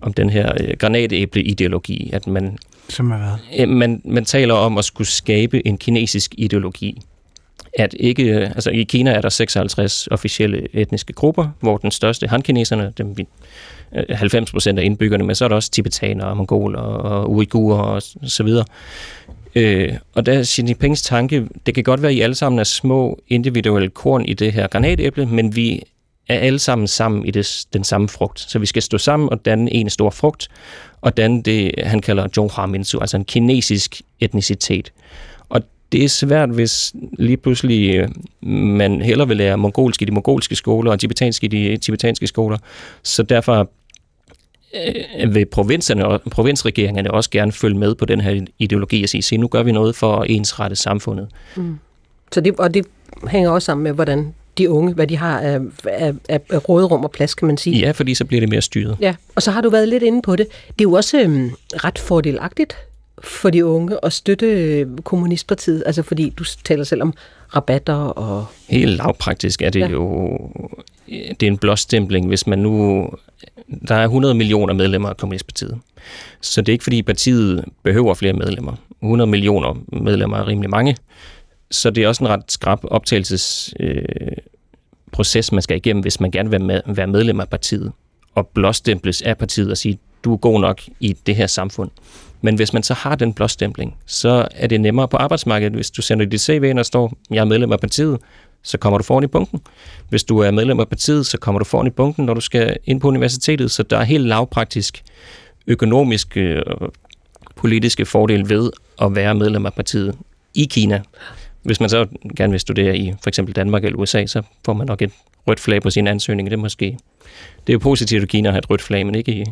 om 0.01 0.13
den 0.13 0.31
her 0.31 0.53
øh, 0.61 0.75
granatæble-ideologi, 0.79 2.11
at 2.13 2.27
man 2.27 2.59
som 2.89 3.11
er 3.11 3.17
hvad? 3.17 3.61
Øh, 3.61 3.69
man, 3.69 4.03
man 4.05 4.25
taler 4.25 4.55
om 4.55 4.79
at 4.79 4.85
skulle 4.85 5.09
skabe 5.09 5.67
en 5.67 5.79
kinesisk 5.79 6.35
ideologi. 6.39 7.01
At 7.79 7.95
ikke, 8.01 8.23
øh, 8.23 8.51
altså 8.51 8.71
I 8.71 8.83
Kina 8.83 9.11
er 9.11 9.21
der 9.21 9.29
56 9.29 10.07
officielle 10.11 10.69
etniske 10.73 11.13
grupper, 11.13 11.49
hvor 11.61 11.77
den 11.77 11.91
største 11.91 12.27
han-kineserne, 12.27 12.93
dem 12.99 13.17
90 14.11 14.35
øh, 14.35 14.53
procent 14.53 14.79
af 14.79 14.85
indbyggerne, 14.85 15.25
men 15.25 15.35
så 15.35 15.45
er 15.45 15.49
der 15.49 15.57
også 15.57 15.71
tibetanere, 15.71 16.37
mongoler 16.37 16.81
og 16.81 17.31
uigurer 17.31 17.79
og 17.79 18.03
så 18.23 18.43
videre. 18.43 18.65
Øh, 19.55 19.93
og 20.15 20.27
der 20.27 20.33
er 20.33 20.45
Xi 20.45 20.63
Jinpings 20.63 21.03
tanke, 21.03 21.49
det 21.67 21.75
kan 21.75 21.85
godt 21.85 22.03
være, 22.03 22.11
at 22.11 22.17
I 22.17 22.21
alle 22.21 22.35
sammen 22.35 22.59
er 22.59 22.65
små 22.65 23.21
individuelle 23.29 23.89
korn 23.89 24.25
i 24.25 24.35
det 24.35 24.53
her 24.53 24.67
granatæble, 24.67 25.27
men 25.27 25.57
vi 25.57 25.83
er 26.29 26.39
alle 26.39 26.59
sammen 26.59 26.87
sammen 26.87 27.27
i 27.27 27.31
det, 27.31 27.67
den 27.73 27.85
samme 27.85 28.09
frugt. 28.09 28.41
Så 28.41 28.59
vi 28.59 28.67
skal 28.67 28.83
stå 28.83 28.99
sammen 28.99 29.29
og 29.29 29.45
danne 29.45 29.75
en 29.75 29.91
stor 29.91 30.11
frugt, 30.11 30.49
og 31.01 31.17
danne 31.17 31.43
det, 31.43 31.75
han 31.83 32.01
kalder 32.01 32.29
Zhonghua 32.29 32.67
Minzu, 32.67 32.99
altså 32.99 33.17
en 33.17 33.25
kinesisk 33.25 34.03
etnicitet. 34.21 34.93
Og 35.49 35.63
det 35.93 36.05
er 36.05 36.09
svært, 36.09 36.51
hvis 36.51 36.95
lige 37.19 37.37
pludselig 37.37 37.95
øh, 37.95 38.09
man 38.51 39.03
heller 39.03 39.25
vil 39.25 39.37
lære 39.37 39.59
mongolsk 39.59 40.03
i 40.03 40.05
de 40.05 40.13
mongolske 40.13 40.55
skoler 40.55 40.91
og 40.91 41.01
tibetansk 41.01 41.45
i 41.45 41.47
de 41.47 41.77
tibetanske 41.77 42.27
skoler. 42.27 42.59
Så 43.03 43.23
derfor 43.23 43.71
øh, 44.75 45.35
vil 45.35 45.47
provinserne 45.47 46.07
og 46.07 46.21
provinsregeringerne 46.31 47.11
også 47.11 47.31
gerne 47.31 47.53
følge 47.53 47.79
med 47.79 47.95
på 47.95 48.05
den 48.05 48.21
her 48.21 48.47
ideologi 48.59 49.03
og 49.03 49.09
sige, 49.09 49.23
se, 49.23 49.37
nu 49.37 49.49
gør 49.49 49.63
vi 49.63 49.73
noget 49.73 49.97
for 49.97 50.17
at 50.17 50.31
ensrette 50.31 50.77
samfundet. 50.77 51.29
Mm. 51.57 51.79
Så 52.33 52.41
det, 52.41 52.57
og 52.59 52.75
det 52.75 52.87
hænger 53.29 53.51
også 53.51 53.67
sammen 53.67 53.85
med, 53.85 53.93
hvordan 53.93 54.35
de 54.59 54.71
unge, 54.71 54.95
hvad 54.95 55.07
de 55.07 55.17
har 55.17 55.41
af, 55.41 55.61
af, 55.85 56.13
af 56.29 56.69
råderum 56.69 57.05
og 57.05 57.11
plads, 57.11 57.35
kan 57.35 57.47
man 57.47 57.57
sige. 57.57 57.79
Ja, 57.79 57.91
fordi 57.91 58.15
så 58.15 58.25
bliver 58.25 58.41
det 58.41 58.49
mere 58.49 58.63
styret. 58.63 58.97
Ja, 59.01 59.15
og 59.35 59.43
så 59.43 59.51
har 59.51 59.61
du 59.61 59.71
været 59.71 59.89
lidt 59.89 60.03
inde 60.03 60.23
på 60.23 60.37
det. 60.37 60.47
Det 60.51 60.81
er 60.81 60.83
jo 60.83 60.93
også 60.93 61.21
øhm, 61.21 61.51
ret 61.75 61.99
fordelagtigt 61.99 62.77
for 63.25 63.51
de 63.51 63.65
unge 63.65 63.97
at 64.03 64.13
støtte 64.13 64.47
øh, 64.47 64.87
Kommunistpartiet, 65.05 65.83
altså 65.87 66.03
fordi 66.03 66.33
du 66.39 66.45
taler 66.65 66.85
selv 66.85 67.03
om 67.03 67.15
rabatter 67.57 67.95
og... 67.95 68.47
Helt 68.69 68.97
lavpraktisk 68.97 69.63
er 69.63 69.71
det 69.71 69.81
ja. 69.81 69.89
jo... 69.89 70.39
Det 71.09 71.43
er 71.43 71.47
en 71.47 71.59
blåstempling, 71.59 72.29
hvis 72.29 72.47
man 72.47 72.59
nu... 72.59 73.07
Der 73.89 73.95
er 73.95 74.05
100 74.05 74.35
millioner 74.35 74.75
medlemmer 74.75 75.09
af 75.09 75.17
Kommunistpartiet. 75.17 75.79
Så 76.41 76.61
det 76.61 76.69
er 76.69 76.73
ikke 76.73 76.85
fordi 76.85 77.03
partiet 77.03 77.65
behøver 77.83 78.15
flere 78.15 78.33
medlemmer. 78.33 78.73
100 79.03 79.31
millioner 79.31 79.83
medlemmer 79.93 80.37
er 80.37 80.49
rimelig 80.49 80.71
mange. 80.71 80.97
Så 81.71 81.91
det 81.91 82.05
er 82.05 82.09
også 82.09 82.25
en 82.25 82.31
ret 82.31 82.53
skrab 82.53 82.79
optagelsesproces, 82.83 85.49
øh, 85.49 85.55
man 85.55 85.63
skal 85.63 85.77
igennem, 85.77 86.03
hvis 86.03 86.21
man 86.21 86.31
gerne 86.31 86.51
vil 86.51 86.61
med, 86.61 86.81
være 86.87 87.07
medlem 87.07 87.41
af 87.41 87.49
partiet, 87.49 87.93
og 88.35 88.47
blåstemples 88.47 89.23
af 89.23 89.39
partiet 89.39 89.71
og 89.71 89.77
sige, 89.77 89.99
du 90.25 90.33
er 90.33 90.37
god 90.37 90.61
nok 90.61 90.81
i 91.01 91.13
det 91.13 91.37
her 91.37 91.47
samfund. 91.47 91.91
Men 92.41 92.55
hvis 92.55 92.73
man 92.73 92.83
så 92.83 92.95
har 92.95 93.15
den 93.15 93.35
blåstempling, 93.35 93.97
så 94.07 94.49
er 94.55 94.67
det 94.67 94.81
nemmere 94.81 95.09
på 95.09 95.17
arbejdsmarkedet. 95.17 95.73
Hvis 95.73 95.91
du 95.91 96.03
sender 96.03 96.27
dit 96.27 96.41
CV 96.41 96.65
ind 96.65 96.79
og 96.79 96.87
står, 96.87 97.13
jeg 97.31 97.41
er 97.41 97.45
medlem 97.45 97.73
af 97.73 97.81
partiet, 97.81 98.19
så 98.63 98.79
kommer 98.79 98.99
du 98.99 99.05
foran 99.05 99.25
i 99.25 99.27
bunken. 99.27 99.61
Hvis 100.09 100.25
du 100.25 100.39
er 100.39 100.51
medlem 100.51 100.81
af 100.81 100.89
partiet, 100.89 101.27
så 101.27 101.39
kommer 101.39 101.59
du 101.59 101.65
foran 101.65 101.87
i 101.87 101.91
bunken, 101.91 102.27
når 102.27 102.35
du 102.35 102.41
skal 102.41 102.77
ind 102.85 103.01
på 103.01 103.09
universitetet. 103.09 103.71
Så 103.71 103.83
der 103.83 103.99
er 103.99 104.05
helt 104.05 104.27
lavpraktisk 104.27 105.03
økonomiske 105.67 106.41
øh, 106.41 106.63
og 106.67 106.93
politiske 107.57 108.07
fordele 108.07 108.49
ved 108.49 108.71
at 109.03 109.15
være 109.15 109.35
medlem 109.35 109.67
af 109.67 109.75
partiet 109.75 110.15
i 110.55 110.65
Kina. 110.65 111.03
Hvis 111.69 111.81
man 111.81 111.89
så 111.89 112.07
gerne 112.37 112.51
vil 112.51 112.61
studere 112.61 112.97
i 112.97 113.13
for 113.23 113.29
eksempel 113.29 113.57
Danmark 113.57 113.85
eller 113.85 113.99
USA, 113.99 114.27
så 114.27 114.43
får 114.65 114.73
man 114.73 114.87
nok 114.87 115.03
et 115.03 115.13
rødt 115.47 115.61
flag 115.61 115.83
på 115.83 115.91
sin 115.91 116.07
ansøgning. 116.07 116.51
Det 116.51 116.57
er 116.57 116.61
måske 116.61 116.99
det 117.67 117.73
er 117.73 117.75
jo 117.75 117.79
positivt 117.79 118.23
at 118.23 118.29
Kina 118.29 118.51
har 118.51 118.59
et 118.59 118.71
rødt 118.71 118.83
flag, 118.83 119.07
men 119.07 119.15
ikke 119.15 119.33
i, 119.33 119.45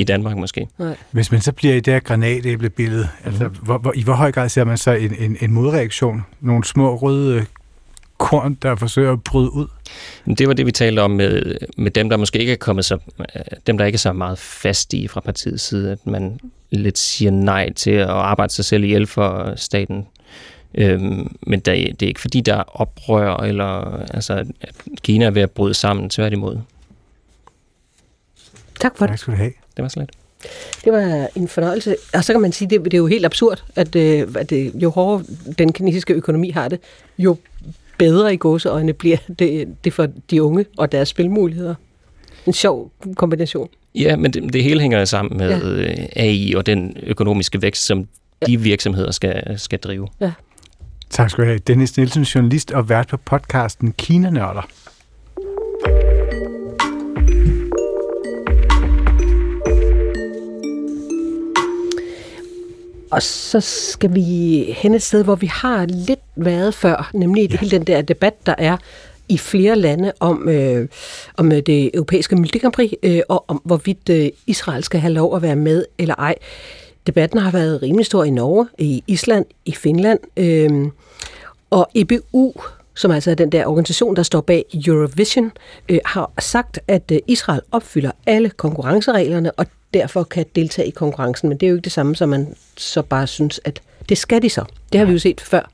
i 0.00 0.04
Danmark 0.04 0.36
måske. 0.36 0.66
Nej. 0.78 0.96
Hvis 1.10 1.32
man 1.32 1.40
så 1.40 1.52
bliver 1.52 1.74
i 1.74 1.80
det 1.80 1.92
her 1.92 2.00
granatæblebillede, 2.00 3.08
mm. 3.20 3.28
altså, 3.28 3.48
hvor, 3.48 3.78
hvor, 3.78 3.92
i 3.96 4.02
hvor 4.02 4.12
høj 4.12 4.32
grad 4.32 4.48
ser 4.48 4.64
man 4.64 4.78
så 4.78 4.90
en, 4.90 5.14
en, 5.18 5.36
en 5.40 5.52
modreaktion? 5.52 6.22
Nogle 6.40 6.64
små 6.64 6.96
røde 6.96 7.46
korn, 8.18 8.54
der 8.62 8.76
forsøger 8.76 9.12
at 9.12 9.24
bryde 9.24 9.52
ud? 9.52 9.66
Det 10.38 10.48
var 10.48 10.54
det, 10.54 10.66
vi 10.66 10.72
talte 10.72 11.00
om 11.00 11.10
med, 11.10 11.56
med 11.76 11.90
dem, 11.90 12.08
der 12.08 12.16
måske 12.16 12.38
ikke 12.38 12.52
er 12.52 12.56
kommet 12.56 12.84
så, 12.84 12.98
dem, 13.66 13.78
der 13.78 13.84
ikke 13.84 13.96
er 13.96 13.98
så 13.98 14.12
meget 14.12 14.38
fast 14.38 14.94
i 14.94 15.08
fra 15.08 15.20
partiets 15.20 15.62
side, 15.62 15.92
at 15.92 16.06
man 16.06 16.40
lidt 16.70 16.98
siger 16.98 17.30
nej 17.30 17.72
til 17.72 17.90
at 17.90 18.08
arbejde 18.08 18.52
sig 18.52 18.64
selv 18.64 18.84
ihjel 18.84 19.06
for 19.06 19.52
staten. 19.56 20.06
Øhm, 20.74 21.36
men 21.40 21.60
der, 21.60 21.72
det 21.74 22.02
er 22.02 22.06
ikke 22.06 22.20
fordi, 22.20 22.40
der 22.40 22.54
er 22.54 22.80
oprør, 22.80 23.36
eller 23.36 24.00
altså, 24.14 24.34
at 24.60 24.74
Kina 25.02 25.24
er 25.24 25.30
ved 25.30 25.42
at 25.42 25.50
bryde 25.50 25.74
sammen, 25.74 26.10
tværtimod. 26.10 26.58
Tak 28.80 28.98
for 28.98 29.06
det. 29.06 29.12
Tak 29.12 29.18
skal 29.18 29.32
du 29.32 29.36
have. 29.36 29.52
Det 29.76 29.82
var 29.82 29.88
så 29.88 30.00
lidt. 30.00 30.10
Det 30.84 30.92
var 30.92 31.28
en 31.36 31.48
fornøjelse. 31.48 31.96
Og 32.14 32.24
så 32.24 32.32
kan 32.32 32.40
man 32.40 32.52
sige, 32.52 32.70
det, 32.70 32.84
det 32.84 32.94
er 32.94 32.98
jo 32.98 33.06
helt 33.06 33.24
absurd, 33.24 33.64
at, 33.76 33.96
øh, 33.96 34.28
at 34.36 34.50
det, 34.50 34.72
jo 34.74 34.90
hårdere 34.90 35.24
den 35.58 35.72
kinesiske 35.72 36.14
økonomi 36.14 36.50
har 36.50 36.68
det, 36.68 36.80
jo 37.18 37.36
bedre 37.98 38.34
i 38.34 38.36
gåseøjne 38.36 38.92
bliver 38.92 39.16
det, 39.38 39.68
det 39.84 39.92
for 39.92 40.08
de 40.30 40.42
unge 40.42 40.64
og 40.76 40.92
deres 40.92 41.08
spilmuligheder. 41.08 41.74
En 42.46 42.52
sjov 42.52 42.90
kombination. 43.16 43.68
Ja, 43.94 44.16
men 44.16 44.32
det, 44.32 44.52
det 44.52 44.62
hele 44.62 44.80
hænger 44.80 45.04
sammen 45.04 45.38
med 45.38 45.48
ja. 45.50 45.58
Øh, 45.58 46.06
AI 46.16 46.54
og 46.54 46.66
den 46.66 46.96
økonomiske 47.02 47.62
vækst, 47.62 47.86
som 47.86 48.08
de 48.46 48.60
virksomheder 48.60 49.10
skal, 49.10 49.58
skal 49.58 49.78
drive. 49.78 50.08
Ja. 50.20 50.32
Tak 51.12 51.30
skal 51.30 51.44
du 51.44 51.48
have. 51.48 51.58
Dennis 51.58 51.96
Nielsen, 51.96 52.22
journalist 52.22 52.70
og 52.70 52.88
vært 52.88 53.08
på 53.08 53.16
podcasten 53.16 53.92
Kina 53.92 54.30
Nørder. 54.30 54.62
Og 63.10 63.22
så 63.22 63.60
skal 63.60 64.14
vi 64.14 64.64
hen 64.78 64.94
et 64.94 65.02
sted, 65.02 65.24
hvor 65.24 65.34
vi 65.34 65.46
har 65.46 65.86
lidt 65.86 66.20
været 66.36 66.74
før, 66.74 67.10
nemlig 67.14 67.50
ja. 67.50 67.56
hele 67.56 67.70
den 67.70 67.86
der 67.86 68.02
debat, 68.02 68.46
der 68.46 68.54
er 68.58 68.76
i 69.28 69.38
flere 69.38 69.76
lande 69.76 70.12
om, 70.20 70.48
øh, 70.48 70.88
om 71.36 71.50
det 71.50 71.90
europæiske 71.94 72.36
Melodi 72.36 72.96
øh, 73.02 73.20
og 73.28 73.44
om 73.48 73.60
hvorvidt 73.64 74.08
øh, 74.10 74.28
Israel 74.46 74.84
skal 74.84 75.00
have 75.00 75.12
lov 75.12 75.36
at 75.36 75.42
være 75.42 75.56
med 75.56 75.84
eller 75.98 76.14
ej. 76.14 76.34
Debatten 77.06 77.38
har 77.38 77.50
været 77.50 77.82
rimelig 77.82 78.06
stor 78.06 78.24
i 78.24 78.30
Norge, 78.30 78.68
i 78.78 79.04
Island, 79.06 79.44
i 79.64 79.72
Finland, 79.72 80.18
øh, 80.36 80.90
og 81.70 81.90
EBU, 81.94 82.52
som 82.94 83.10
altså 83.10 83.30
er 83.30 83.34
den 83.34 83.52
der 83.52 83.66
organisation, 83.66 84.16
der 84.16 84.22
står 84.22 84.40
bag 84.40 84.64
Eurovision, 84.86 85.52
øh, 85.88 85.98
har 86.04 86.32
sagt, 86.38 86.78
at 86.88 87.02
øh, 87.12 87.18
Israel 87.26 87.60
opfylder 87.72 88.10
alle 88.26 88.50
konkurrencereglerne, 88.50 89.52
og 89.52 89.66
derfor 89.94 90.22
kan 90.22 90.46
deltage 90.54 90.88
i 90.88 90.90
konkurrencen. 90.90 91.48
Men 91.48 91.58
det 91.58 91.66
er 91.66 91.70
jo 91.70 91.76
ikke 91.76 91.84
det 91.84 91.92
samme, 91.92 92.16
som 92.16 92.28
man 92.28 92.54
så 92.76 93.02
bare 93.02 93.26
synes, 93.26 93.60
at 93.64 93.82
det 94.08 94.18
skal 94.18 94.42
de 94.42 94.48
så. 94.48 94.64
Det 94.92 94.98
har 94.98 95.06
vi 95.06 95.12
jo 95.12 95.18
set 95.18 95.40
før 95.40 95.70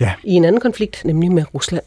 ja. 0.00 0.12
i 0.24 0.32
en 0.32 0.44
anden 0.44 0.60
konflikt, 0.60 1.04
nemlig 1.04 1.32
med 1.32 1.44
Rusland. 1.54 1.84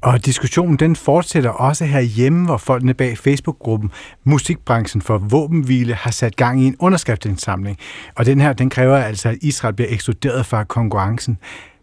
Og 0.00 0.26
diskussionen 0.26 0.76
den 0.76 0.96
fortsætter 0.96 1.50
også 1.50 1.84
herhjemme, 1.84 2.44
hvor 2.44 2.56
folkene 2.56 2.94
bag 2.94 3.18
Facebook-gruppen 3.18 3.90
Musikbranchen 4.24 5.02
for 5.02 5.18
Våbenhvile 5.18 5.94
har 5.94 6.10
sat 6.10 6.36
gang 6.36 6.62
i 6.62 6.66
en 6.66 6.76
underskriftsindsamling. 6.78 7.78
Og 8.16 8.26
den 8.26 8.40
her, 8.40 8.52
den 8.52 8.70
kræver 8.70 8.96
altså, 8.96 9.28
at 9.28 9.38
Israel 9.42 9.74
bliver 9.74 9.88
ekskluderet 9.90 10.46
fra 10.46 10.64
konkurrencen. 10.64 11.38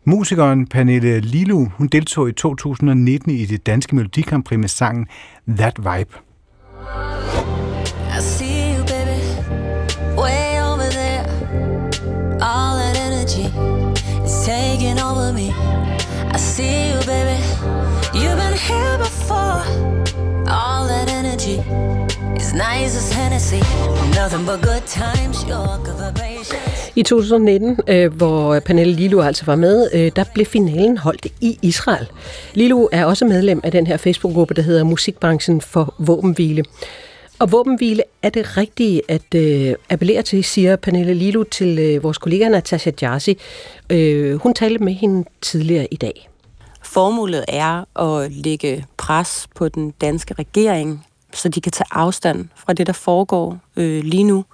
Musikeren 0.06 0.68
Pernille 0.68 1.20
Lilu, 1.20 1.68
hun 1.78 1.88
deltog 1.88 2.30
i 2.30 2.32
2019 2.32 3.32
i 3.32 3.46
det 3.46 3.66
danske 3.66 3.96
Melodikampri 3.96 4.56
med 4.56 4.68
sangen 4.68 5.08
That 5.48 5.78
Vibe. 5.78 6.14
Is 22.38 22.54
nice 22.54 22.94
as 23.02 23.12
Hennessy. 23.20 23.62
Nothing 24.20 24.46
but 24.46 24.60
good 24.70 24.84
times, 25.02 25.38
your 25.52 25.68
vibrations. 26.04 26.92
I 26.96 27.04
2019, 27.04 27.80
øh, 27.88 28.14
hvor 28.14 28.60
Pernille 28.60 28.94
Lilo 28.94 29.22
altså 29.22 29.46
var 29.46 29.56
med, 29.56 29.90
øh, 29.94 30.12
der 30.16 30.24
blev 30.34 30.46
finalen 30.46 30.98
holdt 30.98 31.28
i 31.42 31.60
Israel. 31.62 32.08
Lilo 32.54 32.88
er 32.92 33.06
også 33.06 33.26
medlem 33.26 33.62
af 33.64 33.72
den 33.72 33.88
her 33.88 33.98
Facebook-gruppe, 33.98 34.54
der 34.54 34.62
hedder 34.62 34.84
Musikbranchen 34.84 35.62
for 35.62 35.96
Våbenhvile. 36.00 36.64
Og 37.40 37.52
våbenhvile 37.52 38.04
er 38.22 38.30
det 38.30 38.58
rigtige 38.58 39.02
at 39.08 39.36
øh, 39.36 39.76
appellere 39.90 40.22
til, 40.22 40.44
siger 40.44 40.76
Pernille 40.76 41.14
Lilo 41.14 41.44
til 41.44 41.80
øh, 41.80 42.04
vores 42.04 42.18
kollega 42.18 42.50
Natasha 42.50 42.92
Jarsi. 43.02 43.38
Øh, 43.90 44.36
hun 44.36 44.54
talte 44.54 44.84
med 44.84 44.94
hende 44.94 45.30
tidligere 45.42 45.88
i 45.92 45.96
dag. 45.96 46.30
Formålet 46.84 47.46
er 47.48 48.00
at 48.00 48.32
lægge 48.32 48.86
pres 48.98 49.48
på 49.56 49.68
den 49.70 49.94
danske 50.02 50.34
regering, 50.34 51.06
så 51.34 51.50
de 51.50 51.62
kan 51.62 51.72
tage 51.72 51.88
afstand 51.92 52.50
fra 52.56 52.74
det, 52.74 52.88
der 52.88 52.94
foregår 52.94 53.60
øh, 53.76 54.04
lige 54.04 54.24
nu 54.24 54.46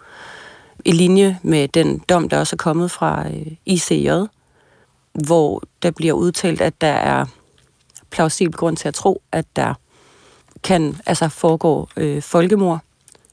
i 0.86 0.92
linje 0.92 1.39
med 1.44 1.68
den 1.68 2.00
dom, 2.00 2.30
der 2.30 2.39
også 2.39 2.56
er 2.56 2.58
kommet 2.58 2.92
fra 2.92 3.28
øh, 3.28 3.52
ICJ, 3.65 4.10
hvor 5.13 5.63
der 5.84 5.92
bliver 5.92 6.13
udtalt, 6.13 6.62
at 6.62 6.82
der 6.82 6.88
er 6.88 7.26
plausibel 8.10 8.54
grund 8.54 8.78
til 8.78 8.88
at 8.88 8.94
tro, 8.94 9.22
at 9.32 9.46
der 9.56 9.74
kan 10.63 10.98
altså 11.06 11.30
foregå 11.30 11.89
øh, 11.98 12.22
folkemord 12.22 12.80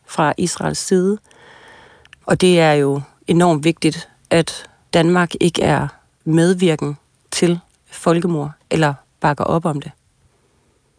fra 0.06 0.34
Israels 0.38 0.78
side. 0.78 1.18
Og 2.26 2.40
det 2.40 2.60
er 2.60 2.72
jo 2.72 3.00
enormt 3.26 3.64
vigtigt, 3.64 4.08
at 4.30 4.70
Danmark 4.94 5.32
ikke 5.40 5.62
er 5.62 5.88
medvirken 6.24 6.96
til 7.30 7.60
folkemord 7.90 8.50
eller 8.70 8.94
bakker 9.20 9.44
op 9.44 9.64
om 9.64 9.80
det. 9.80 9.92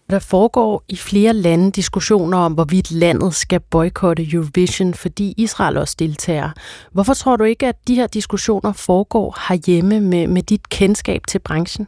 Der 0.09 0.19
foregår 0.19 0.83
i 0.87 0.95
flere 0.95 1.33
lande 1.33 1.71
diskussioner 1.71 2.37
om, 2.37 2.53
hvorvidt 2.53 2.91
landet 2.91 3.35
skal 3.35 3.59
boykotte 3.59 4.33
Eurovision, 4.33 4.93
fordi 4.93 5.33
Israel 5.37 5.77
også 5.77 5.95
deltager. 5.99 6.49
Hvorfor 6.91 7.13
tror 7.13 7.35
du 7.35 7.43
ikke, 7.43 7.67
at 7.67 7.87
de 7.87 7.95
her 7.95 8.07
diskussioner 8.07 8.73
foregår 8.73 9.37
herhjemme 9.49 9.99
med, 9.99 10.27
med 10.27 10.43
dit 10.43 10.69
kendskab 10.69 11.21
til 11.27 11.39
branchen? 11.39 11.87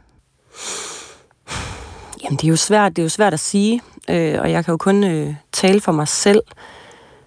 Jamen, 2.24 2.36
det 2.36 2.44
er 2.44 2.48
jo 2.48 2.56
svært, 2.56 2.96
det 2.96 3.02
er 3.02 3.04
jo 3.04 3.08
svært 3.08 3.32
at 3.34 3.40
sige, 3.40 3.80
øh, 4.10 4.40
og 4.40 4.50
jeg 4.50 4.64
kan 4.64 4.72
jo 4.72 4.78
kun 4.78 5.04
øh, 5.04 5.34
tale 5.52 5.80
for 5.80 5.92
mig 5.92 6.08
selv. 6.08 6.42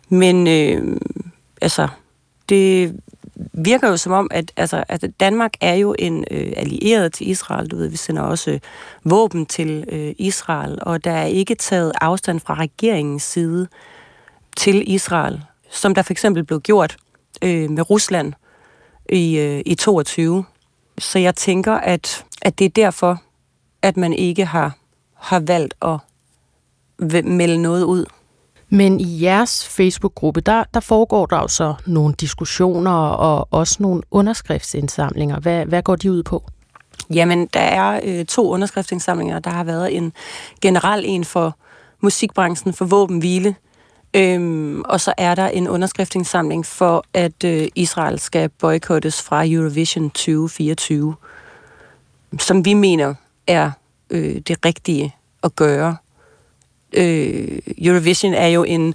Men 0.09 0.47
øh, 0.47 0.97
altså, 1.61 1.87
det 2.49 2.95
virker 3.53 3.89
jo 3.89 3.97
som 3.97 4.11
om, 4.11 4.27
at, 4.31 4.51
altså, 4.57 4.83
at 4.87 5.05
Danmark 5.19 5.53
er 5.61 5.73
jo 5.73 5.95
en 5.99 6.25
øh, 6.31 6.53
allieret 6.57 7.13
til 7.13 7.29
Israel. 7.29 7.67
Du 7.67 7.75
ved, 7.75 7.87
vi 7.87 7.97
sender 7.97 8.21
også 8.21 8.51
øh, 8.51 8.59
våben 9.03 9.45
til 9.45 9.85
øh, 9.87 10.15
Israel, 10.17 10.79
og 10.81 11.03
der 11.03 11.11
er 11.11 11.25
ikke 11.25 11.55
taget 11.55 11.91
afstand 12.01 12.39
fra 12.39 12.53
regeringens 12.53 13.23
side 13.23 13.67
til 14.57 14.93
Israel, 14.93 15.43
som 15.69 15.95
der 15.95 16.01
for 16.01 16.13
eksempel 16.13 16.43
blev 16.43 16.61
gjort 16.61 16.97
øh, 17.41 17.69
med 17.69 17.89
Rusland 17.89 18.33
i, 19.09 19.37
øh, 19.37 19.61
i 19.65 19.75
22. 19.75 20.45
Så 20.97 21.19
jeg 21.19 21.35
tænker, 21.35 21.73
at, 21.73 22.25
at 22.41 22.59
det 22.59 22.65
er 22.65 22.69
derfor, 22.69 23.21
at 23.81 23.97
man 23.97 24.13
ikke 24.13 24.45
har, 24.45 24.77
har 25.13 25.39
valgt 25.39 25.73
at 25.81 25.99
melde 27.25 27.61
noget 27.61 27.83
ud. 27.83 28.05
Men 28.73 28.99
i 28.99 29.23
jeres 29.23 29.67
Facebook-gruppe, 29.67 30.41
der, 30.41 30.63
der 30.73 30.79
foregår 30.79 31.25
der 31.25 31.37
jo 31.37 31.47
så 31.47 31.73
nogle 31.85 32.13
diskussioner 32.19 32.91
og 32.91 33.47
også 33.51 33.77
nogle 33.79 34.01
underskriftsindsamlinger. 34.11 35.39
Hvad, 35.39 35.65
hvad 35.65 35.81
går 35.81 35.95
de 35.95 36.11
ud 36.11 36.23
på? 36.23 36.43
Jamen, 37.13 37.49
der 37.53 37.59
er 37.59 37.99
øh, 38.03 38.25
to 38.25 38.49
underskriftsindsamlinger. 38.49 39.39
Der 39.39 39.49
har 39.49 39.63
været 39.63 39.95
en 39.97 40.13
general 40.61 41.03
en 41.05 41.25
for 41.25 41.57
musikbranchen 42.01 42.73
for 42.73 42.85
våbenhvile, 42.85 43.55
øhm, 44.13 44.81
og 44.81 45.01
så 45.01 45.13
er 45.17 45.35
der 45.35 45.47
en 45.47 45.67
underskriftsindsamling 45.67 46.65
for, 46.65 47.03
at 47.13 47.43
øh, 47.45 47.67
Israel 47.75 48.19
skal 48.19 48.49
boykottes 48.49 49.21
fra 49.21 49.47
Eurovision 49.47 50.09
2024, 50.09 51.15
som 52.39 52.65
vi 52.65 52.73
mener 52.73 53.13
er 53.47 53.71
øh, 54.09 54.35
det 54.35 54.65
rigtige 54.65 55.15
at 55.43 55.55
gøre 55.55 55.97
øh, 56.93 57.59
Eurovision 57.77 58.33
er 58.33 58.47
jo 58.47 58.63
en, 58.63 58.93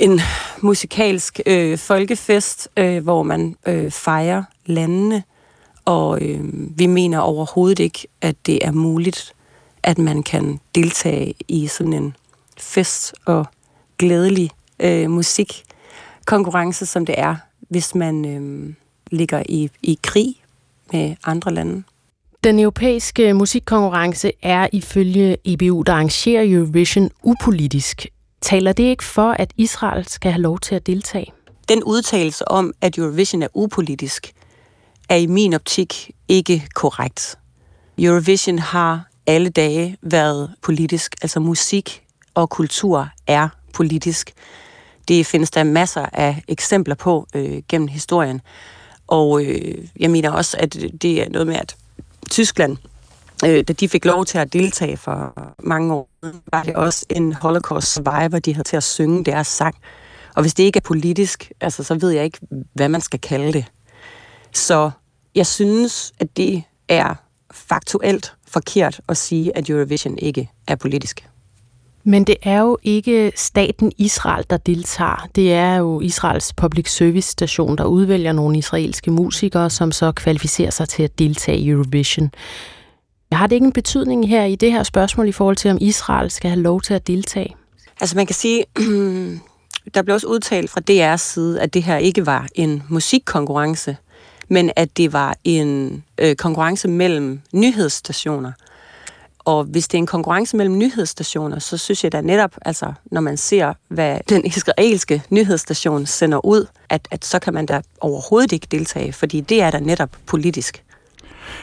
en 0.00 0.20
musikalsk 0.60 1.40
øh, 1.46 1.78
folkefest, 1.78 2.68
øh, 2.76 3.02
hvor 3.02 3.22
man 3.22 3.56
øh, 3.66 3.90
fejrer 3.90 4.42
landene, 4.66 5.22
og 5.84 6.22
øh, 6.22 6.40
vi 6.78 6.86
mener 6.86 7.18
overhovedet 7.18 7.78
ikke, 7.78 8.06
at 8.20 8.36
det 8.46 8.66
er 8.66 8.72
muligt, 8.72 9.32
at 9.82 9.98
man 9.98 10.22
kan 10.22 10.60
deltage 10.74 11.34
i 11.48 11.66
sådan 11.66 11.92
en 11.92 12.16
fest 12.58 13.14
og 13.24 13.46
glædelig 13.98 14.50
øh, 14.80 15.10
musikkonkurrence, 15.10 16.86
som 16.86 17.06
det 17.06 17.14
er, 17.18 17.36
hvis 17.68 17.94
man 17.94 18.24
øh, 18.24 18.74
ligger 19.10 19.42
i, 19.48 19.70
i 19.82 19.98
krig 20.02 20.34
med 20.92 21.16
andre 21.24 21.54
lande. 21.54 21.82
Den 22.44 22.58
europæiske 22.58 23.34
musikkonkurrence 23.34 24.32
er 24.42 24.68
ifølge 24.72 25.36
EBU, 25.44 25.82
der 25.82 25.92
arrangerer 25.92 26.42
Eurovision, 26.46 27.10
upolitisk. 27.22 28.06
Taler 28.40 28.72
det 28.72 28.82
ikke 28.82 29.04
for, 29.04 29.30
at 29.30 29.52
Israel 29.56 30.08
skal 30.08 30.32
have 30.32 30.42
lov 30.42 30.58
til 30.58 30.74
at 30.74 30.86
deltage? 30.86 31.32
Den 31.68 31.82
udtalelse 31.82 32.48
om, 32.48 32.72
at 32.80 32.98
Eurovision 32.98 33.42
er 33.42 33.48
upolitisk, 33.54 34.32
er 35.08 35.16
i 35.16 35.26
min 35.26 35.54
optik 35.54 36.10
ikke 36.28 36.66
korrekt. 36.74 37.38
Eurovision 37.98 38.58
har 38.58 39.08
alle 39.26 39.50
dage 39.50 39.96
været 40.02 40.54
politisk. 40.62 41.14
Altså 41.22 41.40
musik 41.40 42.02
og 42.34 42.50
kultur 42.50 43.08
er 43.26 43.48
politisk. 43.74 44.32
Det 45.08 45.26
findes 45.26 45.50
der 45.50 45.64
masser 45.64 46.06
af 46.12 46.42
eksempler 46.48 46.94
på 46.94 47.26
øh, 47.34 47.62
gennem 47.68 47.88
historien. 47.88 48.40
Og 49.06 49.44
øh, 49.44 49.88
jeg 50.00 50.10
mener 50.10 50.30
også, 50.30 50.56
at 50.60 50.72
det 51.02 51.22
er 51.22 51.28
noget 51.28 51.46
med, 51.46 51.56
at 51.56 51.76
Tyskland, 52.30 52.76
øh, 53.44 53.64
da 53.68 53.72
de 53.72 53.88
fik 53.88 54.04
lov 54.04 54.24
til 54.24 54.38
at 54.38 54.52
deltage 54.52 54.96
for 54.96 55.32
mange 55.58 55.94
år, 55.94 56.08
var 56.52 56.62
det 56.62 56.74
også 56.74 57.06
en 57.10 57.32
Holocaust 57.32 57.92
survivor, 57.92 58.38
de 58.38 58.54
havde 58.54 58.68
til 58.68 58.76
at 58.76 58.82
synge 58.82 59.24
deres 59.24 59.46
sang. 59.46 59.74
Og 60.34 60.42
hvis 60.42 60.54
det 60.54 60.62
ikke 60.62 60.76
er 60.76 60.80
politisk, 60.80 61.52
altså, 61.60 61.82
så 61.84 61.94
ved 61.94 62.10
jeg 62.10 62.24
ikke, 62.24 62.38
hvad 62.74 62.88
man 62.88 63.00
skal 63.00 63.20
kalde 63.20 63.52
det. 63.52 63.64
Så 64.52 64.90
jeg 65.34 65.46
synes, 65.46 66.12
at 66.18 66.36
det 66.36 66.62
er 66.88 67.14
faktuelt 67.50 68.34
forkert 68.48 69.00
at 69.08 69.16
sige, 69.16 69.56
at 69.56 69.70
Eurovision 69.70 70.18
ikke 70.18 70.50
er 70.66 70.76
politisk. 70.76 71.28
Men 72.04 72.24
det 72.24 72.36
er 72.42 72.60
jo 72.60 72.78
ikke 72.82 73.32
staten 73.36 73.92
Israel, 73.98 74.44
der 74.50 74.56
deltager. 74.56 75.28
Det 75.34 75.52
er 75.52 75.76
jo 75.76 76.00
Israels 76.00 76.52
public 76.52 76.90
service 76.90 77.30
station, 77.30 77.78
der 77.78 77.84
udvælger 77.84 78.32
nogle 78.32 78.58
israelske 78.58 79.10
musikere, 79.10 79.70
som 79.70 79.92
så 79.92 80.12
kvalificerer 80.12 80.70
sig 80.70 80.88
til 80.88 81.02
at 81.02 81.18
deltage 81.18 81.58
i 81.58 81.68
Eurovision. 81.68 82.30
Har 83.32 83.46
det 83.46 83.56
ikke 83.56 83.66
en 83.66 83.72
betydning 83.72 84.28
her 84.28 84.44
i 84.44 84.56
det 84.56 84.72
her 84.72 84.82
spørgsmål 84.82 85.28
i 85.28 85.32
forhold 85.32 85.56
til, 85.56 85.70
om 85.70 85.78
Israel 85.80 86.30
skal 86.30 86.50
have 86.50 86.62
lov 86.62 86.80
til 86.80 86.94
at 86.94 87.06
deltage? 87.06 87.56
Altså 88.00 88.16
man 88.16 88.26
kan 88.26 88.34
sige, 88.34 88.64
der 89.94 90.02
blev 90.02 90.14
også 90.14 90.26
udtalt 90.26 90.70
fra 90.70 90.80
DR's 90.90 91.16
side, 91.16 91.60
at 91.60 91.74
det 91.74 91.82
her 91.82 91.96
ikke 91.96 92.26
var 92.26 92.46
en 92.54 92.82
musikkonkurrence, 92.88 93.96
men 94.48 94.70
at 94.76 94.96
det 94.96 95.12
var 95.12 95.36
en 95.44 96.02
øh, 96.18 96.36
konkurrence 96.36 96.88
mellem 96.88 97.40
nyhedsstationer. 97.52 98.52
Og 99.44 99.64
hvis 99.64 99.88
det 99.88 99.98
er 99.98 99.98
en 99.98 100.06
konkurrence 100.06 100.56
mellem 100.56 100.78
nyhedsstationer, 100.78 101.58
så 101.58 101.78
synes 101.78 102.04
jeg 102.04 102.12
da 102.12 102.20
netop, 102.20 102.50
altså, 102.64 102.92
når 103.10 103.20
man 103.20 103.36
ser, 103.36 103.72
hvad 103.88 104.18
den 104.28 104.44
israelske 104.44 105.22
nyhedsstation 105.30 106.06
sender 106.06 106.46
ud, 106.46 106.66
at, 106.88 107.08
at 107.10 107.24
så 107.24 107.38
kan 107.38 107.54
man 107.54 107.66
da 107.66 107.80
overhovedet 108.00 108.52
ikke 108.52 108.66
deltage, 108.70 109.12
fordi 109.12 109.40
det 109.40 109.62
er 109.62 109.70
da 109.70 109.80
netop 109.80 110.10
politisk. 110.26 110.84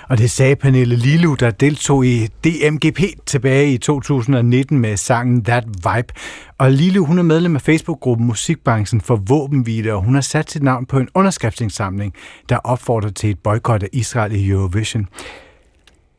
Og 0.10 0.18
det 0.18 0.32
sagde 0.32 0.56
Pernille 0.56 0.96
Lilu, 0.96 1.34
der 1.34 1.52
deltog 1.52 2.06
i 2.06 2.28
DMGP 2.28 3.00
tilbage 3.26 3.74
i 3.74 3.78
2019 3.78 4.80
med 4.80 4.98
sangen 4.98 5.44
That 5.44 5.66
Vibe. 5.68 6.14
Og 6.58 6.72
Lilu, 6.72 7.06
hun 7.06 7.20
er 7.20 7.24
medlem 7.24 7.56
af 7.56 7.62
Facebook-gruppen 7.62 8.28
Musikbranchen 8.28 9.02
for 9.02 9.16
Våbenhvile, 9.16 9.94
og 9.94 10.04
hun 10.04 10.14
har 10.14 10.22
sat 10.22 10.52
sit 10.52 10.64
navn 10.64 10.86
på 10.86 11.00
en 11.00 11.10
underskriftsindsamling, 11.16 12.14
der 12.50 12.58
opfordrer 12.58 13.10
til 13.10 13.30
et 13.30 13.40
boykot 13.40 13.84
af 13.84 13.90
Israel 13.94 14.36
i 14.36 14.50
Eurovision. 14.50 15.08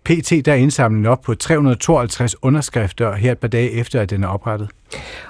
PT 0.04 0.46
der 0.46 0.52
er 0.52 0.56
indsamlingen 0.56 1.06
op 1.06 1.20
på 1.20 1.34
352 1.34 2.36
underskrifter 2.42 3.14
her 3.14 3.32
et 3.32 3.38
par 3.38 3.48
dage 3.48 3.70
efter, 3.70 4.00
at 4.00 4.10
den 4.10 4.24
er 4.24 4.28
oprettet. 4.28 4.68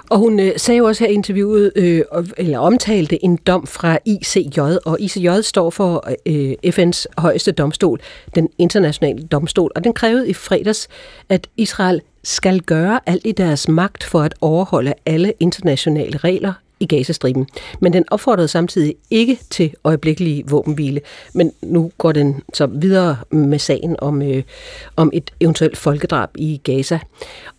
Og 0.09 0.17
hun 0.17 0.39
øh, 0.39 0.51
sagde 0.57 0.77
jo 0.77 0.85
også 0.85 1.03
her 1.03 1.11
i 1.11 1.13
interviewet, 1.13 1.71
øh, 1.75 2.01
eller 2.37 2.59
omtalte 2.59 3.25
en 3.25 3.37
dom 3.37 3.67
fra 3.67 3.97
ICJ, 4.05 4.59
og 4.85 5.01
ICJ 5.01 5.27
står 5.41 5.69
for 5.69 6.09
øh, 6.25 6.53
FN's 6.65 7.05
højeste 7.17 7.51
domstol, 7.51 7.99
den 8.35 8.49
internationale 8.57 9.23
domstol, 9.23 9.71
og 9.75 9.83
den 9.83 9.93
krævede 9.93 10.29
i 10.29 10.33
fredags, 10.33 10.87
at 11.29 11.47
Israel 11.57 12.01
skal 12.23 12.61
gøre 12.61 12.99
alt 13.05 13.25
i 13.25 13.31
deres 13.31 13.67
magt 13.67 14.03
for 14.03 14.21
at 14.21 14.33
overholde 14.41 14.93
alle 15.05 15.33
internationale 15.39 16.17
regler 16.17 16.53
i 16.81 16.85
Gazastriben. 16.85 17.47
Men 17.79 17.93
den 17.93 18.03
opfordrede 18.11 18.47
samtidig 18.47 18.95
ikke 19.09 19.39
til 19.49 19.73
øjeblikkelig 19.83 20.43
våbenhvile. 20.47 21.01
Men 21.33 21.51
nu 21.61 21.91
går 21.97 22.11
den 22.11 22.41
så 22.53 22.65
videre 22.65 23.17
med 23.29 23.59
sagen 23.59 23.95
om, 23.99 24.21
øh, 24.21 24.43
om 24.95 25.09
et 25.13 25.31
eventuelt 25.39 25.77
folkedrab 25.77 26.29
i 26.35 26.61
Gaza. 26.63 26.99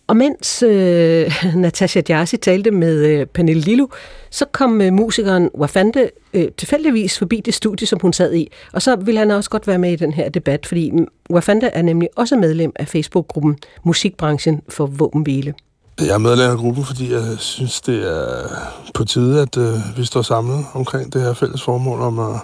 Og 0.07 0.17
mens 0.17 0.63
øh, 0.63 1.31
Natasha 1.55 2.01
Jarsi 2.09 2.37
talte 2.37 2.71
med 2.71 3.05
øh, 3.05 3.25
Pernille 3.25 3.61
Lillo, 3.61 3.87
så 4.29 4.45
kom 4.51 4.81
øh, 4.81 4.93
musikeren 4.93 5.49
Wafande 5.57 6.09
øh, 6.33 6.47
tilfældigvis 6.57 7.17
forbi 7.17 7.41
det 7.45 7.53
studie, 7.53 7.87
som 7.87 7.99
hun 8.01 8.13
sad 8.13 8.33
i. 8.33 8.51
Og 8.73 8.81
så 8.81 8.95
ville 8.95 9.19
han 9.19 9.31
også 9.31 9.49
godt 9.49 9.67
være 9.67 9.79
med 9.79 9.91
i 9.91 9.95
den 9.95 10.13
her 10.13 10.29
debat, 10.29 10.65
fordi 10.65 10.91
Wafande 11.31 11.67
er 11.67 11.81
nemlig 11.81 12.09
også 12.15 12.35
medlem 12.35 12.71
af 12.75 12.87
Facebook-gruppen 12.87 13.57
Musikbranchen 13.83 14.61
for 14.69 14.85
Våbenhvile. 14.85 15.53
Jeg 15.99 16.09
er 16.09 16.17
medlem 16.17 16.51
af 16.51 16.57
gruppen, 16.57 16.85
fordi 16.85 17.13
jeg 17.13 17.23
synes, 17.37 17.81
det 17.81 18.11
er 18.11 18.47
på 18.93 19.05
tide, 19.05 19.41
at 19.41 19.57
øh, 19.57 19.97
vi 19.97 20.05
står 20.05 20.21
samlet 20.21 20.65
omkring 20.73 21.13
det 21.13 21.21
her 21.21 21.33
fælles 21.33 21.63
formål 21.63 22.01
om 22.01 22.19
at 22.19 22.39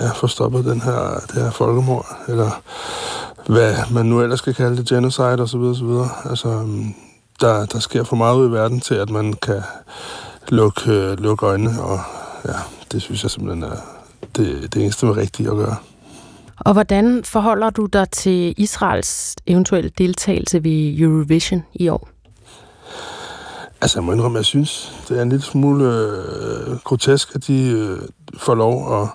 ja, 0.00 0.10
få 0.10 0.26
stoppet 0.26 0.64
den 0.64 0.80
her, 0.80 1.20
det 1.32 1.42
her 1.42 1.50
folkemord, 1.50 2.06
eller 2.28 2.62
hvad 3.46 3.74
man 3.90 4.06
nu 4.06 4.22
ellers 4.22 4.38
skal 4.38 4.54
kalde 4.54 4.76
det, 4.76 4.88
genocide 4.88 5.42
osv. 5.42 5.58
osv. 5.58 5.88
Altså, 6.30 6.48
øhm, 6.48 6.94
der, 7.40 7.66
der 7.66 7.78
sker 7.78 8.04
for 8.04 8.16
meget 8.16 8.36
ud 8.36 8.48
i 8.48 8.52
verden 8.52 8.80
til, 8.80 8.94
at 8.94 9.10
man 9.10 9.32
kan 9.32 9.62
lukke, 10.48 10.92
øh, 10.92 11.18
lukke 11.20 11.46
øjnene, 11.46 11.82
og 11.82 12.00
ja, 12.44 12.54
det 12.92 13.02
synes 13.02 13.22
jeg 13.22 13.30
simpelthen 13.30 13.62
er 13.62 13.76
det, 14.36 14.74
det 14.74 14.82
eneste 14.82 15.06
med 15.06 15.16
rigtigt 15.16 15.48
at 15.48 15.56
gøre. 15.56 15.76
Og 16.58 16.72
hvordan 16.72 17.24
forholder 17.24 17.70
du 17.70 17.86
dig 17.86 18.10
til 18.10 18.54
Israels 18.56 19.36
eventuelle 19.46 19.90
deltagelse 19.98 20.64
ved 20.64 20.98
Eurovision 20.98 21.62
i 21.74 21.88
år? 21.88 22.08
Altså, 23.80 23.98
jeg 23.98 24.04
må 24.04 24.12
indrømme, 24.12 24.38
jeg 24.38 24.44
synes, 24.44 24.92
det 25.08 25.18
er 25.18 25.22
en 25.22 25.28
lille 25.28 25.44
smule 25.44 25.84
øh, 25.84 26.76
grotesk, 26.84 27.34
at 27.34 27.46
de 27.46 27.70
øh, 27.70 27.98
får 28.38 28.54
lov 28.54 29.02
at 29.02 29.08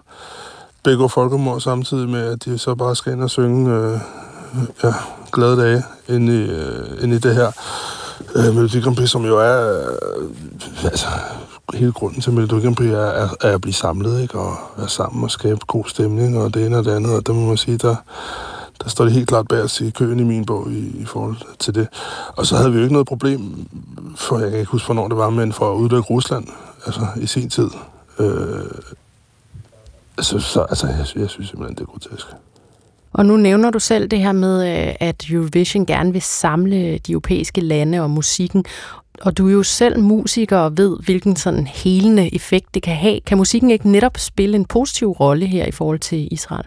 begå 0.84 1.08
folkemord 1.08 1.62
samtidig 1.62 2.10
med, 2.10 2.22
at 2.22 2.46
de 2.46 2.58
så 2.58 2.76
bare 2.76 2.96
skal 2.96 3.14
ind 3.14 3.24
og 3.24 3.30
synge 3.30 3.76
øh, 3.76 4.00
ja, 4.84 4.94
glade 5.32 5.62
dage 5.62 5.84
ind 6.08 6.30
i, 6.30 6.42
øh, 6.42 7.04
ind 7.04 7.14
i 7.14 7.18
det 7.18 7.36
her 7.36 7.52
øh, 8.36 8.56
Melodi 8.56 8.80
Grand 8.80 8.96
Prix, 8.96 9.10
som 9.10 9.26
jo 9.26 9.40
er 9.40 9.80
øh, 9.80 10.30
altså, 10.84 11.08
hele 11.74 11.92
grunden 11.92 12.22
til 12.22 12.34
Melodi 12.34 12.56
Grand 12.64 12.76
Prix 12.76 12.90
er, 12.90 12.98
er, 12.98 13.30
er 13.42 13.54
at 13.54 13.62
blive 13.62 13.74
samlet, 13.74 14.22
ikke? 14.22 14.40
og 14.40 14.58
være 14.78 14.90
sammen 14.90 15.24
og 15.24 15.32
skabe 15.32 15.60
god 15.68 15.86
stemning, 15.88 16.38
og 16.38 16.54
det 16.54 16.66
ene 16.66 16.78
og 16.78 16.86
det 16.86 16.92
andet, 16.92 17.16
og 17.16 17.28
der 17.28 17.34
må 17.34 17.48
man 17.48 17.58
sige, 17.58 17.78
der, 17.78 17.96
der 18.84 18.90
står 18.90 19.06
det 19.06 19.14
helt 19.14 19.28
klart 19.28 19.48
bag 19.48 19.82
i 19.82 19.90
køen 19.90 20.20
i 20.20 20.24
min 20.24 20.46
bog 20.46 20.72
i, 20.72 21.02
i 21.02 21.06
forhold 21.06 21.38
til 21.60 21.76
det. 21.76 21.88
Og 22.28 22.46
så 22.46 22.56
havde 22.56 22.72
vi 22.72 22.78
jo 22.78 22.84
ikke 22.84 22.94
noget 22.94 23.08
problem, 23.08 23.68
for 24.16 24.40
jeg 24.40 24.50
kan 24.50 24.60
ikke 24.60 24.72
huske, 24.72 24.86
hvornår 24.86 25.08
det 25.08 25.18
var, 25.18 25.30
men 25.30 25.54
for 25.54 25.72
at 25.72 25.76
udlægge 25.76 26.02
Rusland, 26.02 26.48
altså 26.86 27.08
i 27.22 27.26
sin 27.26 27.50
tid. 27.50 27.70
Øh, 28.20 28.66
altså, 30.18 30.40
så, 30.40 30.62
altså 30.62 30.88
jeg, 30.88 31.06
jeg 31.16 31.30
synes 31.30 31.50
simpelthen, 31.50 31.76
det 31.76 31.82
er 31.82 31.86
grotesk. 31.86 32.28
Og 33.14 33.26
nu 33.26 33.38
nævner 33.38 33.70
du 33.70 33.80
selv 33.80 34.08
det 34.08 34.20
her 34.20 34.32
med, 34.32 34.88
øh, 34.88 34.96
at 35.00 35.26
Eurovision 35.30 35.86
gerne 35.86 36.12
vil 36.12 36.22
samle 36.22 36.98
de 36.98 37.12
europæiske 37.12 37.62
lande 37.62 38.02
og 38.02 38.10
musikken. 38.10 38.66
Og 39.22 39.38
du 39.38 39.48
er 39.48 39.52
jo 39.52 39.64
selv 39.64 40.00
musiker 40.00 40.58
og 40.58 40.78
ved, 40.78 40.98
hvilken 41.06 41.36
sådan 41.36 41.68
helende 41.68 42.36
effekt 42.36 42.74
det 42.74 42.84
kan 42.84 42.96
have. 42.96 43.20
Kan 43.20 43.38
musikken 43.38 43.72
ikke 43.72 43.90
netop 43.90 44.18
spille 44.18 44.56
en 44.56 44.66
positiv 44.66 45.10
rolle 45.12 45.46
her 45.46 45.66
i 45.66 45.72
forhold 45.72 46.00
til 46.00 46.28
Israel? 46.32 46.66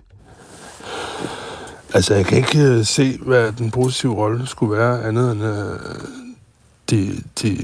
Altså, 1.94 2.14
jeg 2.14 2.26
kan 2.26 2.38
ikke 2.38 2.58
øh, 2.58 2.84
se, 2.84 3.18
hvad 3.22 3.52
den 3.52 3.70
positive 3.70 4.14
rolle 4.14 4.46
skulle 4.46 4.76
være, 4.78 5.04
andet 5.04 5.32
end, 5.32 5.44
øh, 5.44 5.78
de, 6.90 7.22
de, 7.42 7.58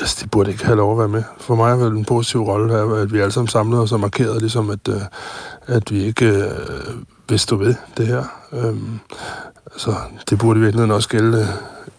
altså, 0.00 0.18
de 0.22 0.28
burde 0.28 0.50
ikke 0.50 0.64
have 0.64 0.76
lov 0.76 0.92
at 0.92 0.98
være 0.98 1.08
med. 1.08 1.22
For 1.38 1.54
mig 1.54 1.70
er 1.70 1.88
den 1.88 2.04
positive 2.04 2.44
rolle, 2.44 2.74
være, 2.74 3.00
at 3.00 3.12
vi 3.12 3.18
alle 3.18 3.32
sammen 3.32 3.48
samlede 3.48 3.82
os 3.82 3.92
og 3.92 4.00
markerede, 4.00 4.40
ligesom 4.40 4.70
at, 4.70 4.88
øh, 4.88 5.00
at 5.66 5.90
vi 5.90 6.04
ikke 6.04 6.26
øh, 6.26 6.50
vil 7.28 7.38
stå 7.38 7.56
ved 7.56 7.74
det 7.96 8.06
her. 8.06 8.24
Øhm, 8.52 9.00
altså, 9.72 9.94
det 10.30 10.38
burde 10.38 10.60
i 10.60 10.62
virkeligheden 10.62 10.90
også 10.90 11.08
gælde 11.08 11.48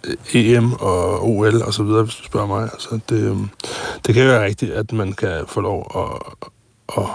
øh, 0.04 0.16
EM 0.34 0.74
og 0.74 1.30
OL 1.30 1.62
og 1.62 1.74
så 1.74 1.84
videre, 1.84 2.04
hvis 2.04 2.16
du 2.16 2.24
spørger 2.24 2.48
mig. 2.48 2.64
Altså, 2.64 3.00
det, 3.10 3.24
øhm, 3.24 3.50
det 4.06 4.16
kan 4.16 4.28
være 4.28 4.46
rigtigt, 4.46 4.72
at 4.72 4.94
man 4.94 5.14
kan 5.14 5.44
få 5.48 5.62
lov 5.62 5.92
at, 5.96 6.48
at, 6.98 7.10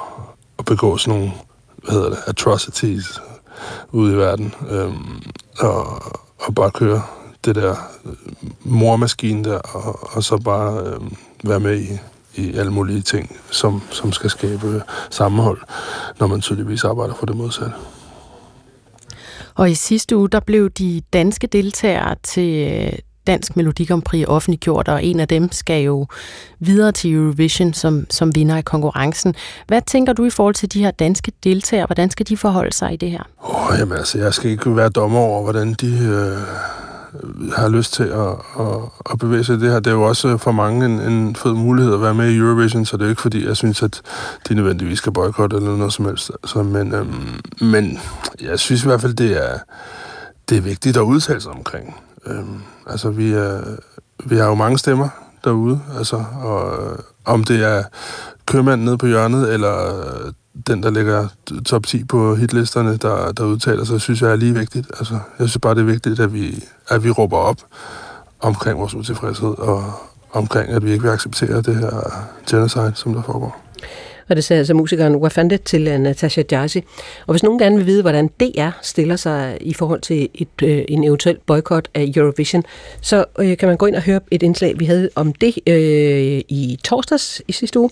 at 0.59 0.65
begå 0.65 0.97
sådan 0.97 1.19
nogle 1.19 1.33
hvad 1.83 1.95
hedder 1.95 2.11
det, 2.11 2.19
atrocities, 2.27 3.21
ude 3.93 4.13
i 4.13 4.17
verden. 4.17 4.55
Øhm, 4.71 5.23
og, 5.59 6.03
og 6.39 6.55
bare 6.55 6.71
køre 6.71 7.03
det 7.45 7.55
der 7.55 7.75
øh, 8.05 8.13
mormaskine 8.61 9.45
der, 9.45 9.59
og, 9.59 10.17
og 10.17 10.25
så 10.25 10.37
bare 10.37 10.87
øhm, 10.87 11.17
være 11.45 11.61
med 11.61 11.81
i, 11.81 11.99
i 12.35 12.55
alle 12.57 12.73
mulige 12.73 13.03
ting, 13.03 13.37
som, 13.51 13.83
som 13.91 14.13
skal 14.13 14.31
skabe 14.31 14.83
sammenhold, 15.11 15.61
når 16.19 16.27
man 16.27 16.41
tydeligvis 16.41 16.85
arbejder 16.85 17.15
for 17.15 17.27
det 17.27 17.37
modsatte. 17.37 17.75
Og 19.55 19.71
i 19.71 19.75
sidste 19.75 20.17
uge, 20.17 20.29
der 20.29 20.41
blev 20.41 20.71
de 20.71 21.03
danske 21.13 21.47
deltagere 21.47 22.17
til 22.23 22.73
øh, 22.73 22.99
Dansk 23.31 23.57
Melodi 23.57 23.85
Grand 23.85 24.03
Prix 24.03 24.26
offentliggjort, 24.28 24.89
og 24.89 25.05
en 25.05 25.20
af 25.20 25.28
dem 25.28 25.53
skal 25.53 25.83
jo 25.83 26.07
videre 26.59 26.93
til 26.93 27.14
Eurovision 27.14 27.72
som, 27.72 28.07
som 28.11 28.35
vinder 28.35 28.57
i 28.57 28.62
konkurrencen. 28.62 29.35
Hvad 29.66 29.83
tænker 29.87 30.12
du 30.12 30.24
i 30.24 30.31
forhold 30.31 30.55
til 30.55 30.72
de 30.72 30.81
her 30.81 30.91
danske 30.91 31.33
deltagere? 31.45 31.87
Hvordan 31.87 32.11
skal 32.11 32.28
de 32.28 32.37
forholde 32.37 32.72
sig 32.72 32.93
i 32.93 32.97
det 32.97 33.11
her? 33.11 33.22
Oh, 33.39 33.78
jamen 33.78 33.99
altså, 33.99 34.18
jeg 34.18 34.35
skal 34.35 34.51
ikke 34.51 34.76
være 34.76 34.89
dommer 34.89 35.18
over, 35.18 35.43
hvordan 35.43 35.74
de 35.74 35.87
øh, 35.87 37.53
har 37.57 37.68
lyst 37.68 37.93
til 37.93 38.03
at, 38.03 38.28
at, 38.61 38.78
at 39.11 39.18
bevæge 39.18 39.45
sig 39.45 39.57
i 39.57 39.61
det 39.61 39.70
her. 39.70 39.81
Det 39.81 39.87
er 39.87 39.95
jo 39.95 40.03
også 40.03 40.28
øh, 40.28 40.39
for 40.39 40.53
mange 40.53 40.87
en, 40.87 41.01
en 41.01 41.37
fed 41.37 41.53
mulighed 41.53 41.95
at 41.95 42.03
være 42.03 42.14
med 42.14 42.31
i 42.31 42.37
Eurovision, 42.37 42.85
så 42.85 42.97
det 42.97 43.03
er 43.03 43.07
jo 43.07 43.11
ikke 43.11 43.22
fordi, 43.22 43.47
jeg 43.47 43.57
synes, 43.57 43.83
at 43.83 44.03
de 44.49 44.55
nødvendigvis 44.55 44.99
skal 44.99 45.12
boykotte 45.12 45.57
eller 45.57 45.76
noget 45.76 45.93
som 45.93 46.05
helst. 46.05 46.31
Altså, 46.43 46.62
men, 46.62 46.95
øhm, 46.95 47.41
men 47.61 48.01
jeg 48.43 48.59
synes 48.59 48.83
i 48.83 48.87
hvert 48.87 49.01
fald, 49.01 49.14
det 49.14 49.47
er, 49.47 49.59
det 50.49 50.59
er 50.59 50.62
vigtigt 50.62 50.97
at 50.97 51.03
udtale 51.03 51.41
sig 51.41 51.53
omkring. 51.53 51.97
Øhm, 52.26 52.62
altså, 52.91 53.11
vi, 53.11 53.32
er, 53.32 53.61
vi 54.24 54.36
har 54.36 54.47
jo 54.47 54.55
mange 54.55 54.78
stemmer 54.78 55.09
derude, 55.45 55.80
altså, 55.99 56.24
og 56.43 56.84
øh, 56.84 56.99
om 57.24 57.45
det 57.45 57.64
er 57.64 57.82
købmanden 58.47 58.84
nede 58.84 58.99
på 58.99 59.07
hjørnet, 59.07 59.53
eller 59.53 59.99
øh, 59.99 60.32
den, 60.66 60.82
der 60.82 60.91
ligger 60.91 61.28
top 61.66 61.86
10 61.86 62.05
på 62.05 62.34
hitlisterne, 62.34 62.97
der, 62.97 63.32
der 63.32 63.45
udtaler 63.45 63.84
sig, 63.84 64.01
synes 64.01 64.22
jeg 64.22 64.30
er 64.30 64.36
lige 64.36 64.55
vigtigt. 64.55 64.86
Altså, 64.99 65.14
jeg 65.14 65.49
synes 65.49 65.59
bare, 65.62 65.74
det 65.74 65.80
er 65.80 65.84
vigtigt, 65.84 66.20
at 66.20 66.32
vi, 66.34 66.64
at 66.88 67.05
vi 67.05 67.11
råber 67.11 67.36
op 67.36 67.57
omkring 68.41 68.78
vores 68.78 68.95
utilfredshed, 68.95 69.59
og 69.59 69.84
omkring, 70.32 70.68
at 70.72 70.84
vi 70.84 70.91
ikke 70.93 71.03
vil 71.03 71.11
acceptere 71.11 71.62
det 71.62 71.76
her 71.76 72.26
genocide, 72.51 72.93
som 72.95 73.14
der 73.14 73.22
foregår. 73.22 73.61
Og 74.31 74.37
det 74.37 74.45
sagde 74.45 74.59
altså 74.59 74.74
musikeren 74.74 75.16
Wafande 75.16 75.57
til 75.57 75.89
øh, 75.89 75.99
Natasha 75.99 76.43
Jazzy. 76.53 76.76
Og 77.26 77.33
hvis 77.33 77.43
nogen 77.43 77.59
gerne 77.59 77.76
vil 77.76 77.87
vide, 77.87 78.03
hvordan 78.03 78.28
DR 78.28 78.70
stiller 78.83 79.16
sig 79.16 79.59
i 79.61 79.74
forhold 79.74 80.01
til 80.01 80.28
et, 80.35 80.49
øh, 80.62 80.85
en 80.89 81.05
eventuel 81.05 81.39
boykot 81.47 81.89
af 81.95 82.12
Eurovision, 82.16 82.64
så 83.01 83.24
øh, 83.39 83.57
kan 83.57 83.68
man 83.68 83.76
gå 83.76 83.87
ind 83.87 83.97
og 83.97 84.03
høre 84.03 84.20
et 84.31 84.43
indslag, 84.43 84.78
vi 84.78 84.85
havde 84.85 85.09
om 85.14 85.33
det 85.33 85.59
øh, 85.66 86.43
i 86.49 86.78
torsdags 86.85 87.43
i 87.49 87.53
sidste 87.53 87.78
uge. 87.81 87.91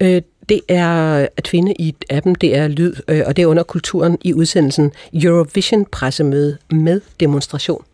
Øh, 0.00 0.22
det 0.48 0.60
er 0.68 1.26
at 1.36 1.48
finde 1.48 1.74
i 1.78 1.94
appen, 2.10 2.34
DR 2.34 2.68
lyd, 2.68 2.94
øh, 3.08 3.22
og 3.26 3.36
det 3.36 3.42
er 3.42 3.46
under 3.46 3.62
kulturen 3.62 4.18
i 4.20 4.34
udsendelsen 4.34 4.92
Eurovision 5.14 5.84
pressemøde 5.84 6.58
med 6.70 7.00
demonstration. 7.20 7.84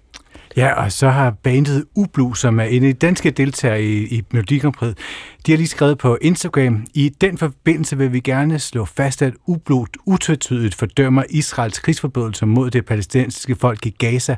Ja, 0.58 0.72
og 0.72 0.92
så 0.92 1.08
har 1.08 1.30
bandet 1.30 1.84
Ublu, 1.94 2.34
som 2.34 2.60
er 2.60 2.64
en 2.64 2.84
af 2.84 2.94
de 2.94 3.06
danske 3.06 3.30
deltagere 3.30 3.82
i, 3.82 4.16
i 4.16 4.22
Melodi 4.32 4.58
de 4.58 5.52
har 5.52 5.56
lige 5.56 5.66
skrevet 5.66 5.98
på 5.98 6.18
Instagram, 6.20 6.86
i 6.94 7.08
den 7.08 7.38
forbindelse 7.38 7.98
vil 7.98 8.12
vi 8.12 8.20
gerne 8.20 8.58
slå 8.58 8.84
fast, 8.84 9.22
at 9.22 9.34
Ublu 9.46 9.86
utvetydigt 10.06 10.74
fordømmer 10.74 11.22
Israels 11.30 11.78
krigsforbrydelser 11.78 12.46
mod 12.46 12.70
det 12.70 12.84
palæstinensiske 12.84 13.56
folk 13.56 13.86
i 13.86 13.90
Gaza 13.90 14.36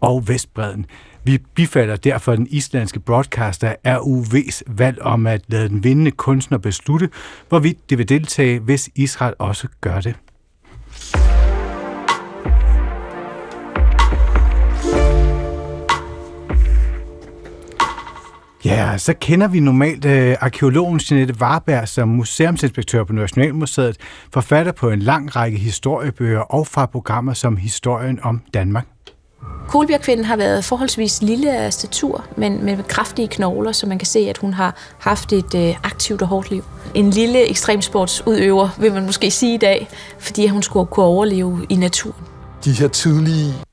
og 0.00 0.28
Vestbreden. 0.28 0.86
Vi 1.24 1.38
bifalder 1.54 1.96
derfor 1.96 2.36
den 2.36 2.46
islandske 2.50 3.00
broadcaster 3.00 3.74
RUV's 3.86 4.62
valg 4.66 5.02
om 5.02 5.26
at 5.26 5.42
lade 5.48 5.68
den 5.68 5.84
vindende 5.84 6.10
kunstner 6.10 6.58
beslutte, 6.58 7.08
hvorvidt 7.48 7.90
det 7.90 7.98
vil 7.98 8.08
deltage, 8.08 8.58
hvis 8.58 8.90
Israel 8.94 9.34
også 9.38 9.68
gør 9.80 10.00
det. 10.00 10.14
Ja, 18.64 18.98
så 18.98 19.14
kender 19.20 19.48
vi 19.48 19.60
normalt 19.60 20.04
øh, 20.04 20.36
arkeologen 20.40 21.00
Jeanette 21.10 21.34
Warberg 21.40 21.88
som 21.88 22.08
museumsinspektør 22.08 23.04
på 23.04 23.12
Nationalmuseet, 23.12 23.96
forfatter 24.32 24.72
på 24.72 24.90
en 24.90 24.98
lang 24.98 25.36
række 25.36 25.58
historiebøger 25.58 26.40
og 26.40 26.66
fra 26.66 26.86
programmer 26.86 27.34
som 27.34 27.56
Historien 27.56 28.18
om 28.22 28.40
Danmark. 28.54 28.86
Kolbjergkvinden 29.68 30.24
har 30.24 30.36
været 30.36 30.64
forholdsvis 30.64 31.22
lille 31.22 31.56
af 31.56 31.72
statur, 31.72 32.24
men 32.36 32.64
med 32.64 32.82
kraftige 32.88 33.28
knogler, 33.28 33.72
så 33.72 33.86
man 33.86 33.98
kan 33.98 34.06
se, 34.06 34.18
at 34.18 34.38
hun 34.38 34.54
har 34.54 34.74
haft 34.98 35.32
et 35.32 35.54
øh, 35.54 35.76
aktivt 35.84 36.22
og 36.22 36.28
hårdt 36.28 36.50
liv. 36.50 36.64
En 36.94 37.10
lille 37.10 37.48
ekstremsportsudøver, 37.48 38.68
vil 38.80 38.92
man 38.92 39.06
måske 39.06 39.30
sige 39.30 39.54
i 39.54 39.58
dag, 39.58 39.88
fordi 40.18 40.46
hun 40.46 40.62
skulle 40.62 40.86
kunne 40.86 41.06
overleve 41.06 41.66
i 41.68 41.76
naturen. 41.76 42.24
De 42.64 42.72
her 42.72 42.88
tidlige. 42.88 43.67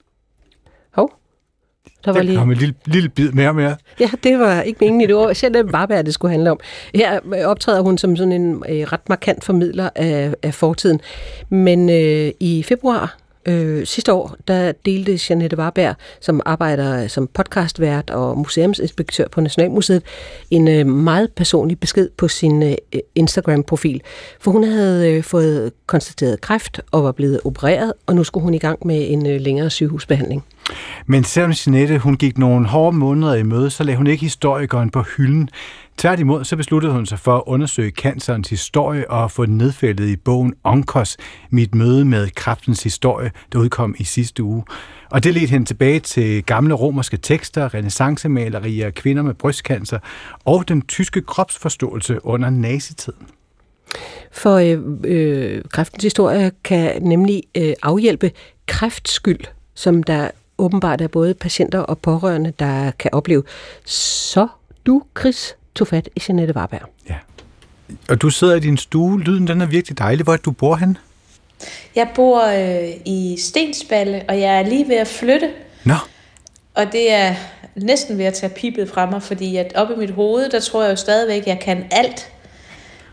Der 2.05 2.11
var 2.11 2.21
lige... 2.21 2.37
kom 2.37 2.51
en 2.51 2.57
lille, 2.57 2.75
lille 2.85 3.09
bid 3.09 3.31
mere 3.31 3.49
og 3.49 3.55
mere. 3.55 3.75
Ja, 3.99 4.09
det 4.23 4.39
var 4.39 4.61
ikke 4.61 4.77
meningen 4.81 5.01
i 5.01 5.05
det 5.05 5.15
ord. 5.15 5.35
Selv 5.35 5.53
det 5.53 5.73
var, 5.73 5.85
hvad 5.85 6.03
det 6.03 6.13
skulle 6.13 6.31
handle 6.31 6.51
om. 6.51 6.59
Her 6.95 7.19
øh, 7.35 7.45
optræder 7.45 7.81
hun 7.81 7.97
som 7.97 8.15
sådan 8.15 8.31
en 8.31 8.63
øh, 8.69 8.81
ret 8.93 9.09
markant 9.09 9.43
formidler 9.43 9.89
af, 9.95 10.33
af 10.43 10.53
fortiden. 10.53 11.01
Men 11.49 11.89
øh, 11.89 12.31
i 12.39 12.63
februar 12.63 13.17
øh, 13.45 13.85
sidste 13.85 14.13
år, 14.13 14.35
der 14.47 14.71
delte 14.85 15.19
Janette 15.29 15.57
Warberg, 15.57 15.95
som 16.21 16.41
arbejder 16.45 17.07
som 17.07 17.27
podcastvært 17.27 18.09
og 18.09 18.37
museumsinspektør 18.37 19.27
på 19.27 19.41
Nationalmuseet, 19.41 20.03
en 20.51 20.67
øh, 20.67 20.87
meget 20.87 21.31
personlig 21.31 21.79
besked 21.79 22.09
på 22.17 22.27
sin 22.27 22.63
øh, 22.63 22.75
Instagram-profil. 23.15 24.01
For 24.39 24.51
hun 24.51 24.63
havde 24.63 25.11
øh, 25.11 25.23
fået 25.23 25.71
konstateret 25.85 26.41
kræft 26.41 26.81
og 26.91 27.03
var 27.03 27.11
blevet 27.11 27.39
opereret, 27.45 27.93
og 28.05 28.15
nu 28.15 28.23
skulle 28.23 28.43
hun 28.43 28.53
i 28.53 28.59
gang 28.59 28.87
med 28.87 29.05
en 29.11 29.27
øh, 29.27 29.41
længere 29.41 29.69
sygehusbehandling. 29.69 30.43
Men 31.05 31.23
selvom 31.23 31.51
Jeanette 31.51 31.97
hun 31.97 32.17
gik 32.17 32.37
nogle 32.37 32.67
hårde 32.67 32.97
måneder 32.97 33.35
i 33.35 33.43
møde, 33.43 33.69
så 33.69 33.83
lagde 33.83 33.97
hun 33.97 34.07
ikke 34.07 34.21
historikeren 34.21 34.89
på 34.89 35.01
hylden. 35.01 35.49
Tværtimod 35.97 36.43
så 36.43 36.55
besluttede 36.55 36.93
hun 36.93 37.05
sig 37.05 37.19
for 37.19 37.35
at 37.35 37.43
undersøge 37.45 37.91
cancerens 37.91 38.49
historie 38.49 39.11
og 39.11 39.31
få 39.31 39.45
den 39.45 39.57
nedfældet 39.57 40.07
i 40.07 40.15
bogen 40.15 40.53
Onkos, 40.63 41.17
mit 41.49 41.75
møde 41.75 42.05
med 42.05 42.29
kræftens 42.29 42.83
historie, 42.83 43.31
der 43.53 43.59
udkom 43.59 43.95
i 43.97 44.03
sidste 44.03 44.43
uge. 44.43 44.63
Og 45.11 45.23
det 45.23 45.33
ledte 45.33 45.51
hende 45.51 45.65
tilbage 45.65 45.99
til 45.99 46.43
gamle 46.43 46.73
romerske 46.73 47.17
tekster, 47.17 47.73
renaissancemalerier, 47.73 48.89
kvinder 48.89 49.23
med 49.23 49.33
brystcancer 49.33 49.99
og 50.45 50.67
den 50.67 50.81
tyske 50.81 51.21
kropsforståelse 51.21 52.25
under 52.25 52.49
nazitiden. 52.49 53.27
For 54.31 54.55
øh, 54.55 54.79
øh, 55.03 55.61
kræftens 55.71 56.03
historie 56.03 56.51
kan 56.63 57.01
nemlig 57.01 57.43
øh, 57.57 57.73
afhjælpe 57.83 58.31
kræftskyld, 58.67 59.45
som 59.75 60.03
der 60.03 60.31
åbenbart 60.57 61.01
er 61.01 61.07
både 61.07 61.33
patienter 61.33 61.79
og 61.79 61.97
pårørende, 61.99 62.53
der 62.59 62.91
kan 62.91 63.13
opleve. 63.13 63.43
Så 63.85 64.47
du, 64.85 65.03
Chris, 65.19 65.55
tog 65.75 65.87
fat 65.87 66.09
i 66.15 66.21
Jeanette 66.27 66.55
Warberg. 66.55 66.89
Og 68.09 68.21
du 68.21 68.29
sidder 68.29 68.55
i 68.55 68.59
din 68.59 68.77
stue. 68.77 69.21
Lyden 69.21 69.47
den 69.47 69.61
er 69.61 69.65
virkelig 69.65 69.97
dejlig. 69.97 70.23
Hvor 70.23 70.33
er 70.33 70.37
du 70.37 70.51
bor 70.51 70.75
hen? 70.75 70.97
Jeg 71.95 72.09
bor 72.15 72.41
øh, 72.47 72.89
i 73.05 73.37
Stensballe, 73.39 74.23
og 74.29 74.39
jeg 74.39 74.59
er 74.59 74.63
lige 74.63 74.87
ved 74.87 74.95
at 74.95 75.07
flytte. 75.07 75.49
Nå, 75.83 75.95
Og 76.73 76.91
det 76.91 77.13
er 77.13 77.35
næsten 77.75 78.17
ved 78.17 78.25
at 78.25 78.33
tage 78.33 78.53
pipet 78.55 78.89
fra 78.89 79.09
mig, 79.09 79.23
fordi 79.23 79.57
at 79.57 79.71
oppe 79.75 79.93
i 79.93 79.97
mit 79.97 80.11
hoved, 80.11 80.49
der 80.49 80.59
tror 80.59 80.83
jeg 80.83 80.91
jo 80.91 80.95
stadigvæk, 80.95 81.41
at 81.41 81.47
jeg 81.47 81.59
kan 81.59 81.85
alt. 81.91 82.31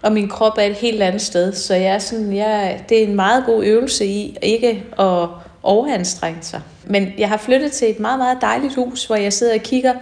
Og 0.02 0.12
min 0.12 0.28
krop 0.28 0.52
er 0.58 0.62
et 0.62 0.76
helt 0.76 1.02
andet 1.02 1.22
sted. 1.22 1.52
Så 1.52 1.74
jeg 1.74 1.94
er 1.94 1.98
sådan, 1.98 2.36
jeg, 2.36 2.84
det 2.88 3.02
er 3.02 3.06
en 3.06 3.16
meget 3.16 3.44
god 3.46 3.64
øvelse 3.64 4.06
i 4.06 4.36
ikke 4.42 4.84
at 4.98 5.28
overanstrenge 5.62 6.42
sig. 6.42 6.60
Men 6.92 7.12
jeg 7.18 7.28
har 7.28 7.36
flyttet 7.36 7.72
til 7.72 7.90
et 7.90 8.00
meget, 8.00 8.18
meget 8.18 8.38
dejligt 8.40 8.74
hus, 8.74 9.04
hvor 9.06 9.16
jeg 9.16 9.32
sidder 9.32 9.54
og 9.54 9.60
kigger 9.60 9.94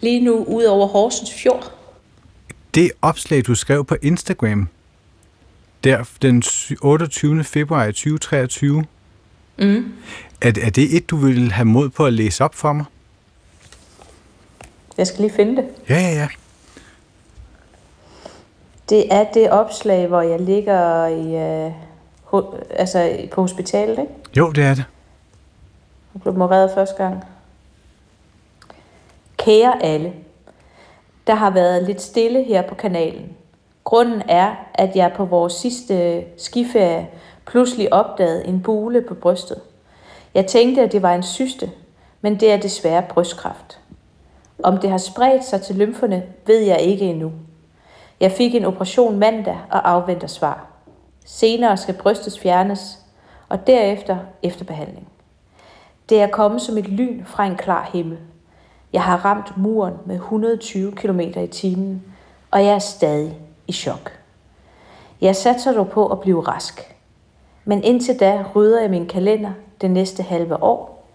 lige 0.00 0.20
nu 0.20 0.44
ud 0.44 0.64
over 0.64 0.86
Horsens 0.86 1.32
Fjord. 1.34 1.72
det 2.74 2.90
opslag, 3.02 3.46
du 3.46 3.54
skrev 3.54 3.84
på 3.84 3.96
Instagram, 4.02 4.68
der 5.84 6.04
den 6.22 6.42
28. 6.82 7.44
februar 7.44 7.86
2023, 7.86 8.84
Mm. 9.58 9.92
er, 10.42 10.52
er 10.62 10.70
det 10.70 10.96
et, 10.96 11.10
du 11.10 11.16
vil 11.16 11.52
have 11.52 11.64
mod 11.64 11.88
på 11.88 12.06
at 12.06 12.12
læse 12.12 12.44
op 12.44 12.54
for 12.54 12.72
mig? 12.72 12.84
Jeg 14.98 15.06
skal 15.06 15.20
lige 15.20 15.32
finde 15.36 15.56
det. 15.56 15.64
Ja, 15.88 15.94
ja, 16.00 16.10
ja. 16.14 16.28
Det 18.88 19.12
er 19.14 19.24
det 19.34 19.50
opslag, 19.50 20.06
hvor 20.06 20.20
jeg 20.20 20.40
ligger 20.40 21.06
i, 21.06 21.34
øh, 21.66 21.72
ho- 22.32 22.72
altså 22.76 23.18
på 23.32 23.40
hospitalet, 23.40 23.98
ikke? 23.98 24.12
Jo, 24.36 24.50
det 24.52 24.64
er 24.64 24.74
det. 24.74 24.84
Jeg 26.14 26.22
blev 26.22 26.34
moreret 26.34 26.70
første 26.74 26.96
gang. 27.02 27.24
Kære 29.36 29.82
alle, 29.82 30.12
der 31.26 31.34
har 31.34 31.50
været 31.50 31.82
lidt 31.82 32.02
stille 32.02 32.44
her 32.44 32.62
på 32.62 32.74
kanalen. 32.74 33.36
Grunden 33.84 34.22
er, 34.28 34.54
at 34.74 34.96
jeg 34.96 35.12
på 35.16 35.24
vores 35.24 35.52
sidste 35.52 36.24
skiferie 36.36 37.08
pludselig 37.46 37.92
opdagede 37.92 38.46
en 38.46 38.62
bule 38.62 39.00
på 39.00 39.14
brystet. 39.14 39.60
Jeg 40.34 40.46
tænkte, 40.46 40.82
at 40.82 40.92
det 40.92 41.02
var 41.02 41.14
en 41.14 41.22
syste, 41.22 41.70
men 42.20 42.40
det 42.40 42.52
er 42.52 42.56
desværre 42.56 43.02
brystkræft. 43.08 43.80
Om 44.62 44.78
det 44.78 44.90
har 44.90 44.98
spredt 44.98 45.44
sig 45.44 45.62
til 45.62 45.76
lymferne, 45.76 46.22
ved 46.46 46.58
jeg 46.58 46.80
ikke 46.80 47.04
endnu. 47.04 47.32
Jeg 48.20 48.32
fik 48.32 48.54
en 48.54 48.64
operation 48.64 49.18
mandag 49.18 49.58
og 49.70 49.90
afventer 49.90 50.26
svar. 50.26 50.66
Senere 51.24 51.76
skal 51.76 51.94
brystet 51.94 52.38
fjernes, 52.38 52.98
og 53.48 53.66
derefter 53.66 54.18
efterbehandling. 54.42 55.08
Det 56.08 56.20
er 56.20 56.26
kommet 56.26 56.62
som 56.62 56.78
et 56.78 56.88
lyn 56.88 57.24
fra 57.24 57.46
en 57.46 57.56
klar 57.56 57.90
himmel. 57.92 58.18
Jeg 58.92 59.02
har 59.02 59.24
ramt 59.24 59.56
muren 59.56 59.94
med 60.06 60.14
120 60.14 60.92
km 60.92 61.20
i 61.20 61.46
timen, 61.46 62.02
og 62.50 62.64
jeg 62.64 62.74
er 62.74 62.78
stadig 62.78 63.38
i 63.66 63.72
chok. 63.72 64.12
Jeg 65.20 65.36
satser 65.36 65.72
dog 65.72 65.88
på 65.88 66.06
at 66.06 66.20
blive 66.20 66.40
rask. 66.40 66.94
Men 67.64 67.84
indtil 67.84 68.20
da 68.20 68.44
rydder 68.54 68.80
jeg 68.80 68.90
min 68.90 69.06
kalender 69.06 69.50
det 69.80 69.90
næste 69.90 70.22
halve 70.22 70.62
år. 70.62 71.06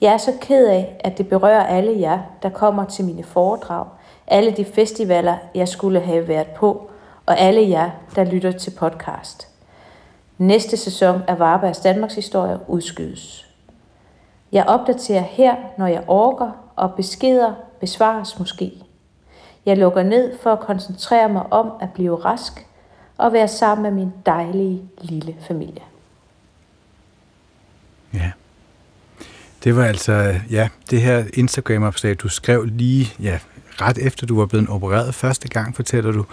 Jeg 0.00 0.12
er 0.12 0.18
så 0.18 0.32
ked 0.40 0.66
af, 0.68 0.96
at 1.00 1.18
det 1.18 1.28
berører 1.28 1.66
alle 1.66 2.00
jer, 2.00 2.18
der 2.42 2.48
kommer 2.48 2.84
til 2.84 3.04
mine 3.04 3.24
foredrag, 3.24 3.86
alle 4.26 4.50
de 4.50 4.64
festivaler, 4.64 5.36
jeg 5.54 5.68
skulle 5.68 6.00
have 6.00 6.28
været 6.28 6.46
på, 6.46 6.90
og 7.26 7.38
alle 7.38 7.68
jer, 7.68 7.90
der 8.16 8.24
lytter 8.24 8.52
til 8.52 8.70
podcast. 8.70 9.48
Næste 10.38 10.76
sæson 10.76 11.22
af 11.28 11.38
Varbergs 11.38 11.80
Danmarks 11.80 12.14
Historie 12.14 12.58
udskydes. 12.68 13.41
Jeg 14.52 14.64
opdaterer 14.66 15.22
her, 15.22 15.56
når 15.78 15.86
jeg 15.86 16.04
orker, 16.06 16.50
og 16.76 16.94
beskeder 16.94 17.54
besvares 17.80 18.38
måske. 18.38 18.72
Jeg 19.66 19.78
lukker 19.78 20.02
ned 20.02 20.38
for 20.42 20.52
at 20.52 20.60
koncentrere 20.60 21.28
mig 21.28 21.52
om 21.52 21.72
at 21.80 21.88
blive 21.94 22.16
rask 22.16 22.66
og 23.18 23.32
være 23.32 23.48
sammen 23.48 23.82
med 23.82 24.04
min 24.04 24.12
dejlige 24.26 24.82
lille 25.00 25.36
familie. 25.48 25.82
Ja. 28.14 28.32
Det 29.64 29.76
var 29.76 29.84
altså, 29.84 30.34
ja, 30.50 30.68
det 30.90 31.00
her 31.00 31.24
Instagram-opslag, 31.34 32.14
du 32.14 32.28
skrev 32.28 32.64
lige, 32.64 33.12
ja, 33.20 33.38
ret 33.80 33.98
efter 33.98 34.26
du 34.26 34.38
var 34.38 34.46
blevet 34.46 34.68
opereret 34.68 35.14
første 35.14 35.48
gang, 35.48 35.76
fortæller 35.76 36.12
du. 36.12 36.24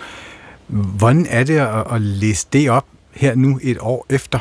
Hvordan 0.68 1.26
er 1.30 1.44
det 1.44 1.60
at, 1.60 1.92
at 1.92 2.02
læse 2.02 2.48
det 2.54 2.70
op 2.70 2.86
her 3.12 3.36
nu 3.36 3.60
et 3.64 3.78
år 3.82 4.06
efter? 4.10 4.40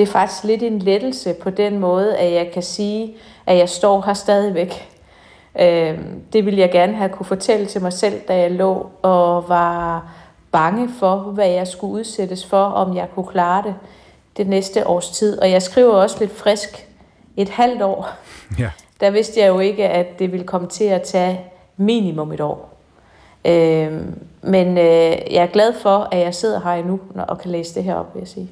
Det 0.00 0.08
er 0.08 0.12
faktisk 0.12 0.44
lidt 0.44 0.62
en 0.62 0.78
lettelse 0.78 1.34
på 1.34 1.50
den 1.50 1.78
måde, 1.78 2.16
at 2.16 2.32
jeg 2.32 2.50
kan 2.52 2.62
sige, 2.62 3.14
at 3.46 3.58
jeg 3.58 3.68
står 3.68 4.02
her 4.06 4.14
stadigvæk. 4.14 4.88
Øh, 5.60 5.98
det 6.32 6.44
ville 6.44 6.60
jeg 6.60 6.70
gerne 6.70 6.92
have 6.92 7.08
kunne 7.08 7.26
fortælle 7.26 7.66
til 7.66 7.82
mig 7.82 7.92
selv, 7.92 8.20
da 8.28 8.38
jeg 8.38 8.50
lå 8.50 8.90
og 9.02 9.48
var 9.48 10.10
bange 10.52 10.88
for, 10.98 11.16
hvad 11.16 11.48
jeg 11.48 11.66
skulle 11.66 11.92
udsættes 11.92 12.46
for, 12.46 12.62
om 12.62 12.96
jeg 12.96 13.08
kunne 13.14 13.26
klare 13.26 13.62
det 13.62 13.74
det 14.36 14.46
næste 14.46 14.86
års 14.86 15.10
tid. 15.10 15.38
Og 15.38 15.50
jeg 15.50 15.62
skriver 15.62 15.94
også 15.94 16.16
lidt 16.20 16.32
frisk 16.32 16.88
et 17.36 17.48
halvt 17.48 17.82
år. 17.82 18.08
Ja. 18.58 18.70
Der 19.00 19.10
vidste 19.10 19.40
jeg 19.40 19.48
jo 19.48 19.58
ikke, 19.58 19.88
at 19.88 20.18
det 20.18 20.32
ville 20.32 20.46
komme 20.46 20.68
til 20.68 20.84
at 20.84 21.02
tage 21.02 21.40
minimum 21.76 22.32
et 22.32 22.40
år. 22.40 22.76
Øh, 23.44 23.92
men 24.42 24.78
øh, 24.78 25.32
jeg 25.32 25.42
er 25.42 25.52
glad 25.52 25.72
for, 25.72 26.08
at 26.12 26.18
jeg 26.18 26.34
sidder 26.34 26.60
her 26.60 26.70
endnu 26.70 27.00
og 27.14 27.38
kan 27.38 27.50
læse 27.50 27.74
det 27.74 27.84
her 27.84 27.94
op, 27.94 28.14
vil 28.14 28.20
jeg 28.20 28.28
sige. 28.28 28.50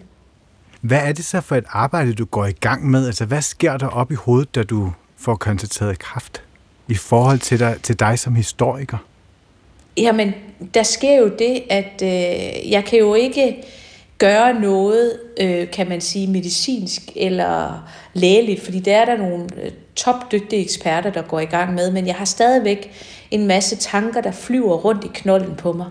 Hvad 0.80 0.98
er 0.98 1.12
det 1.12 1.24
så 1.24 1.40
for 1.40 1.56
et 1.56 1.64
arbejde, 1.68 2.14
du 2.14 2.24
går 2.24 2.46
i 2.46 2.52
gang 2.52 2.90
med? 2.90 3.06
Altså, 3.06 3.24
hvad 3.24 3.42
sker 3.42 3.76
der 3.76 3.88
op 3.88 4.12
i 4.12 4.14
hovedet, 4.14 4.54
da 4.54 4.62
du 4.62 4.92
får 5.16 5.34
konstateret 5.34 5.98
kraft 5.98 6.42
i 6.88 6.94
forhold 6.94 7.38
til 7.38 7.58
dig, 7.58 7.76
til 7.82 8.00
dig 8.00 8.18
som 8.18 8.34
historiker? 8.34 8.96
Jamen, 9.96 10.34
der 10.74 10.82
sker 10.82 11.16
jo 11.18 11.30
det, 11.38 11.62
at 11.70 12.02
øh, 12.02 12.70
jeg 12.70 12.84
kan 12.84 12.98
jo 12.98 13.14
ikke 13.14 13.56
gøre 14.18 14.60
noget, 14.60 15.20
øh, 15.40 15.70
kan 15.70 15.88
man 15.88 16.00
sige, 16.00 16.26
medicinsk 16.26 17.02
eller 17.16 17.88
lægeligt, 18.14 18.64
fordi 18.64 18.80
der 18.80 18.96
er 18.96 19.04
der 19.04 19.16
nogle 19.16 19.46
øh, 19.62 19.70
topdygtige 19.96 20.62
eksperter, 20.62 21.10
der 21.10 21.22
går 21.22 21.40
i 21.40 21.44
gang 21.44 21.74
med, 21.74 21.92
men 21.92 22.06
jeg 22.06 22.14
har 22.14 22.24
stadigvæk 22.24 22.90
en 23.30 23.46
masse 23.46 23.76
tanker, 23.76 24.20
der 24.20 24.30
flyver 24.30 24.76
rundt 24.76 25.04
i 25.04 25.10
knolden 25.14 25.56
på 25.56 25.72
mig. 25.72 25.86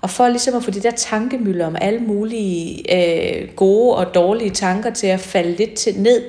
Og 0.00 0.10
for 0.10 0.28
ligesom 0.28 0.56
at 0.56 0.64
få 0.64 0.70
de 0.70 0.82
der 0.82 0.90
tankemøller 0.90 1.66
om 1.66 1.76
alle 1.80 2.00
mulige 2.00 2.84
øh, 2.96 3.48
gode 3.56 3.96
og 3.96 4.14
dårlige 4.14 4.50
tanker 4.50 4.90
til 4.90 5.06
at 5.06 5.20
falde 5.20 5.52
lidt 5.52 5.74
til 5.74 5.98
ned, 5.98 6.22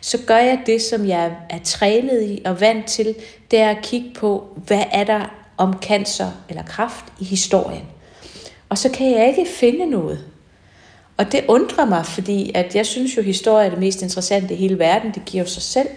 så 0.00 0.18
gør 0.26 0.36
jeg 0.36 0.60
det, 0.66 0.82
som 0.82 1.08
jeg 1.08 1.32
er 1.50 1.58
trænet 1.64 2.22
i 2.22 2.42
og 2.44 2.60
vant 2.60 2.86
til, 2.86 3.14
det 3.50 3.58
er 3.58 3.70
at 3.70 3.82
kigge 3.82 4.10
på, 4.14 4.44
hvad 4.66 4.82
er 4.92 5.04
der 5.04 5.34
om 5.56 5.74
cancer 5.82 6.30
eller 6.48 6.62
kraft 6.62 7.04
i 7.20 7.24
historien. 7.24 7.84
Og 8.68 8.78
så 8.78 8.88
kan 8.90 9.10
jeg 9.10 9.28
ikke 9.28 9.50
finde 9.50 9.86
noget. 9.86 10.24
Og 11.16 11.32
det 11.32 11.44
undrer 11.48 11.84
mig, 11.84 12.06
fordi 12.06 12.50
at 12.54 12.76
jeg 12.76 12.86
synes 12.86 13.16
jo, 13.16 13.20
at 13.20 13.26
historie 13.26 13.66
er 13.66 13.70
det 13.70 13.78
mest 13.78 14.02
interessante 14.02 14.54
i 14.54 14.56
hele 14.56 14.78
verden. 14.78 15.14
Det 15.14 15.24
giver 15.24 15.44
jo 15.44 15.50
sig 15.50 15.62
selv. 15.62 15.88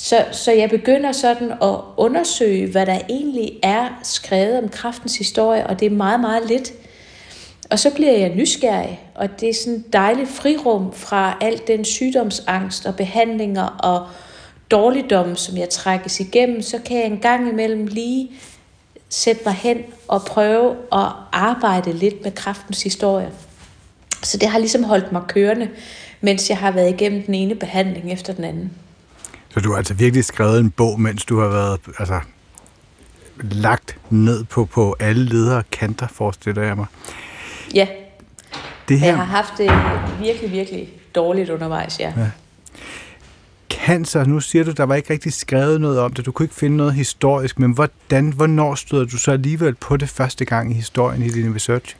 Så, 0.00 0.24
så 0.32 0.52
jeg 0.52 0.70
begynder 0.70 1.12
sådan 1.12 1.52
at 1.52 1.76
undersøge, 1.96 2.70
hvad 2.70 2.86
der 2.86 2.98
egentlig 3.08 3.58
er 3.62 4.00
skrevet 4.02 4.58
om 4.58 4.68
kraftens 4.68 5.18
historie, 5.18 5.66
og 5.66 5.80
det 5.80 5.86
er 5.86 5.90
meget, 5.90 6.20
meget 6.20 6.48
lidt. 6.48 6.72
Og 7.70 7.78
så 7.78 7.94
bliver 7.94 8.12
jeg 8.12 8.34
nysgerrig, 8.34 9.00
og 9.14 9.40
det 9.40 9.48
er 9.48 9.54
sådan 9.54 9.78
et 9.78 9.92
dejligt 9.92 10.28
frirum 10.28 10.92
fra 10.92 11.38
al 11.40 11.60
den 11.66 11.84
sygdomsangst 11.84 12.86
og 12.86 12.96
behandlinger 12.96 13.66
og 13.66 14.06
dårligdom, 14.70 15.36
som 15.36 15.56
jeg 15.56 15.68
trækkes 15.68 16.20
igennem, 16.20 16.62
så 16.62 16.78
kan 16.78 16.96
jeg 16.96 17.06
en 17.06 17.18
gang 17.18 17.48
imellem 17.48 17.86
lige 17.86 18.30
sætte 19.08 19.42
mig 19.44 19.54
hen 19.54 19.78
og 20.08 20.22
prøve 20.22 20.70
at 20.92 21.08
arbejde 21.32 21.92
lidt 21.92 22.24
med 22.24 22.32
kraftens 22.32 22.82
historie. 22.82 23.30
Så 24.22 24.36
det 24.38 24.48
har 24.48 24.58
ligesom 24.58 24.84
holdt 24.84 25.12
mig 25.12 25.22
kørende, 25.28 25.68
mens 26.20 26.50
jeg 26.50 26.58
har 26.58 26.70
været 26.70 26.90
igennem 26.90 27.22
den 27.22 27.34
ene 27.34 27.54
behandling 27.54 28.12
efter 28.12 28.32
den 28.32 28.44
anden. 28.44 28.72
Så 29.58 29.62
du 29.62 29.70
har 29.70 29.78
altså 29.78 29.94
virkelig 29.94 30.24
skrevet 30.24 30.60
en 30.60 30.70
bog, 30.70 31.00
mens 31.00 31.24
du 31.24 31.40
har 31.40 31.48
været 31.48 31.80
altså, 31.98 32.20
lagt 33.40 33.96
ned 34.10 34.44
på, 34.44 34.64
på 34.64 34.96
alle 35.00 35.24
ledere 35.24 35.62
kanter, 35.72 36.06
forestiller 36.08 36.62
jeg 36.62 36.76
mig. 36.76 36.86
Ja. 37.74 37.86
Det 38.88 39.00
her... 39.00 39.06
Jeg 39.06 39.16
har 39.16 39.24
haft 39.24 39.52
det 39.58 39.70
virkelig, 40.20 40.52
virkelig 40.52 40.88
dårligt 41.14 41.50
undervejs, 41.50 42.00
ja. 42.00 42.12
ja. 42.16 42.30
Cancer, 43.70 44.24
nu 44.24 44.40
siger 44.40 44.64
du, 44.64 44.70
der 44.70 44.84
var 44.84 44.94
ikke 44.94 45.12
rigtig 45.12 45.32
skrevet 45.32 45.80
noget 45.80 46.00
om 46.00 46.12
det, 46.12 46.26
du 46.26 46.32
kunne 46.32 46.44
ikke 46.44 46.54
finde 46.54 46.76
noget 46.76 46.94
historisk, 46.94 47.58
men 47.58 47.72
hvordan, 47.72 48.28
hvornår 48.30 48.74
støder 48.74 49.04
du 49.04 49.18
så 49.18 49.30
alligevel 49.30 49.74
på 49.74 49.96
det 49.96 50.08
første 50.08 50.44
gang 50.44 50.70
i 50.70 50.74
historien 50.74 51.22
i 51.22 51.28
din 51.28 51.54
research? 51.54 51.96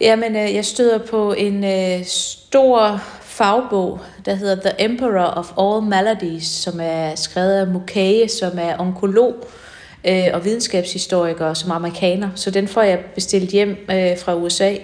Jamen, 0.00 0.36
øh, 0.36 0.54
jeg 0.54 0.64
støder 0.64 0.98
på 1.10 1.32
en 1.32 1.64
øh, 1.64 2.04
stor 2.06 3.00
fagbog, 3.36 4.00
der 4.24 4.34
hedder 4.34 4.70
The 4.70 4.84
Emperor 4.84 5.24
of 5.24 5.52
All 5.58 5.88
Maladies, 5.88 6.46
som 6.46 6.80
er 6.82 7.14
skrevet 7.14 7.52
af 7.52 7.66
Mukage, 7.66 8.28
som 8.28 8.58
er 8.58 8.80
onkolog 8.80 9.34
øh, 10.04 10.24
og 10.32 10.44
videnskabshistoriker 10.44 11.54
som 11.54 11.70
amerikaner. 11.70 12.30
Så 12.34 12.50
den 12.50 12.68
får 12.68 12.82
jeg 12.82 12.98
bestilt 13.14 13.50
hjem 13.50 13.76
øh, 13.90 14.18
fra 14.18 14.34
USA. 14.34 14.74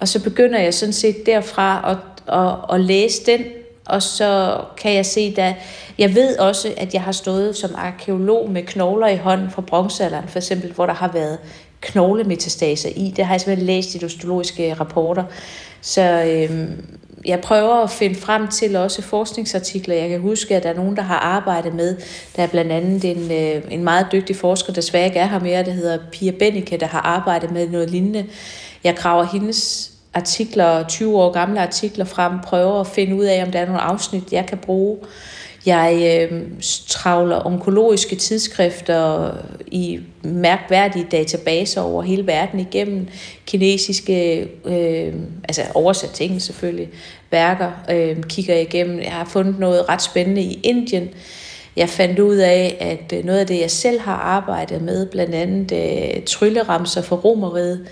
Og 0.00 0.08
så 0.08 0.22
begynder 0.22 0.58
jeg 0.60 0.74
sådan 0.74 0.92
set 0.92 1.26
derfra 1.26 1.90
at, 1.90 2.34
at, 2.38 2.74
at 2.74 2.80
læse 2.80 3.26
den, 3.26 3.44
og 3.84 4.02
så 4.02 4.60
kan 4.76 4.94
jeg 4.94 5.06
se, 5.06 5.34
at 5.38 5.54
jeg 5.98 6.14
ved 6.14 6.38
også, 6.38 6.74
at 6.76 6.94
jeg 6.94 7.02
har 7.02 7.12
stået 7.12 7.56
som 7.56 7.70
arkeolog 7.74 8.50
med 8.50 8.62
knogler 8.62 9.08
i 9.08 9.16
hånden 9.16 9.50
fra 9.50 9.62
bronzealderen, 9.62 10.28
for 10.28 10.38
eksempel, 10.38 10.72
hvor 10.72 10.86
der 10.86 10.94
har 10.94 11.12
været 11.12 11.38
knoglemetastaser 11.80 12.88
i. 12.96 13.12
Det 13.16 13.24
har 13.24 13.34
jeg 13.34 13.40
simpelthen 13.40 13.66
læst 13.66 13.94
i 13.94 13.98
de 13.98 14.04
osteologiske 14.04 14.74
rapporter. 14.74 15.24
Så 15.80 16.24
øhm, 16.24 16.84
jeg 17.24 17.40
prøver 17.40 17.74
at 17.74 17.90
finde 17.90 18.20
frem 18.20 18.48
til 18.48 18.76
også 18.76 19.02
forskningsartikler. 19.02 19.94
Jeg 19.94 20.08
kan 20.08 20.20
huske, 20.20 20.56
at 20.56 20.62
der 20.62 20.68
er 20.70 20.74
nogen, 20.74 20.96
der 20.96 21.02
har 21.02 21.18
arbejdet 21.18 21.74
med. 21.74 21.96
Der 22.36 22.42
er 22.42 22.46
blandt 22.46 22.72
andet 22.72 23.04
en, 23.04 23.32
øh, 23.32 23.62
en 23.72 23.84
meget 23.84 24.06
dygtig 24.12 24.36
forsker, 24.36 24.72
der 24.72 24.80
desværre 24.80 25.06
ikke 25.06 25.18
er 25.18 25.26
her 25.26 25.40
mere, 25.40 25.64
der 25.64 25.70
hedder 25.70 25.98
Pia 26.12 26.30
Bennike, 26.30 26.76
der 26.76 26.86
har 26.86 27.00
arbejdet 27.00 27.50
med 27.50 27.68
noget 27.68 27.90
lignende. 27.90 28.26
Jeg 28.84 28.96
graver 28.96 29.24
hendes 29.24 29.90
artikler, 30.14 30.88
20 30.88 31.18
år 31.18 31.32
gamle 31.32 31.60
artikler 31.60 32.04
frem, 32.04 32.32
prøver 32.44 32.80
at 32.80 32.86
finde 32.86 33.16
ud 33.16 33.24
af, 33.24 33.42
om 33.44 33.52
der 33.52 33.58
er 33.58 33.66
nogle 33.66 33.80
afsnit, 33.80 34.32
jeg 34.32 34.46
kan 34.46 34.58
bruge. 34.58 34.98
Jeg 35.70 36.28
øh, 36.32 36.42
travler 36.86 37.46
onkologiske 37.46 38.16
tidsskrifter 38.16 39.32
i 39.66 40.00
mærkværdige 40.22 41.06
databaser 41.12 41.80
over 41.80 42.02
hele 42.02 42.26
verden 42.26 42.60
igennem 42.60 43.08
kinesiske, 43.46 44.48
øh, 44.64 45.14
altså 45.44 45.62
oversat 45.74 46.10
ting 46.10 46.42
selvfølgelig, 46.42 46.88
værker, 47.30 47.70
øh, 47.90 48.22
kigger 48.22 48.54
jeg 48.54 48.62
igennem. 48.62 48.98
Jeg 48.98 49.12
har 49.12 49.24
fundet 49.24 49.58
noget 49.58 49.88
ret 49.88 50.02
spændende 50.02 50.42
i 50.42 50.60
Indien. 50.62 51.08
Jeg 51.76 51.88
fandt 51.88 52.18
ud 52.18 52.36
af, 52.36 52.76
at 52.80 53.18
øh, 53.18 53.24
noget 53.24 53.38
af 53.38 53.46
det, 53.46 53.60
jeg 53.60 53.70
selv 53.70 54.00
har 54.00 54.16
arbejdet 54.16 54.82
med, 54.82 55.06
blandt 55.06 55.34
andet 55.34 55.72
øh, 55.72 56.22
trylleramser 56.22 57.02
for 57.02 57.16
romeriet, 57.16 57.86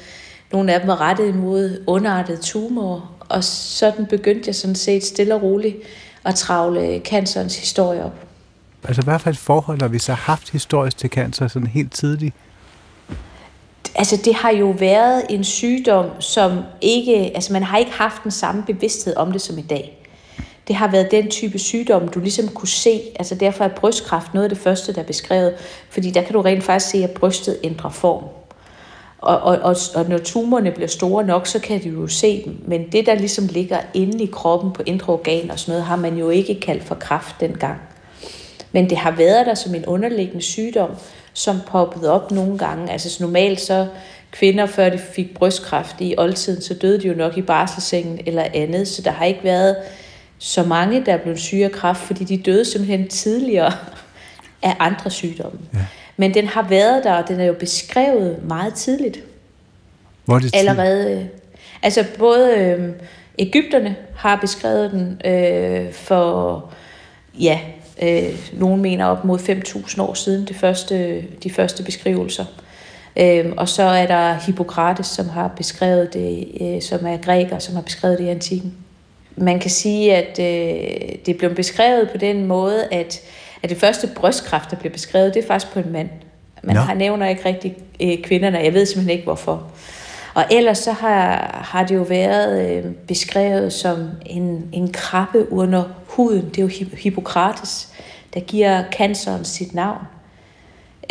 nogle 0.53 0.75
af 0.75 0.81
dem 0.81 0.89
var 0.89 1.01
rettet 1.01 1.29
imod 1.29 1.83
underartede 1.87 2.43
tumorer, 2.43 3.25
og 3.29 3.45
sådan 3.45 4.07
begyndte 4.07 4.43
jeg 4.47 4.55
sådan 4.55 4.75
set 4.75 5.05
stille 5.05 5.35
og 5.35 5.43
roligt 5.43 5.77
at 6.29 6.35
travle 6.35 7.01
cancerens 7.05 7.59
historie 7.59 8.05
op. 8.05 8.15
Altså 8.85 9.03
hvad 9.03 9.19
for 9.19 9.31
et 9.31 9.39
forhold 9.39 9.81
har 9.81 9.89
vi 9.89 9.99
så 9.99 10.13
haft 10.13 10.51
historisk 10.51 10.97
til 10.97 11.11
cancer 11.11 11.49
sådan 11.49 11.69
helt 11.69 11.93
tidligt? 11.93 12.35
Altså 13.95 14.17
det 14.25 14.35
har 14.35 14.51
jo 14.51 14.71
været 14.71 15.23
en 15.31 15.45
sygdom, 15.45 16.21
som 16.21 16.59
ikke, 16.81 17.33
altså 17.35 17.53
man 17.53 17.63
har 17.63 17.79
ikke 17.79 17.93
haft 17.93 18.23
den 18.23 18.31
samme 18.31 18.63
bevidsthed 18.63 19.17
om 19.17 19.33
det 19.33 19.41
som 19.41 19.59
i 19.59 19.63
dag. 19.63 20.07
Det 20.69 20.77
har 20.77 20.91
været 20.91 21.11
den 21.11 21.31
type 21.31 21.59
sygdom, 21.59 22.09
du 22.09 22.21
ligesom 22.21 22.49
kunne 22.49 22.69
se. 22.69 23.01
Altså 23.19 23.35
derfor 23.35 23.65
er 23.65 23.69
brystkræft 23.69 24.35
noget 24.35 24.45
af 24.45 24.51
det 24.51 24.59
første, 24.59 24.95
der 24.95 25.01
er 25.01 25.07
beskrevet. 25.07 25.55
Fordi 25.91 26.11
der 26.11 26.23
kan 26.23 26.33
du 26.33 26.41
rent 26.41 26.65
faktisk 26.65 26.91
se, 26.91 27.05
at 27.05 27.11
brystet 27.11 27.59
ændrer 27.65 27.91
form. 27.91 28.25
Og, 29.19 29.39
og, 29.39 29.59
og, 29.59 29.77
og 29.95 30.09
når 30.09 30.19
tumorerne 30.19 30.71
bliver 30.71 30.89
store 30.89 31.25
nok, 31.25 31.47
så 31.47 31.59
kan 31.59 31.83
de 31.83 31.89
jo 31.89 32.07
se 32.07 32.43
dem. 32.45 32.63
Men 32.67 32.89
det, 32.93 33.07
der 33.07 33.15
ligesom 33.15 33.47
ligger 33.47 33.79
inde 33.95 34.25
i 34.25 34.29
kroppen 34.33 34.73
på 34.73 34.83
indre 34.87 35.13
organer 35.13 35.53
og 35.53 35.59
sådan 35.59 35.73
noget, 35.73 35.85
har 35.85 35.97
man 35.97 36.17
jo 36.17 36.31
ikke 36.31 36.61
kaldt 36.61 36.85
for 36.85 36.95
kræft 36.95 37.37
dengang. 37.41 37.81
Men 38.73 38.91
det 38.91 38.99
har 38.99 39.11
været 39.11 39.47
der 39.47 39.55
som 39.55 39.75
en 39.75 39.87
underliggende 39.87 40.43
sygdom, 40.43 40.91
som 41.33 41.57
poppede 41.67 42.13
op 42.13 42.31
nogle 42.31 42.59
gange. 42.59 42.93
Altså 42.93 43.11
så 43.11 43.23
normalt 43.23 43.61
så 43.61 43.87
kvinder, 44.31 44.67
før 44.67 44.89
de 44.89 44.99
fik 44.99 45.35
brystkræft 45.35 45.97
i 46.01 46.15
oldtiden, 46.19 46.63
så 46.63 46.75
døde 46.75 47.01
de 47.01 47.09
jo 47.09 47.15
nok 47.15 47.39
i 47.39 47.43
barselssengen 47.43 48.21
eller 48.27 48.45
andet. 48.55 48.89
Så 48.89 49.03
der 49.03 49.11
har 49.11 49.25
ikke 49.25 49.45
været 49.45 49.77
så 50.39 50.63
mange, 50.63 51.07
der 51.07 51.13
er 51.13 51.19
blevet 51.19 51.41
syge 51.41 51.65
af 51.65 51.73
kræft, 51.73 52.01
fordi 52.01 52.25
de 52.25 52.37
døde 52.37 52.65
simpelthen 52.65 53.09
tidligere 53.09 53.73
af 54.63 54.77
andre 54.79 55.11
sygdomme. 55.11 55.59
Ja. 55.75 55.79
Men 56.21 56.35
den 56.35 56.47
har 56.47 56.69
været 56.69 57.05
der, 57.05 57.13
og 57.13 57.29
den 57.29 57.41
er 57.41 57.45
jo 57.45 57.53
beskrevet 57.53 58.45
meget 58.45 58.75
tidligt. 58.75 59.21
Hvor 60.25 60.35
er 60.35 60.39
det 60.39 60.53
tidligt? 60.53 60.71
Allerede. 60.71 61.21
Øh, 61.21 61.25
altså 61.83 62.05
både 62.19 62.55
øh, 62.59 62.91
Ægypterne 63.39 63.97
har 64.17 64.37
beskrevet 64.37 64.91
den 64.93 65.33
øh, 65.33 65.93
for, 65.93 66.65
ja, 67.41 67.61
øh, 68.03 68.51
nogen 68.53 68.83
mener 68.83 69.05
op 69.05 69.25
mod 69.25 69.39
5.000 69.39 70.03
år 70.03 70.15
siden, 70.15 70.49
de 70.49 70.55
første, 70.55 71.23
de 71.43 71.51
første 71.51 71.83
beskrivelser. 71.83 72.45
Øh, 73.17 73.53
og 73.57 73.69
så 73.69 73.83
er 73.83 74.07
der 74.07 74.35
Hippokrates, 74.35 75.07
som 75.07 75.29
har 75.29 75.49
beskrevet 75.57 76.15
det, 76.15 76.49
øh, 76.61 76.83
som 76.83 77.07
er 77.07 77.17
græker, 77.17 77.59
som 77.59 77.75
har 77.75 77.83
beskrevet 77.83 78.19
det 78.19 78.25
i 78.25 78.29
antikken. 78.29 78.75
Man 79.37 79.61
kan 79.61 79.71
sige, 79.71 80.15
at 80.17 80.39
øh, 80.39 81.19
det 81.27 81.37
blev 81.39 81.55
beskrevet 81.55 82.11
på 82.11 82.19
den 82.19 82.47
måde, 82.47 82.85
at 82.93 83.21
at 83.63 83.71
det 83.71 83.79
første 83.79 84.07
brystkræft, 84.07 84.71
der 84.71 84.77
bliver 84.77 84.93
beskrevet, 84.93 85.35
det 85.35 85.43
er 85.43 85.47
faktisk 85.47 85.73
på 85.73 85.79
en 85.79 85.93
mand. 85.93 86.09
Man 86.63 86.77
no. 86.77 86.81
har 86.81 86.95
nævner 86.95 87.29
ikke 87.29 87.45
rigtig 87.45 87.77
øh, 88.01 88.23
kvinderne, 88.23 88.59
jeg 88.59 88.75
ved 88.75 88.87
simpelthen 88.87 89.11
ikke 89.11 89.25
hvorfor. 89.25 89.71
Og 90.35 90.45
ellers 90.51 90.79
så 90.79 90.93
har, 90.93 91.61
har 91.65 91.87
det 91.87 91.95
jo 91.95 92.03
været 92.03 92.71
øh, 92.71 92.85
beskrevet 92.93 93.73
som 93.73 94.11
en, 94.27 94.69
en 94.73 94.93
krabbe 94.93 95.53
under 95.53 95.85
huden. 96.07 96.49
Det 96.49 96.59
er 96.59 96.63
jo 96.63 96.87
Hippokrates, 96.97 97.89
der 98.35 98.41
giver 98.41 98.85
canceren 98.93 99.45
sit 99.45 99.75
navn. 99.75 99.99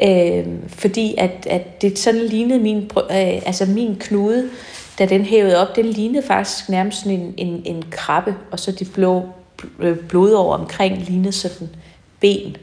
Øh, 0.04 0.46
fordi 0.68 1.16
at, 1.18 1.48
at 1.50 1.82
det 1.82 2.00
sådan 2.00 2.22
lignede 2.22 2.60
min, 2.60 2.92
øh, 2.98 3.42
altså 3.46 3.66
min 3.66 3.96
knude, 4.00 4.50
da 5.00 5.06
den 5.06 5.22
hævede 5.22 5.58
op, 5.58 5.76
den 5.76 5.86
lignede 5.86 6.28
faktisk 6.28 6.70
nærmest 6.70 7.06
en, 7.06 7.34
en, 7.38 7.62
en 7.66 7.84
krabbe, 7.92 8.36
og 8.52 8.60
så 8.60 8.72
de 8.72 8.86
blå 8.86 9.26
blod 10.10 10.32
over 10.32 10.58
omkring 10.58 10.98
lignede 10.98 11.32
sådan 11.32 11.70
ben. 12.20 12.58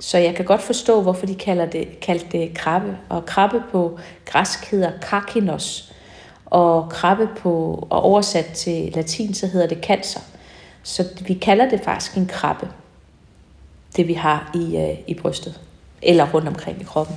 Så 0.00 0.18
jeg 0.18 0.34
kan 0.34 0.44
godt 0.44 0.62
forstå, 0.62 1.02
hvorfor 1.02 1.26
de 1.26 1.34
kalder 1.34 1.66
det, 1.66 2.00
kaldte 2.00 2.38
det 2.38 2.54
krabbe. 2.54 2.98
Og 3.08 3.26
krabbe 3.26 3.62
på 3.70 3.98
græsk 4.24 4.70
hedder 4.70 4.92
karkinos, 5.02 5.92
og 6.46 6.90
krabbe 6.90 7.28
på, 7.38 7.86
og 7.90 8.02
oversat 8.02 8.44
til 8.44 8.92
latin, 8.94 9.34
så 9.34 9.46
hedder 9.46 9.66
det 9.66 9.84
cancer. 9.84 10.20
Så 10.82 11.04
vi 11.26 11.34
kalder 11.34 11.68
det 11.68 11.80
faktisk 11.84 12.16
en 12.16 12.26
krabbe, 12.26 12.68
det 13.96 14.08
vi 14.08 14.14
har 14.14 14.50
i, 14.54 14.76
øh, 14.76 14.98
i 15.06 15.14
brystet, 15.14 15.60
eller 16.02 16.32
rundt 16.32 16.48
omkring 16.48 16.80
i 16.80 16.84
kroppen 16.84 17.16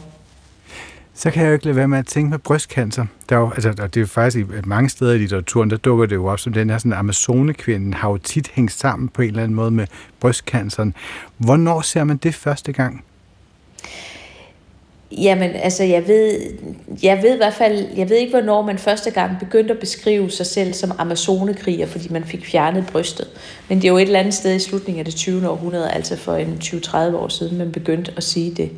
så 1.21 1.31
kan 1.31 1.41
jeg 1.41 1.49
jo 1.49 1.53
ikke 1.53 1.65
lade 1.65 1.75
være 1.75 1.87
med 1.87 1.99
at 1.99 2.07
tænke 2.07 2.29
med 2.29 2.39
brystcancer. 2.39 3.05
Der 3.29 3.35
er 3.35 3.39
jo, 3.39 3.51
altså, 3.51 3.71
det 3.71 3.97
er 3.97 4.01
jo 4.01 4.07
faktisk 4.07 4.37
i 4.37 4.45
mange 4.65 4.89
steder 4.89 5.13
i 5.13 5.17
litteraturen, 5.17 5.69
der 5.69 5.77
dukker 5.77 6.05
det 6.05 6.15
jo 6.15 6.25
op 6.25 6.39
som 6.39 6.53
den 6.53 6.69
her 6.69 6.77
sådan 6.77 6.93
Amazonekvinden 6.93 7.93
har 7.93 8.09
jo 8.09 8.17
tit 8.17 8.51
hængt 8.53 8.71
sammen 8.71 9.09
på 9.09 9.21
en 9.21 9.27
eller 9.27 9.43
anden 9.43 9.55
måde 9.55 9.71
med 9.71 9.87
brystcanceren. 10.19 10.93
Hvornår 11.37 11.81
ser 11.81 12.03
man 12.03 12.17
det 12.17 12.35
første 12.35 12.71
gang? 12.71 13.03
Jamen, 15.11 15.51
altså, 15.51 15.83
jeg 15.83 16.07
ved, 16.07 16.39
jeg 17.03 17.19
ved 17.23 17.33
i 17.33 17.37
hvert 17.37 17.53
fald, 17.53 17.85
jeg 17.95 18.09
ved 18.09 18.17
ikke, 18.17 18.31
hvornår 18.31 18.61
man 18.61 18.77
første 18.77 19.11
gang 19.11 19.39
begyndte 19.39 19.73
at 19.73 19.79
beskrive 19.79 20.31
sig 20.31 20.45
selv 20.45 20.73
som 20.73 20.91
amazonekriger, 20.97 21.87
fordi 21.87 22.09
man 22.09 22.23
fik 22.23 22.45
fjernet 22.45 22.85
brystet. 22.91 23.27
Men 23.69 23.77
det 23.77 23.85
er 23.85 23.91
jo 23.91 23.97
et 23.97 24.01
eller 24.01 24.19
andet 24.19 24.33
sted 24.33 24.55
i 24.55 24.59
slutningen 24.59 24.99
af 24.99 25.05
det 25.05 25.15
20. 25.15 25.49
århundrede, 25.49 25.91
altså 25.91 26.17
for 26.17 26.35
en 26.35 26.57
20-30 26.63 26.97
år 26.97 27.27
siden, 27.27 27.57
man 27.57 27.71
begyndte 27.71 28.13
at 28.17 28.23
sige 28.23 28.51
det. 28.51 28.71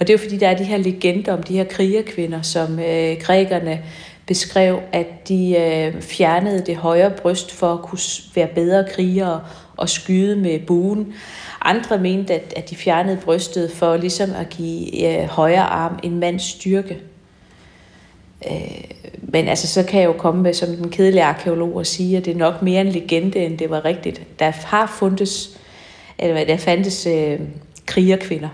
Og 0.00 0.06
det 0.06 0.10
er 0.10 0.14
jo 0.14 0.22
fordi, 0.22 0.36
der 0.36 0.48
er 0.48 0.56
de 0.56 0.64
her 0.64 0.76
legender 0.76 1.32
om 1.32 1.42
de 1.42 1.56
her 1.56 1.64
krigerkvinder, 1.64 2.42
som 2.42 2.78
øh, 2.78 3.16
grækerne 3.20 3.82
beskrev, 4.26 4.80
at 4.92 5.28
de 5.28 5.56
øh, 5.56 6.02
fjernede 6.02 6.66
det 6.66 6.76
højre 6.76 7.10
bryst 7.10 7.52
for 7.52 7.72
at 7.72 7.82
kunne 7.82 8.00
være 8.34 8.48
bedre 8.54 8.84
krigere 8.94 9.40
og 9.76 9.88
skyde 9.88 10.36
med 10.36 10.58
buen. 10.66 11.14
Andre 11.62 11.98
mente, 11.98 12.34
at, 12.34 12.54
at 12.56 12.70
de 12.70 12.76
fjernede 12.76 13.16
brystet 13.24 13.70
for 13.70 13.96
ligesom 13.96 14.30
at 14.40 14.48
give 14.48 15.06
øh, 15.06 15.28
højre 15.28 15.62
arm 15.62 15.98
en 16.02 16.18
mands 16.18 16.42
styrke. 16.42 16.98
Øh, 18.50 18.84
men 19.22 19.48
altså, 19.48 19.66
så 19.66 19.82
kan 19.82 20.00
jeg 20.00 20.06
jo 20.06 20.12
komme 20.12 20.42
med 20.42 20.54
som 20.54 20.76
den 20.76 20.90
kedelige 20.90 21.24
arkeolog 21.24 21.76
og 21.76 21.86
sige, 21.86 22.16
at 22.16 22.24
det 22.24 22.32
er 22.32 22.38
nok 22.38 22.62
mere 22.62 22.80
en 22.80 22.88
legende, 22.88 23.38
end 23.38 23.58
det 23.58 23.70
var 23.70 23.84
rigtigt. 23.84 24.22
Der 24.38 24.50
har 24.50 24.94
fundes, 24.98 25.58
eller 26.18 26.44
der 26.44 26.56
fandtes 26.56 27.06
øh, 27.06 27.40
krigerkvinder, 27.86 28.48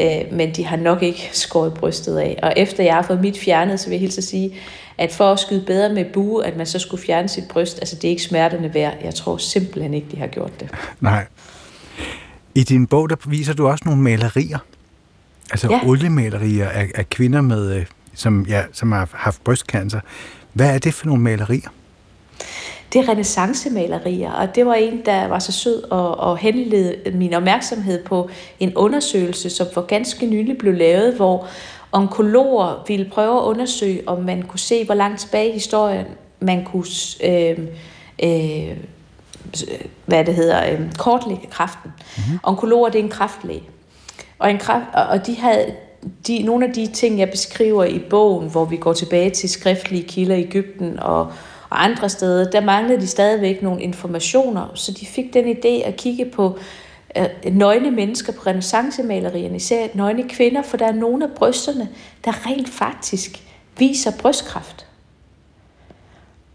øh, 0.00 0.32
men 0.32 0.54
de 0.54 0.64
har 0.64 0.76
nok 0.76 1.02
ikke 1.02 1.30
skåret 1.32 1.74
brystet 1.74 2.18
af. 2.18 2.38
Og 2.42 2.52
efter 2.56 2.84
jeg 2.84 2.94
har 2.94 3.02
fået 3.02 3.20
mit 3.20 3.38
fjernet, 3.38 3.80
så 3.80 3.86
vil 3.86 3.92
jeg 3.92 4.00
helt 4.00 4.14
så 4.14 4.22
sige, 4.22 4.54
at 4.98 5.12
for 5.12 5.32
at 5.32 5.38
skyde 5.38 5.64
bedre 5.66 5.94
med 5.94 6.04
bue, 6.12 6.46
at 6.46 6.56
man 6.56 6.66
så 6.66 6.78
skulle 6.78 7.02
fjerne 7.02 7.28
sit 7.28 7.44
bryst, 7.48 7.78
altså 7.78 7.96
det 7.96 8.04
er 8.04 8.08
ikke 8.08 8.22
smerterne 8.22 8.74
værd. 8.74 8.94
Jeg 9.04 9.14
tror 9.14 9.36
simpelthen 9.36 9.94
ikke, 9.94 10.06
de 10.10 10.16
har 10.16 10.26
gjort 10.26 10.60
det. 10.60 10.70
Nej. 11.00 11.26
I 12.54 12.62
din 12.62 12.86
bog, 12.86 13.10
der 13.10 13.16
viser 13.26 13.54
du 13.54 13.68
også 13.68 13.82
nogle 13.86 14.02
malerier. 14.02 14.58
Altså 15.50 15.68
ja. 15.70 15.80
oliemalerier 15.84 16.68
af, 16.68 16.90
af 16.94 17.10
kvinder, 17.10 17.40
med, 17.40 17.74
øh, 17.74 17.86
som, 18.14 18.46
ja, 18.48 18.62
som 18.72 18.92
har 18.92 19.08
haft 19.12 19.44
brystcancer. 19.44 20.00
Hvad 20.52 20.74
er 20.74 20.78
det 20.78 20.94
for 20.94 21.06
nogle 21.06 21.22
malerier? 21.22 21.68
Det 22.92 23.00
er 23.00 23.08
renaissancemalerier, 23.08 24.32
og 24.32 24.54
det 24.54 24.66
var 24.66 24.74
en, 24.74 25.02
der 25.06 25.26
var 25.28 25.38
så 25.38 25.52
sød 25.52 25.82
og, 25.82 26.16
og 26.16 26.38
henlede 26.38 26.94
min 27.14 27.34
opmærksomhed 27.34 28.04
på 28.04 28.30
en 28.60 28.76
undersøgelse, 28.76 29.50
som 29.50 29.66
for 29.74 29.80
ganske 29.80 30.26
nylig 30.26 30.58
blev 30.58 30.74
lavet, 30.74 31.14
hvor 31.14 31.46
onkologer 31.92 32.84
ville 32.88 33.10
prøve 33.10 33.38
at 33.38 33.42
undersøge, 33.42 34.02
om 34.06 34.22
man 34.22 34.42
kunne 34.42 34.58
se, 34.58 34.84
hvor 34.84 34.94
langt 34.94 35.20
tilbage 35.20 35.48
i 35.48 35.52
historien 35.52 36.06
man 36.40 36.64
kunne 36.64 36.84
øh, 37.24 37.58
øh, 38.22 38.76
hvad 40.06 40.24
det 40.24 40.34
hedder, 40.34 40.72
øh, 40.72 40.92
kortlægge 40.98 41.46
kræften. 41.50 41.92
Mm-hmm. 42.16 42.38
Onkologer, 42.42 42.88
det 42.88 42.98
er 42.98 43.04
en 43.04 43.10
kræftlæge. 43.10 43.62
Og, 44.38 44.50
en 44.50 44.58
kræft, 44.58 44.84
og 44.94 45.26
de 45.26 45.36
havde, 45.36 45.74
de, 46.26 46.42
nogle 46.42 46.66
af 46.66 46.72
de 46.72 46.86
ting, 46.86 47.18
jeg 47.18 47.30
beskriver 47.30 47.84
i 47.84 47.98
bogen, 47.98 48.50
hvor 48.50 48.64
vi 48.64 48.76
går 48.76 48.92
tilbage 48.92 49.30
til 49.30 49.48
skriftlige 49.48 50.08
kilder 50.08 50.36
i 50.36 50.40
Ægypten 50.40 51.00
og, 51.00 51.32
og 51.76 51.84
andre 51.84 52.08
steder, 52.08 52.50
der 52.50 52.60
manglede 52.60 53.00
de 53.00 53.06
stadigvæk 53.06 53.62
nogle 53.62 53.82
informationer, 53.82 54.70
så 54.74 54.92
de 54.92 55.06
fik 55.06 55.34
den 55.34 55.56
idé 55.56 55.86
at 55.88 55.96
kigge 55.96 56.24
på 56.24 56.58
øh, 57.16 57.26
nøgne 57.52 57.90
mennesker 57.90 58.32
på 58.32 58.42
renaissancemalerierne, 58.46 59.56
især 59.56 59.86
nøgne 59.94 60.28
kvinder, 60.28 60.62
for 60.62 60.76
der 60.76 60.86
er 60.86 60.92
nogle 60.92 61.24
af 61.24 61.30
brysterne, 61.30 61.88
der 62.24 62.46
rent 62.46 62.68
faktisk 62.68 63.42
viser 63.78 64.10
brystkræft. 64.18 64.86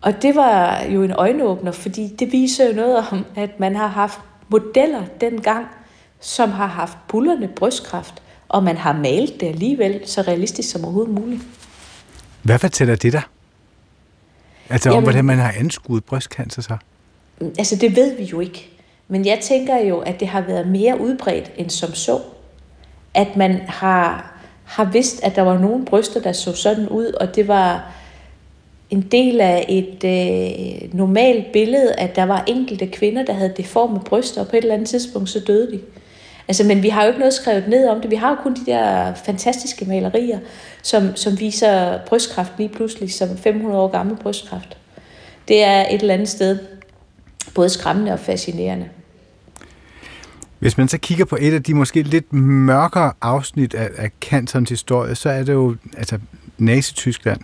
Og 0.01 0.21
det 0.21 0.35
var 0.35 0.83
jo 0.83 1.03
en 1.03 1.11
øjenåbner, 1.11 1.71
fordi 1.71 2.07
det 2.07 2.31
viser 2.31 2.67
jo 2.67 2.75
noget 2.75 2.97
om, 3.11 3.25
at 3.35 3.59
man 3.59 3.75
har 3.75 3.87
haft 3.87 4.19
modeller 4.49 5.03
dengang, 5.21 5.65
som 6.19 6.51
har 6.51 6.67
haft 6.67 6.97
bullerne 7.07 7.47
brystkræft, 7.47 8.21
og 8.49 8.63
man 8.63 8.77
har 8.77 8.93
malet 8.93 9.39
det 9.39 9.47
alligevel 9.47 10.01
så 10.05 10.21
realistisk 10.21 10.71
som 10.71 10.83
overhovedet 10.83 11.13
muligt. 11.13 11.41
Hvad 12.43 12.59
fortæller 12.59 12.95
det 12.95 13.13
der? 13.13 13.21
Altså 14.71 14.89
Jamen, 14.89 14.97
om, 14.97 15.03
hvordan 15.03 15.25
man 15.25 15.37
har 15.37 15.53
anskuet 15.59 16.03
brystcancer 16.03 16.61
så? 16.61 16.77
Altså 17.57 17.75
det 17.75 17.95
ved 17.95 18.17
vi 18.17 18.23
jo 18.23 18.39
ikke. 18.39 18.69
Men 19.07 19.25
jeg 19.25 19.39
tænker 19.41 19.77
jo, 19.77 19.99
at 19.99 20.19
det 20.19 20.27
har 20.27 20.41
været 20.41 20.67
mere 20.67 21.01
udbredt 21.01 21.51
end 21.57 21.69
som 21.69 21.93
så. 21.93 22.19
At 23.13 23.35
man 23.35 23.61
har, 23.67 24.33
har 24.63 24.83
vidst, 24.85 25.23
at 25.23 25.35
der 25.35 25.41
var 25.41 25.57
nogle 25.57 25.85
bryster, 25.85 26.21
der 26.21 26.31
så 26.31 26.53
sådan 26.53 26.89
ud, 26.89 27.05
og 27.05 27.35
det 27.35 27.47
var 27.47 27.91
en 28.89 29.01
del 29.01 29.41
af 29.41 29.65
et 29.69 30.03
øh, 30.03 30.93
normalt 30.93 31.51
billede, 31.53 31.93
at 31.93 32.15
der 32.15 32.23
var 32.23 32.43
enkelte 32.47 32.87
kvinder, 32.87 33.25
der 33.25 33.33
havde 33.33 33.53
deforme 33.57 33.99
bryster, 33.99 34.41
og 34.41 34.47
på 34.47 34.55
et 34.55 34.61
eller 34.61 34.73
andet 34.73 34.89
tidspunkt 34.89 35.29
så 35.29 35.39
døde 35.39 35.71
de. 35.71 35.79
Altså, 36.47 36.63
men 36.63 36.83
vi 36.83 36.89
har 36.89 37.03
jo 37.03 37.07
ikke 37.07 37.19
noget 37.19 37.33
skrevet 37.33 37.67
ned 37.67 37.89
om 37.89 38.01
det. 38.01 38.11
Vi 38.11 38.15
har 38.15 38.29
jo 38.29 38.35
kun 38.35 38.53
de 38.53 38.65
der 38.65 39.13
fantastiske 39.13 39.85
malerier, 39.85 40.39
som, 40.81 41.15
som 41.15 41.39
viser 41.39 41.99
brystkræft 42.07 42.51
lige 42.57 42.69
pludselig 42.69 43.13
som 43.13 43.37
500 43.37 43.81
år 43.81 43.87
gammel 43.87 44.15
brystkræft. 44.15 44.77
Det 45.47 45.63
er 45.63 45.81
et 45.81 46.01
eller 46.01 46.13
andet 46.13 46.29
sted 46.29 46.59
både 47.55 47.69
skræmmende 47.69 48.13
og 48.13 48.19
fascinerende. 48.19 48.89
Hvis 50.59 50.77
man 50.77 50.87
så 50.87 50.97
kigger 50.97 51.25
på 51.25 51.37
et 51.39 51.53
af 51.53 51.63
de 51.63 51.73
måske 51.73 52.03
lidt 52.03 52.33
mørkere 52.33 53.13
afsnit 53.21 53.73
af, 53.73 53.89
af 53.97 54.09
cancerens 54.21 54.69
historie, 54.69 55.15
så 55.15 55.29
er 55.29 55.43
det 55.43 55.53
jo 55.53 55.75
altså 55.97 56.19
Nazi-Tyskland. 56.57 57.39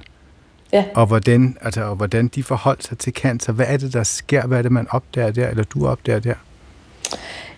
Ja. 0.74 0.86
Og, 0.96 1.06
hvordan, 1.06 1.58
altså, 1.62 1.84
og 1.84 1.96
hvordan 1.96 2.28
de 2.28 2.44
forholdt 2.44 2.84
sig 2.84 2.98
til 2.98 3.14
cancer. 3.14 3.54
Hvad 3.54 3.66
er 3.70 3.78
det, 3.78 3.94
der 3.94 4.04
sker? 4.04 4.48
Hvad 4.48 4.58
er 4.58 4.62
det, 4.62 4.72
man 4.72 4.88
opdager 4.90 5.32
der, 5.32 5.50
eller 5.50 5.64
du 5.64 5.88
opdager 5.88 6.20
der? 6.20 6.34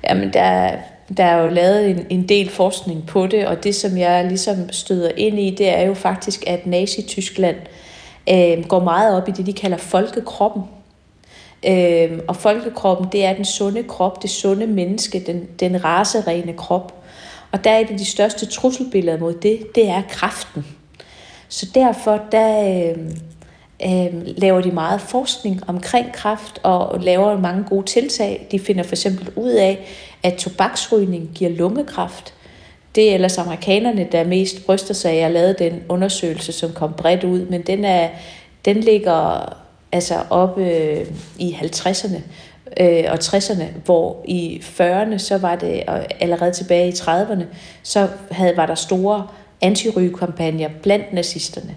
Jamen, 0.09 0.33
der, 0.33 0.77
der 1.17 1.23
er 1.23 1.41
jo 1.41 1.47
lavet 1.47 1.89
en, 1.89 2.05
en 2.09 2.29
del 2.29 2.49
forskning 2.49 3.05
på 3.07 3.27
det, 3.27 3.47
og 3.47 3.63
det, 3.63 3.75
som 3.75 3.97
jeg 3.97 4.25
ligesom 4.25 4.71
støder 4.71 5.11
ind 5.17 5.39
i, 5.39 5.55
det 5.55 5.69
er 5.69 5.81
jo 5.81 5.93
faktisk, 5.93 6.43
at 6.47 6.65
Nazi-Tyskland 6.65 7.55
øh, 8.29 8.65
går 8.67 8.79
meget 8.79 9.17
op 9.21 9.29
i 9.29 9.31
det, 9.31 9.45
de 9.45 9.53
kalder 9.53 9.77
folkekroppen. 9.77 10.63
Øh, 11.67 12.19
og 12.27 12.35
folkekroppen, 12.35 13.07
det 13.11 13.25
er 13.25 13.33
den 13.33 13.45
sunde 13.45 13.83
krop, 13.83 14.21
det 14.21 14.29
sunde 14.29 14.67
menneske, 14.67 15.23
den, 15.25 15.47
den 15.59 15.83
raserene 15.83 16.53
krop. 16.53 17.03
Og 17.51 17.63
der 17.63 17.71
er 17.71 17.79
et 17.79 17.91
af 17.91 17.97
de 17.97 18.05
største 18.05 18.45
trusselbilleder 18.45 19.19
mod 19.19 19.33
det, 19.33 19.75
det 19.75 19.89
er 19.89 20.01
kraften. 20.09 20.65
Så 21.47 21.67
derfor, 21.75 22.19
der 22.31 22.89
øh, 22.89 22.97
øh, 23.85 24.21
laver 24.37 24.61
de 24.61 24.71
meget 24.71 25.01
forskning 25.01 25.61
omkring 25.67 26.13
kræft 26.13 26.59
og 26.63 26.99
laver 26.99 27.39
mange 27.39 27.63
gode 27.63 27.85
tiltag. 27.85 28.47
De 28.51 28.59
finder 28.59 28.83
for 28.83 28.93
eksempel 28.93 29.29
ud 29.35 29.51
af, 29.51 29.87
at 30.23 30.33
tobaksrygning 30.33 31.29
giver 31.35 31.51
lungekræft. 31.51 32.33
Det 32.95 33.09
er 33.09 33.13
ellers 33.13 33.37
amerikanerne, 33.37 34.07
der 34.11 34.23
mest 34.23 34.65
bryster 34.65 34.93
sig 34.93 35.15
Jeg 35.15 35.31
lave 35.31 35.53
den 35.53 35.83
undersøgelse, 35.89 36.51
som 36.51 36.71
kom 36.71 36.93
bredt 36.93 37.23
ud, 37.23 37.45
men 37.45 37.61
den, 37.61 37.85
er, 37.85 38.09
den 38.65 38.77
ligger 38.77 39.49
altså 39.91 40.15
oppe 40.29 40.65
øh, 40.65 41.05
i 41.39 41.57
50'erne 41.61 42.21
øh, 42.79 43.03
og 43.07 43.17
60'erne, 43.17 43.63
hvor 43.85 44.25
i 44.27 44.61
40'erne, 44.63 45.17
så 45.17 45.37
var 45.37 45.55
det, 45.55 45.83
og 45.87 46.05
allerede 46.19 46.51
tilbage 46.51 46.87
i 46.87 46.91
30'erne, 46.91 47.43
så 47.83 48.07
havde, 48.31 48.57
var 48.57 48.65
der 48.65 48.75
store 48.75 49.27
antirygekampagner 49.61 50.69
blandt 50.81 51.13
nazisterne. 51.13 51.75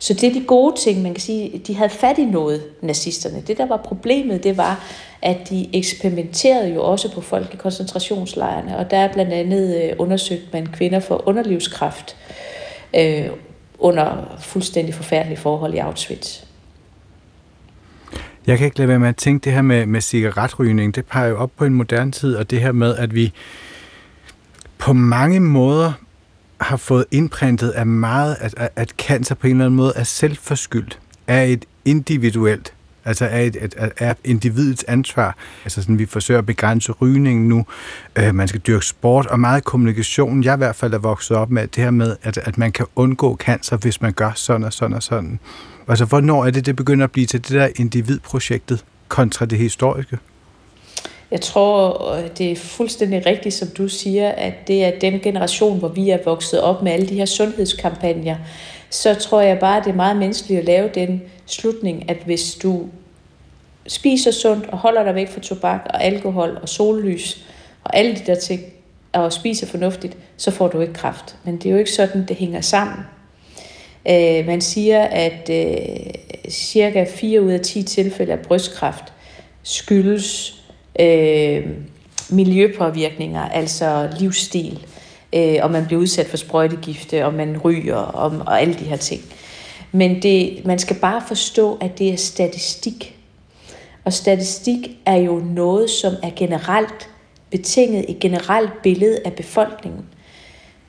Så 0.00 0.14
det 0.14 0.24
er 0.24 0.32
de 0.32 0.44
gode 0.46 0.76
ting, 0.80 1.02
man 1.02 1.14
kan 1.14 1.20
sige, 1.20 1.62
de 1.66 1.74
havde 1.74 1.90
fat 1.90 2.18
i 2.18 2.24
noget, 2.24 2.62
nazisterne. 2.82 3.42
Det, 3.46 3.58
der 3.58 3.66
var 3.66 3.76
problemet, 3.76 4.44
det 4.44 4.56
var, 4.56 4.84
at 5.22 5.50
de 5.50 5.76
eksperimenterede 5.76 6.74
jo 6.74 6.82
også 6.82 7.14
på 7.14 7.20
folk 7.20 7.54
i 7.54 7.56
koncentrationslejrene, 7.56 8.76
og 8.76 8.90
der 8.90 8.96
er 8.96 9.12
blandt 9.12 9.32
andet 9.32 9.84
øh, 9.84 9.92
undersøgt 9.98 10.52
man 10.52 10.66
kvinder 10.66 11.00
for 11.00 11.28
underlivskræft 11.28 12.16
øh, 12.96 13.26
under 13.78 14.36
fuldstændig 14.40 14.94
forfærdelige 14.94 15.38
forhold 15.38 15.74
i 15.74 15.78
Auschwitz. 15.78 16.40
Jeg 18.46 18.58
kan 18.58 18.64
ikke 18.64 18.78
lade 18.78 18.88
være 18.88 18.98
med 18.98 19.08
at 19.08 19.16
tænke 19.16 19.44
det 19.44 19.52
her 19.52 19.62
med, 19.62 19.86
med 19.86 20.00
cigaretrygning. 20.00 20.94
Det 20.94 21.06
peger 21.06 21.28
jo 21.28 21.38
op 21.38 21.50
på 21.56 21.64
en 21.64 21.74
moderne 21.74 22.12
tid, 22.12 22.36
og 22.36 22.50
det 22.50 22.60
her 22.60 22.72
med, 22.72 22.96
at 22.96 23.14
vi 23.14 23.32
på 24.78 24.92
mange 24.92 25.40
måder 25.40 25.92
har 26.60 26.76
fået 26.76 27.04
indprintet 27.10 27.70
af 27.70 27.86
meget, 27.86 28.36
at, 28.40 28.70
at 28.76 28.90
cancer 28.98 29.34
på 29.34 29.46
en 29.46 29.50
eller 29.50 29.64
anden 29.64 29.76
måde 29.76 29.92
er 29.96 30.04
selvforskyldt, 30.04 30.98
er 31.26 31.42
et 31.42 31.64
individuelt, 31.84 32.72
altså 33.04 33.24
er, 33.24 33.40
et, 33.40 33.56
et, 33.60 33.74
er 33.98 34.14
individets 34.24 34.84
ansvar. 34.88 35.36
Altså 35.64 35.82
sådan, 35.82 35.98
vi 35.98 36.06
forsøger 36.06 36.38
at 36.38 36.46
begrænse 36.46 36.92
rygningen 36.92 37.48
nu, 37.48 37.66
øh, 38.16 38.34
man 38.34 38.48
skal 38.48 38.60
dyrke 38.60 38.86
sport, 38.86 39.26
og 39.26 39.40
meget 39.40 39.64
kommunikation. 39.64 40.44
Jeg 40.44 40.54
i 40.54 40.56
hvert 40.56 40.76
fald 40.76 40.94
er 40.94 40.98
vokset 40.98 41.36
op 41.36 41.50
med 41.50 41.66
det 41.66 41.84
her 41.84 41.90
med, 41.90 42.16
at, 42.22 42.38
at 42.38 42.58
man 42.58 42.72
kan 42.72 42.86
undgå 42.96 43.36
cancer, 43.36 43.76
hvis 43.76 44.00
man 44.00 44.12
gør 44.12 44.32
sådan 44.34 44.64
og 44.64 44.72
sådan 44.72 44.96
og 44.96 45.02
sådan. 45.02 45.40
Altså, 45.88 46.04
hvornår 46.04 46.44
er 46.44 46.50
det, 46.50 46.66
det 46.66 46.76
begynder 46.76 47.04
at 47.04 47.10
blive 47.10 47.26
til 47.26 47.42
det 47.42 47.50
der 47.50 47.68
individprojektet 47.76 48.84
kontra 49.08 49.46
det 49.46 49.58
historiske? 49.58 50.18
Jeg 51.30 51.40
tror, 51.40 52.12
øh, 52.12 52.28
det 52.38 52.52
er 52.52 52.56
fuldstændig 52.56 53.26
rigtigt, 53.26 53.54
som 53.54 53.68
du 53.68 53.88
siger, 53.88 54.28
at 54.28 54.54
det 54.66 54.84
er 54.84 54.98
den 54.98 55.20
generation, 55.20 55.78
hvor 55.78 55.88
vi 55.88 56.10
er 56.10 56.18
vokset 56.24 56.60
op 56.60 56.82
med 56.82 56.92
alle 56.92 57.08
de 57.08 57.14
her 57.14 57.24
sundhedskampagner. 57.24 58.36
Så 58.90 59.14
tror 59.14 59.40
jeg 59.40 59.58
bare, 59.58 59.76
at 59.76 59.84
det 59.84 59.90
er 59.90 59.96
meget 59.96 60.16
menneskeligt 60.16 60.58
at 60.60 60.66
lave 60.66 60.90
den 60.94 61.22
slutning, 61.46 62.10
at 62.10 62.16
hvis 62.24 62.54
du 62.54 62.86
spiser 63.86 64.30
sundt 64.30 64.66
og 64.66 64.78
holder 64.78 65.02
dig 65.02 65.14
væk 65.14 65.28
fra 65.28 65.40
tobak 65.40 65.80
og 65.90 66.04
alkohol 66.04 66.58
og 66.62 66.68
sollys 66.68 67.44
og 67.84 67.96
alle 67.96 68.16
de 68.16 68.26
der 68.26 68.34
ting, 68.34 68.60
og 69.12 69.32
spiser 69.32 69.66
fornuftigt, 69.66 70.16
så 70.36 70.50
får 70.50 70.68
du 70.68 70.80
ikke 70.80 70.92
kraft. 70.92 71.36
Men 71.44 71.56
det 71.56 71.66
er 71.66 71.70
jo 71.70 71.78
ikke 71.78 71.92
sådan, 71.92 72.26
det 72.28 72.36
hænger 72.36 72.60
sammen. 72.60 72.98
Øh, 74.08 74.46
man 74.46 74.60
siger, 74.60 75.02
at 75.02 75.50
øh, 75.50 76.12
cirka 76.48 77.04
4 77.14 77.42
ud 77.42 77.50
af 77.50 77.60
10 77.60 77.82
tilfælde 77.82 78.32
af 78.32 78.38
brystkræft 78.38 79.04
skyldes 79.62 80.59
øh, 81.00 81.66
miljøpåvirkninger, 82.30 83.48
altså 83.48 84.08
livsstil, 84.18 84.86
øh, 85.32 85.56
og 85.62 85.70
man 85.70 85.86
bliver 85.86 86.00
udsat 86.00 86.26
for 86.26 86.36
sprøjtegifte, 86.36 87.26
og 87.26 87.34
man 87.34 87.58
ryger, 87.58 87.96
og, 87.96 88.32
og 88.46 88.60
alle 88.60 88.74
de 88.74 88.84
her 88.84 88.96
ting. 88.96 89.22
Men 89.92 90.22
det, 90.22 90.66
man 90.66 90.78
skal 90.78 90.96
bare 90.96 91.22
forstå, 91.28 91.78
at 91.80 91.98
det 91.98 92.12
er 92.12 92.16
statistik. 92.16 93.16
Og 94.04 94.12
statistik 94.12 94.90
er 95.06 95.16
jo 95.16 95.38
noget, 95.38 95.90
som 95.90 96.12
er 96.22 96.30
generelt 96.36 97.08
betinget 97.50 98.04
et 98.08 98.18
generelt 98.18 98.82
billede 98.82 99.18
af 99.24 99.32
befolkningen. 99.32 100.04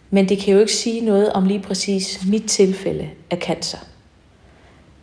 Men 0.10 0.30
det 0.30 0.38
kan 0.38 0.54
jo 0.54 0.60
ikke 0.60 0.74
sige 0.74 1.02
noget 1.02 1.34
om 1.34 1.46
lige 1.46 1.60
præcis 1.60 2.20
mit 2.28 2.44
tilfælde 2.44 3.10
af 3.32 3.38
cancer. 3.38 3.78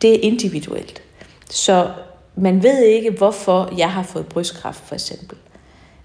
Det 0.03 0.14
er 0.14 0.18
individuelt. 0.20 1.03
Så 1.51 1.90
man 2.39 2.62
ved 2.62 2.82
ikke, 2.82 3.11
hvorfor 3.11 3.74
jeg 3.78 3.91
har 3.91 4.03
fået 4.03 4.26
brystkræft, 4.26 4.80
for 4.84 4.95
eksempel. 4.95 5.39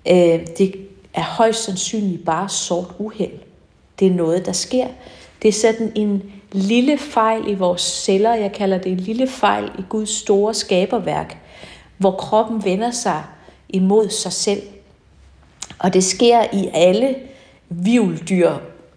Øh, 0.08 0.48
det 0.58 0.76
er 1.14 1.24
højst 1.24 1.64
sandsynligt 1.64 2.26
bare 2.26 2.50
sort 2.50 2.88
uheld. 2.98 3.40
Det 4.00 4.08
er 4.08 4.12
noget, 4.12 4.46
der 4.46 4.52
sker. 4.52 4.88
Det 5.42 5.48
er 5.48 5.54
sådan 5.54 5.92
en 5.96 6.24
lille 6.52 6.98
fejl 6.98 7.48
i 7.48 7.54
vores 7.54 7.82
celler. 7.82 8.34
Jeg 8.34 8.52
kalder 8.52 8.78
det 8.78 8.92
en 8.92 9.00
lille 9.00 9.28
fejl 9.28 9.72
i 9.80 9.82
Guds 9.90 10.10
store 10.10 10.54
skaberværk, 10.54 11.38
hvor 11.98 12.12
kroppen 12.12 12.66
vender 12.66 12.92
sig 12.92 13.24
imod 13.70 14.10
sig 14.10 14.34
selv. 14.34 14.62
Og 15.80 15.94
det 15.94 16.04
sker 16.04 16.44
i 16.54 16.70
alle 16.74 17.16
vivldyr 17.70 18.52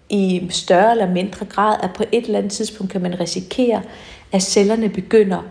i 0.09 0.47
større 0.51 0.91
eller 0.91 1.13
mindre 1.13 1.47
grad, 1.47 1.77
at 1.83 1.91
på 1.97 2.05
et 2.13 2.25
eller 2.25 2.39
andet 2.39 2.53
tidspunkt 2.53 2.93
kan 2.93 3.03
man 3.03 3.21
risikere, 3.21 3.83
at 4.33 4.43
cellerne 4.43 4.89
begynder 4.89 5.43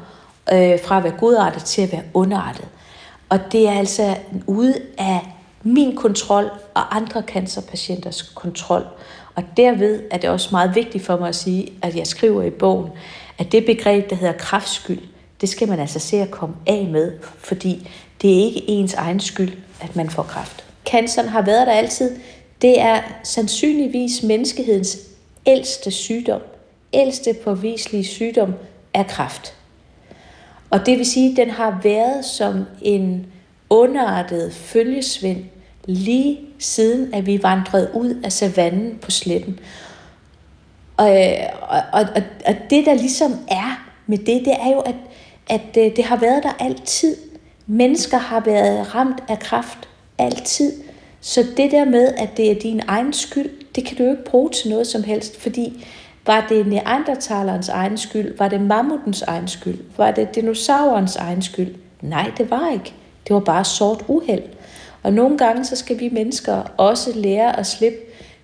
øh, 0.53 0.79
fra 0.83 0.97
at 0.97 1.03
være 1.03 1.17
godartet 1.19 1.63
til 1.63 1.81
at 1.81 1.91
være 1.91 2.03
underartet. 2.13 2.65
Og 3.29 3.39
det 3.51 3.67
er 3.67 3.71
altså 3.71 4.15
ude 4.47 4.75
af 4.97 5.19
min 5.63 5.95
kontrol 5.95 6.49
og 6.73 6.95
andre 6.95 7.23
cancerpatienters 7.27 8.21
kontrol. 8.21 8.85
Og 9.35 9.43
derved 9.57 10.03
er 10.11 10.17
det 10.17 10.29
også 10.29 10.49
meget 10.51 10.75
vigtigt 10.75 11.05
for 11.05 11.17
mig 11.17 11.29
at 11.29 11.35
sige, 11.35 11.73
at 11.81 11.95
jeg 11.95 12.07
skriver 12.07 12.43
i 12.43 12.49
bogen, 12.49 12.89
at 13.37 13.51
det 13.51 13.65
begreb, 13.65 14.09
der 14.09 14.15
hedder 14.15 14.33
kraftskyld, 14.33 15.01
det 15.41 15.49
skal 15.49 15.67
man 15.67 15.79
altså 15.79 15.99
se 15.99 16.17
at 16.17 16.31
komme 16.31 16.55
af 16.67 16.87
med, 16.91 17.11
fordi 17.37 17.89
det 18.21 18.31
er 18.31 18.43
ikke 18.45 18.69
ens 18.69 18.93
egen 18.93 19.19
skyld, 19.19 19.53
at 19.81 19.95
man 19.95 20.09
får 20.09 20.23
kræft. 20.23 20.65
Canceren 20.85 21.27
har 21.27 21.41
været 21.41 21.67
der 21.67 21.73
altid. 21.73 22.15
Det 22.61 22.81
er 22.81 23.01
sandsynligvis 23.23 24.23
menneskehedens 24.23 24.97
ældste 25.45 25.91
sygdom. 25.91 26.41
Ældste 26.93 27.33
påviselige 27.33 28.05
sygdom 28.05 28.53
er 28.93 29.03
kræft. 29.03 29.53
Og 30.69 30.85
det 30.85 30.97
vil 30.97 31.05
sige, 31.05 31.31
at 31.31 31.37
den 31.37 31.49
har 31.49 31.79
været 31.83 32.25
som 32.25 32.65
en 32.81 33.25
underartet 33.69 34.53
følgesvend 34.53 35.43
lige 35.85 36.39
siden, 36.59 37.13
at 37.13 37.25
vi 37.25 37.43
vandrede 37.43 37.91
ud 37.93 38.21
af 38.23 38.31
savannen 38.31 38.97
på 39.01 39.11
sletten. 39.11 39.59
Og, 40.97 41.25
øh, 41.25 41.33
og, 41.61 41.81
og, 41.93 42.05
og 42.45 42.55
det, 42.69 42.85
der 42.85 42.93
ligesom 42.93 43.31
er 43.47 43.89
med 44.07 44.17
det, 44.17 44.45
det 44.45 44.53
er 44.59 44.71
jo, 44.71 44.79
at, 44.79 44.95
at 45.47 45.77
øh, 45.77 45.95
det 45.95 46.03
har 46.03 46.15
været 46.17 46.43
der 46.43 46.53
altid. 46.59 47.15
Mennesker 47.67 48.17
har 48.17 48.39
været 48.39 48.95
ramt 48.95 49.23
af 49.29 49.39
kraft 49.39 49.89
altid. 50.17 50.73
Så 51.21 51.45
det 51.57 51.71
der 51.71 51.85
med, 51.85 52.13
at 52.17 52.37
det 52.37 52.51
er 52.51 52.59
din 52.59 52.81
egen 52.87 53.13
skyld, 53.13 53.49
det 53.75 53.85
kan 53.85 53.97
du 53.97 54.03
jo 54.03 54.11
ikke 54.11 54.25
bruge 54.25 54.49
til 54.49 54.69
noget 54.69 54.87
som 54.87 55.03
helst, 55.03 55.41
fordi 55.41 55.85
var 56.25 56.45
det 56.49 56.67
neandertalerens 56.67 57.69
egen 57.69 57.97
skyld? 57.97 58.37
Var 58.37 58.47
det 58.47 58.61
mammutens 58.61 59.21
egen 59.21 59.47
skyld? 59.47 59.79
Var 59.97 60.11
det 60.11 60.35
dinosaurens 60.35 61.15
egen 61.15 61.41
skyld? 61.41 61.75
Nej, 62.01 62.31
det 62.37 62.49
var 62.49 62.71
ikke. 62.73 62.93
Det 63.27 63.33
var 63.33 63.39
bare 63.39 63.65
sort 63.65 64.05
uheld. 64.07 64.43
Og 65.03 65.13
nogle 65.13 65.37
gange 65.37 65.65
så 65.65 65.75
skal 65.75 65.99
vi 65.99 66.09
mennesker 66.09 66.73
også 66.77 67.11
lære 67.15 67.59
at 67.59 67.67
slippe 67.67 67.97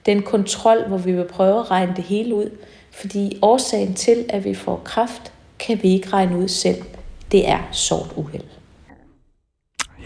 den 0.05 0.21
kontrol, 0.21 0.87
hvor 0.87 0.97
vi 0.97 1.11
vil 1.11 1.25
prøve 1.25 1.59
at 1.59 1.71
regne 1.71 1.93
det 1.95 2.03
hele 2.03 2.35
ud. 2.35 2.49
Fordi 2.91 3.39
årsagen 3.41 3.93
til, 3.93 4.25
at 4.29 4.45
vi 4.45 4.53
får 4.53 4.81
kraft, 4.85 5.33
kan 5.59 5.79
vi 5.83 5.89
ikke 5.89 6.09
regne 6.09 6.37
ud 6.37 6.47
selv. 6.47 6.83
Det 7.31 7.49
er 7.49 7.59
sort 7.71 8.13
uheld. 8.15 8.43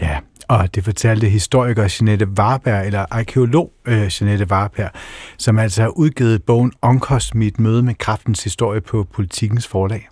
Ja, 0.00 0.18
og 0.48 0.74
det 0.74 0.84
fortalte 0.84 1.28
historiker 1.28 1.96
Jeanette 2.00 2.28
Warberg, 2.38 2.86
eller 2.86 3.06
arkeolog 3.10 3.72
øh, 3.86 4.10
Jeanette 4.20 4.46
Warberg, 4.50 4.90
som 5.38 5.58
altså 5.58 5.82
har 5.82 5.88
udgivet 5.88 6.42
bogen 6.42 6.72
Onkost 6.82 7.34
mit 7.34 7.60
møde 7.60 7.82
med 7.82 7.94
kraftens 7.94 8.44
historie 8.44 8.80
på 8.80 9.06
Politikens 9.12 9.66
forlag. 9.66 10.08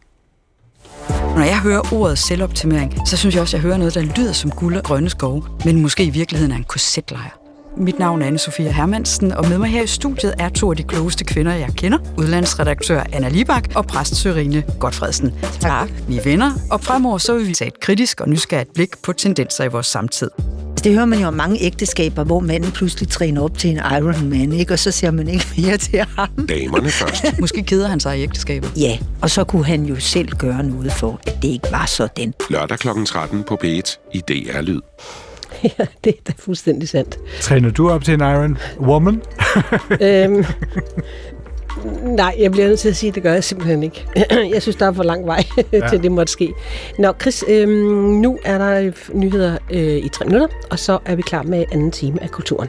Når 1.09 1.45
jeg 1.45 1.61
hører 1.61 1.95
ordet 1.95 2.19
selvoptimering, 2.19 3.09
så 3.09 3.17
synes 3.17 3.35
jeg 3.35 3.43
også, 3.43 3.57
at 3.57 3.63
jeg 3.63 3.69
hører 3.69 3.79
noget, 3.79 3.95
der 3.95 4.03
lyder 4.17 4.33
som 4.33 4.51
guld 4.51 4.77
og 4.77 4.85
grønne 4.85 5.11
skove, 5.11 5.43
men 5.65 5.83
måske 5.83 6.05
i 6.05 6.11
virkeligheden 6.11 6.53
er 6.53 6.57
en 6.57 6.65
korsetlejr. 6.65 7.44
Mit 7.77 7.99
navn 7.99 8.23
er 8.23 8.27
Anne-Sophia 8.31 8.71
Hermansen, 8.71 9.33
og 9.33 9.49
med 9.49 9.59
mig 9.59 9.69
her 9.69 9.83
i 9.83 9.87
studiet 9.87 10.35
er 10.39 10.49
to 10.49 10.71
af 10.71 10.77
de 10.77 10.83
klogeste 10.83 11.25
kvinder, 11.25 11.53
jeg 11.53 11.69
kender. 11.77 11.99
Udlandsredaktør 12.19 13.03
Anna 13.13 13.29
Libak 13.29 13.69
og 13.75 13.87
præst 13.87 14.17
Sørine 14.17 14.63
Godfredsen. 14.81 15.35
Tak. 15.61 15.89
Vi 16.09 16.17
er 16.17 16.23
venner, 16.23 16.53
og 16.71 16.81
fremover 16.81 17.19
så 17.19 17.35
vil 17.35 17.49
vi 17.49 17.55
tage 17.55 17.69
et 17.69 17.81
kritisk 17.81 18.21
og 18.21 18.29
nysgerrigt 18.29 18.75
blik 18.75 18.89
på 19.03 19.13
tendenser 19.13 19.65
i 19.65 19.69
vores 19.69 19.87
samtid. 19.87 20.31
Det 20.85 20.93
hører 20.93 21.05
man 21.05 21.19
jo 21.19 21.27
om 21.27 21.35
mange 21.35 21.63
ægteskaber, 21.63 22.25
hvor 22.25 22.41
manden 22.41 22.73
pludselig 22.73 23.09
træner 23.09 23.43
op 23.43 23.59
til 23.59 23.71
en 23.71 23.77
Iron 23.77 24.29
Man, 24.29 24.53
ikke? 24.53 24.73
og 24.73 24.79
så 24.79 24.91
ser 24.91 25.11
man 25.11 25.29
ikke 25.29 25.47
mere 25.59 25.77
til 25.77 25.99
ham. 25.99 26.47
Damerne 26.49 26.91
først. 26.91 27.25
Måske 27.41 27.63
keder 27.63 27.89
han 27.89 28.01
sig 28.01 28.19
i 28.19 28.23
ægteskabet. 28.23 28.73
Ja, 28.77 28.99
og 29.23 29.31
så 29.31 29.45
kunne 29.45 29.65
han 29.65 29.85
jo 29.85 30.01
selv 30.01 30.29
gøre 30.29 30.63
noget 30.63 30.93
for, 30.93 31.21
at 31.27 31.43
det 31.43 31.49
ikke 31.49 31.69
var 31.71 31.87
sådan. 31.87 32.35
Lørdag 32.51 32.79
kl. 32.79 32.89
13 33.07 33.43
på 33.43 33.59
P1 33.65 34.11
i 34.13 34.21
DR 34.29 34.61
Lyd. 34.61 34.81
Ja, 35.79 35.87
det 36.05 36.15
er 36.15 36.21
da 36.29 36.33
fuldstændig 36.39 36.89
sandt. 36.89 37.19
Træner 37.41 37.71
du 37.71 37.91
op 37.91 38.05
til 38.05 38.15
en 38.15 38.21
Iron 38.21 38.59
Woman? 38.81 39.23
øhm, 40.01 40.45
nej, 42.03 42.35
jeg 42.39 42.51
bliver 42.51 42.67
nødt 42.69 42.79
til 42.79 42.89
at 42.89 42.97
sige, 42.97 43.09
at 43.09 43.15
det 43.15 43.23
gør 43.23 43.33
jeg 43.33 43.45
simpelthen 43.45 43.83
ikke. 43.83 44.07
jeg 44.55 44.63
synes, 44.63 44.77
der 44.77 44.87
er 44.87 44.93
for 44.93 45.03
lang 45.03 45.27
vej 45.27 45.45
ja. 45.73 45.89
til 45.89 46.03
det 46.03 46.13
måtte 46.13 46.33
ske. 46.33 46.53
Nå, 46.99 47.13
Chris, 47.21 47.45
øhm, 47.49 47.71
nu 48.21 48.39
er 48.45 48.59
der 48.59 48.93
nyheder 49.15 49.59
øh, 49.71 49.97
i 49.97 50.09
tre 50.09 50.25
minutter, 50.25 50.49
og 50.71 50.79
så 50.79 50.99
er 51.05 51.15
vi 51.17 51.23
klar 51.23 51.43
med 51.43 51.65
anden 51.73 51.91
time 51.91 52.23
af 52.23 52.31
Kulturen. 52.31 52.69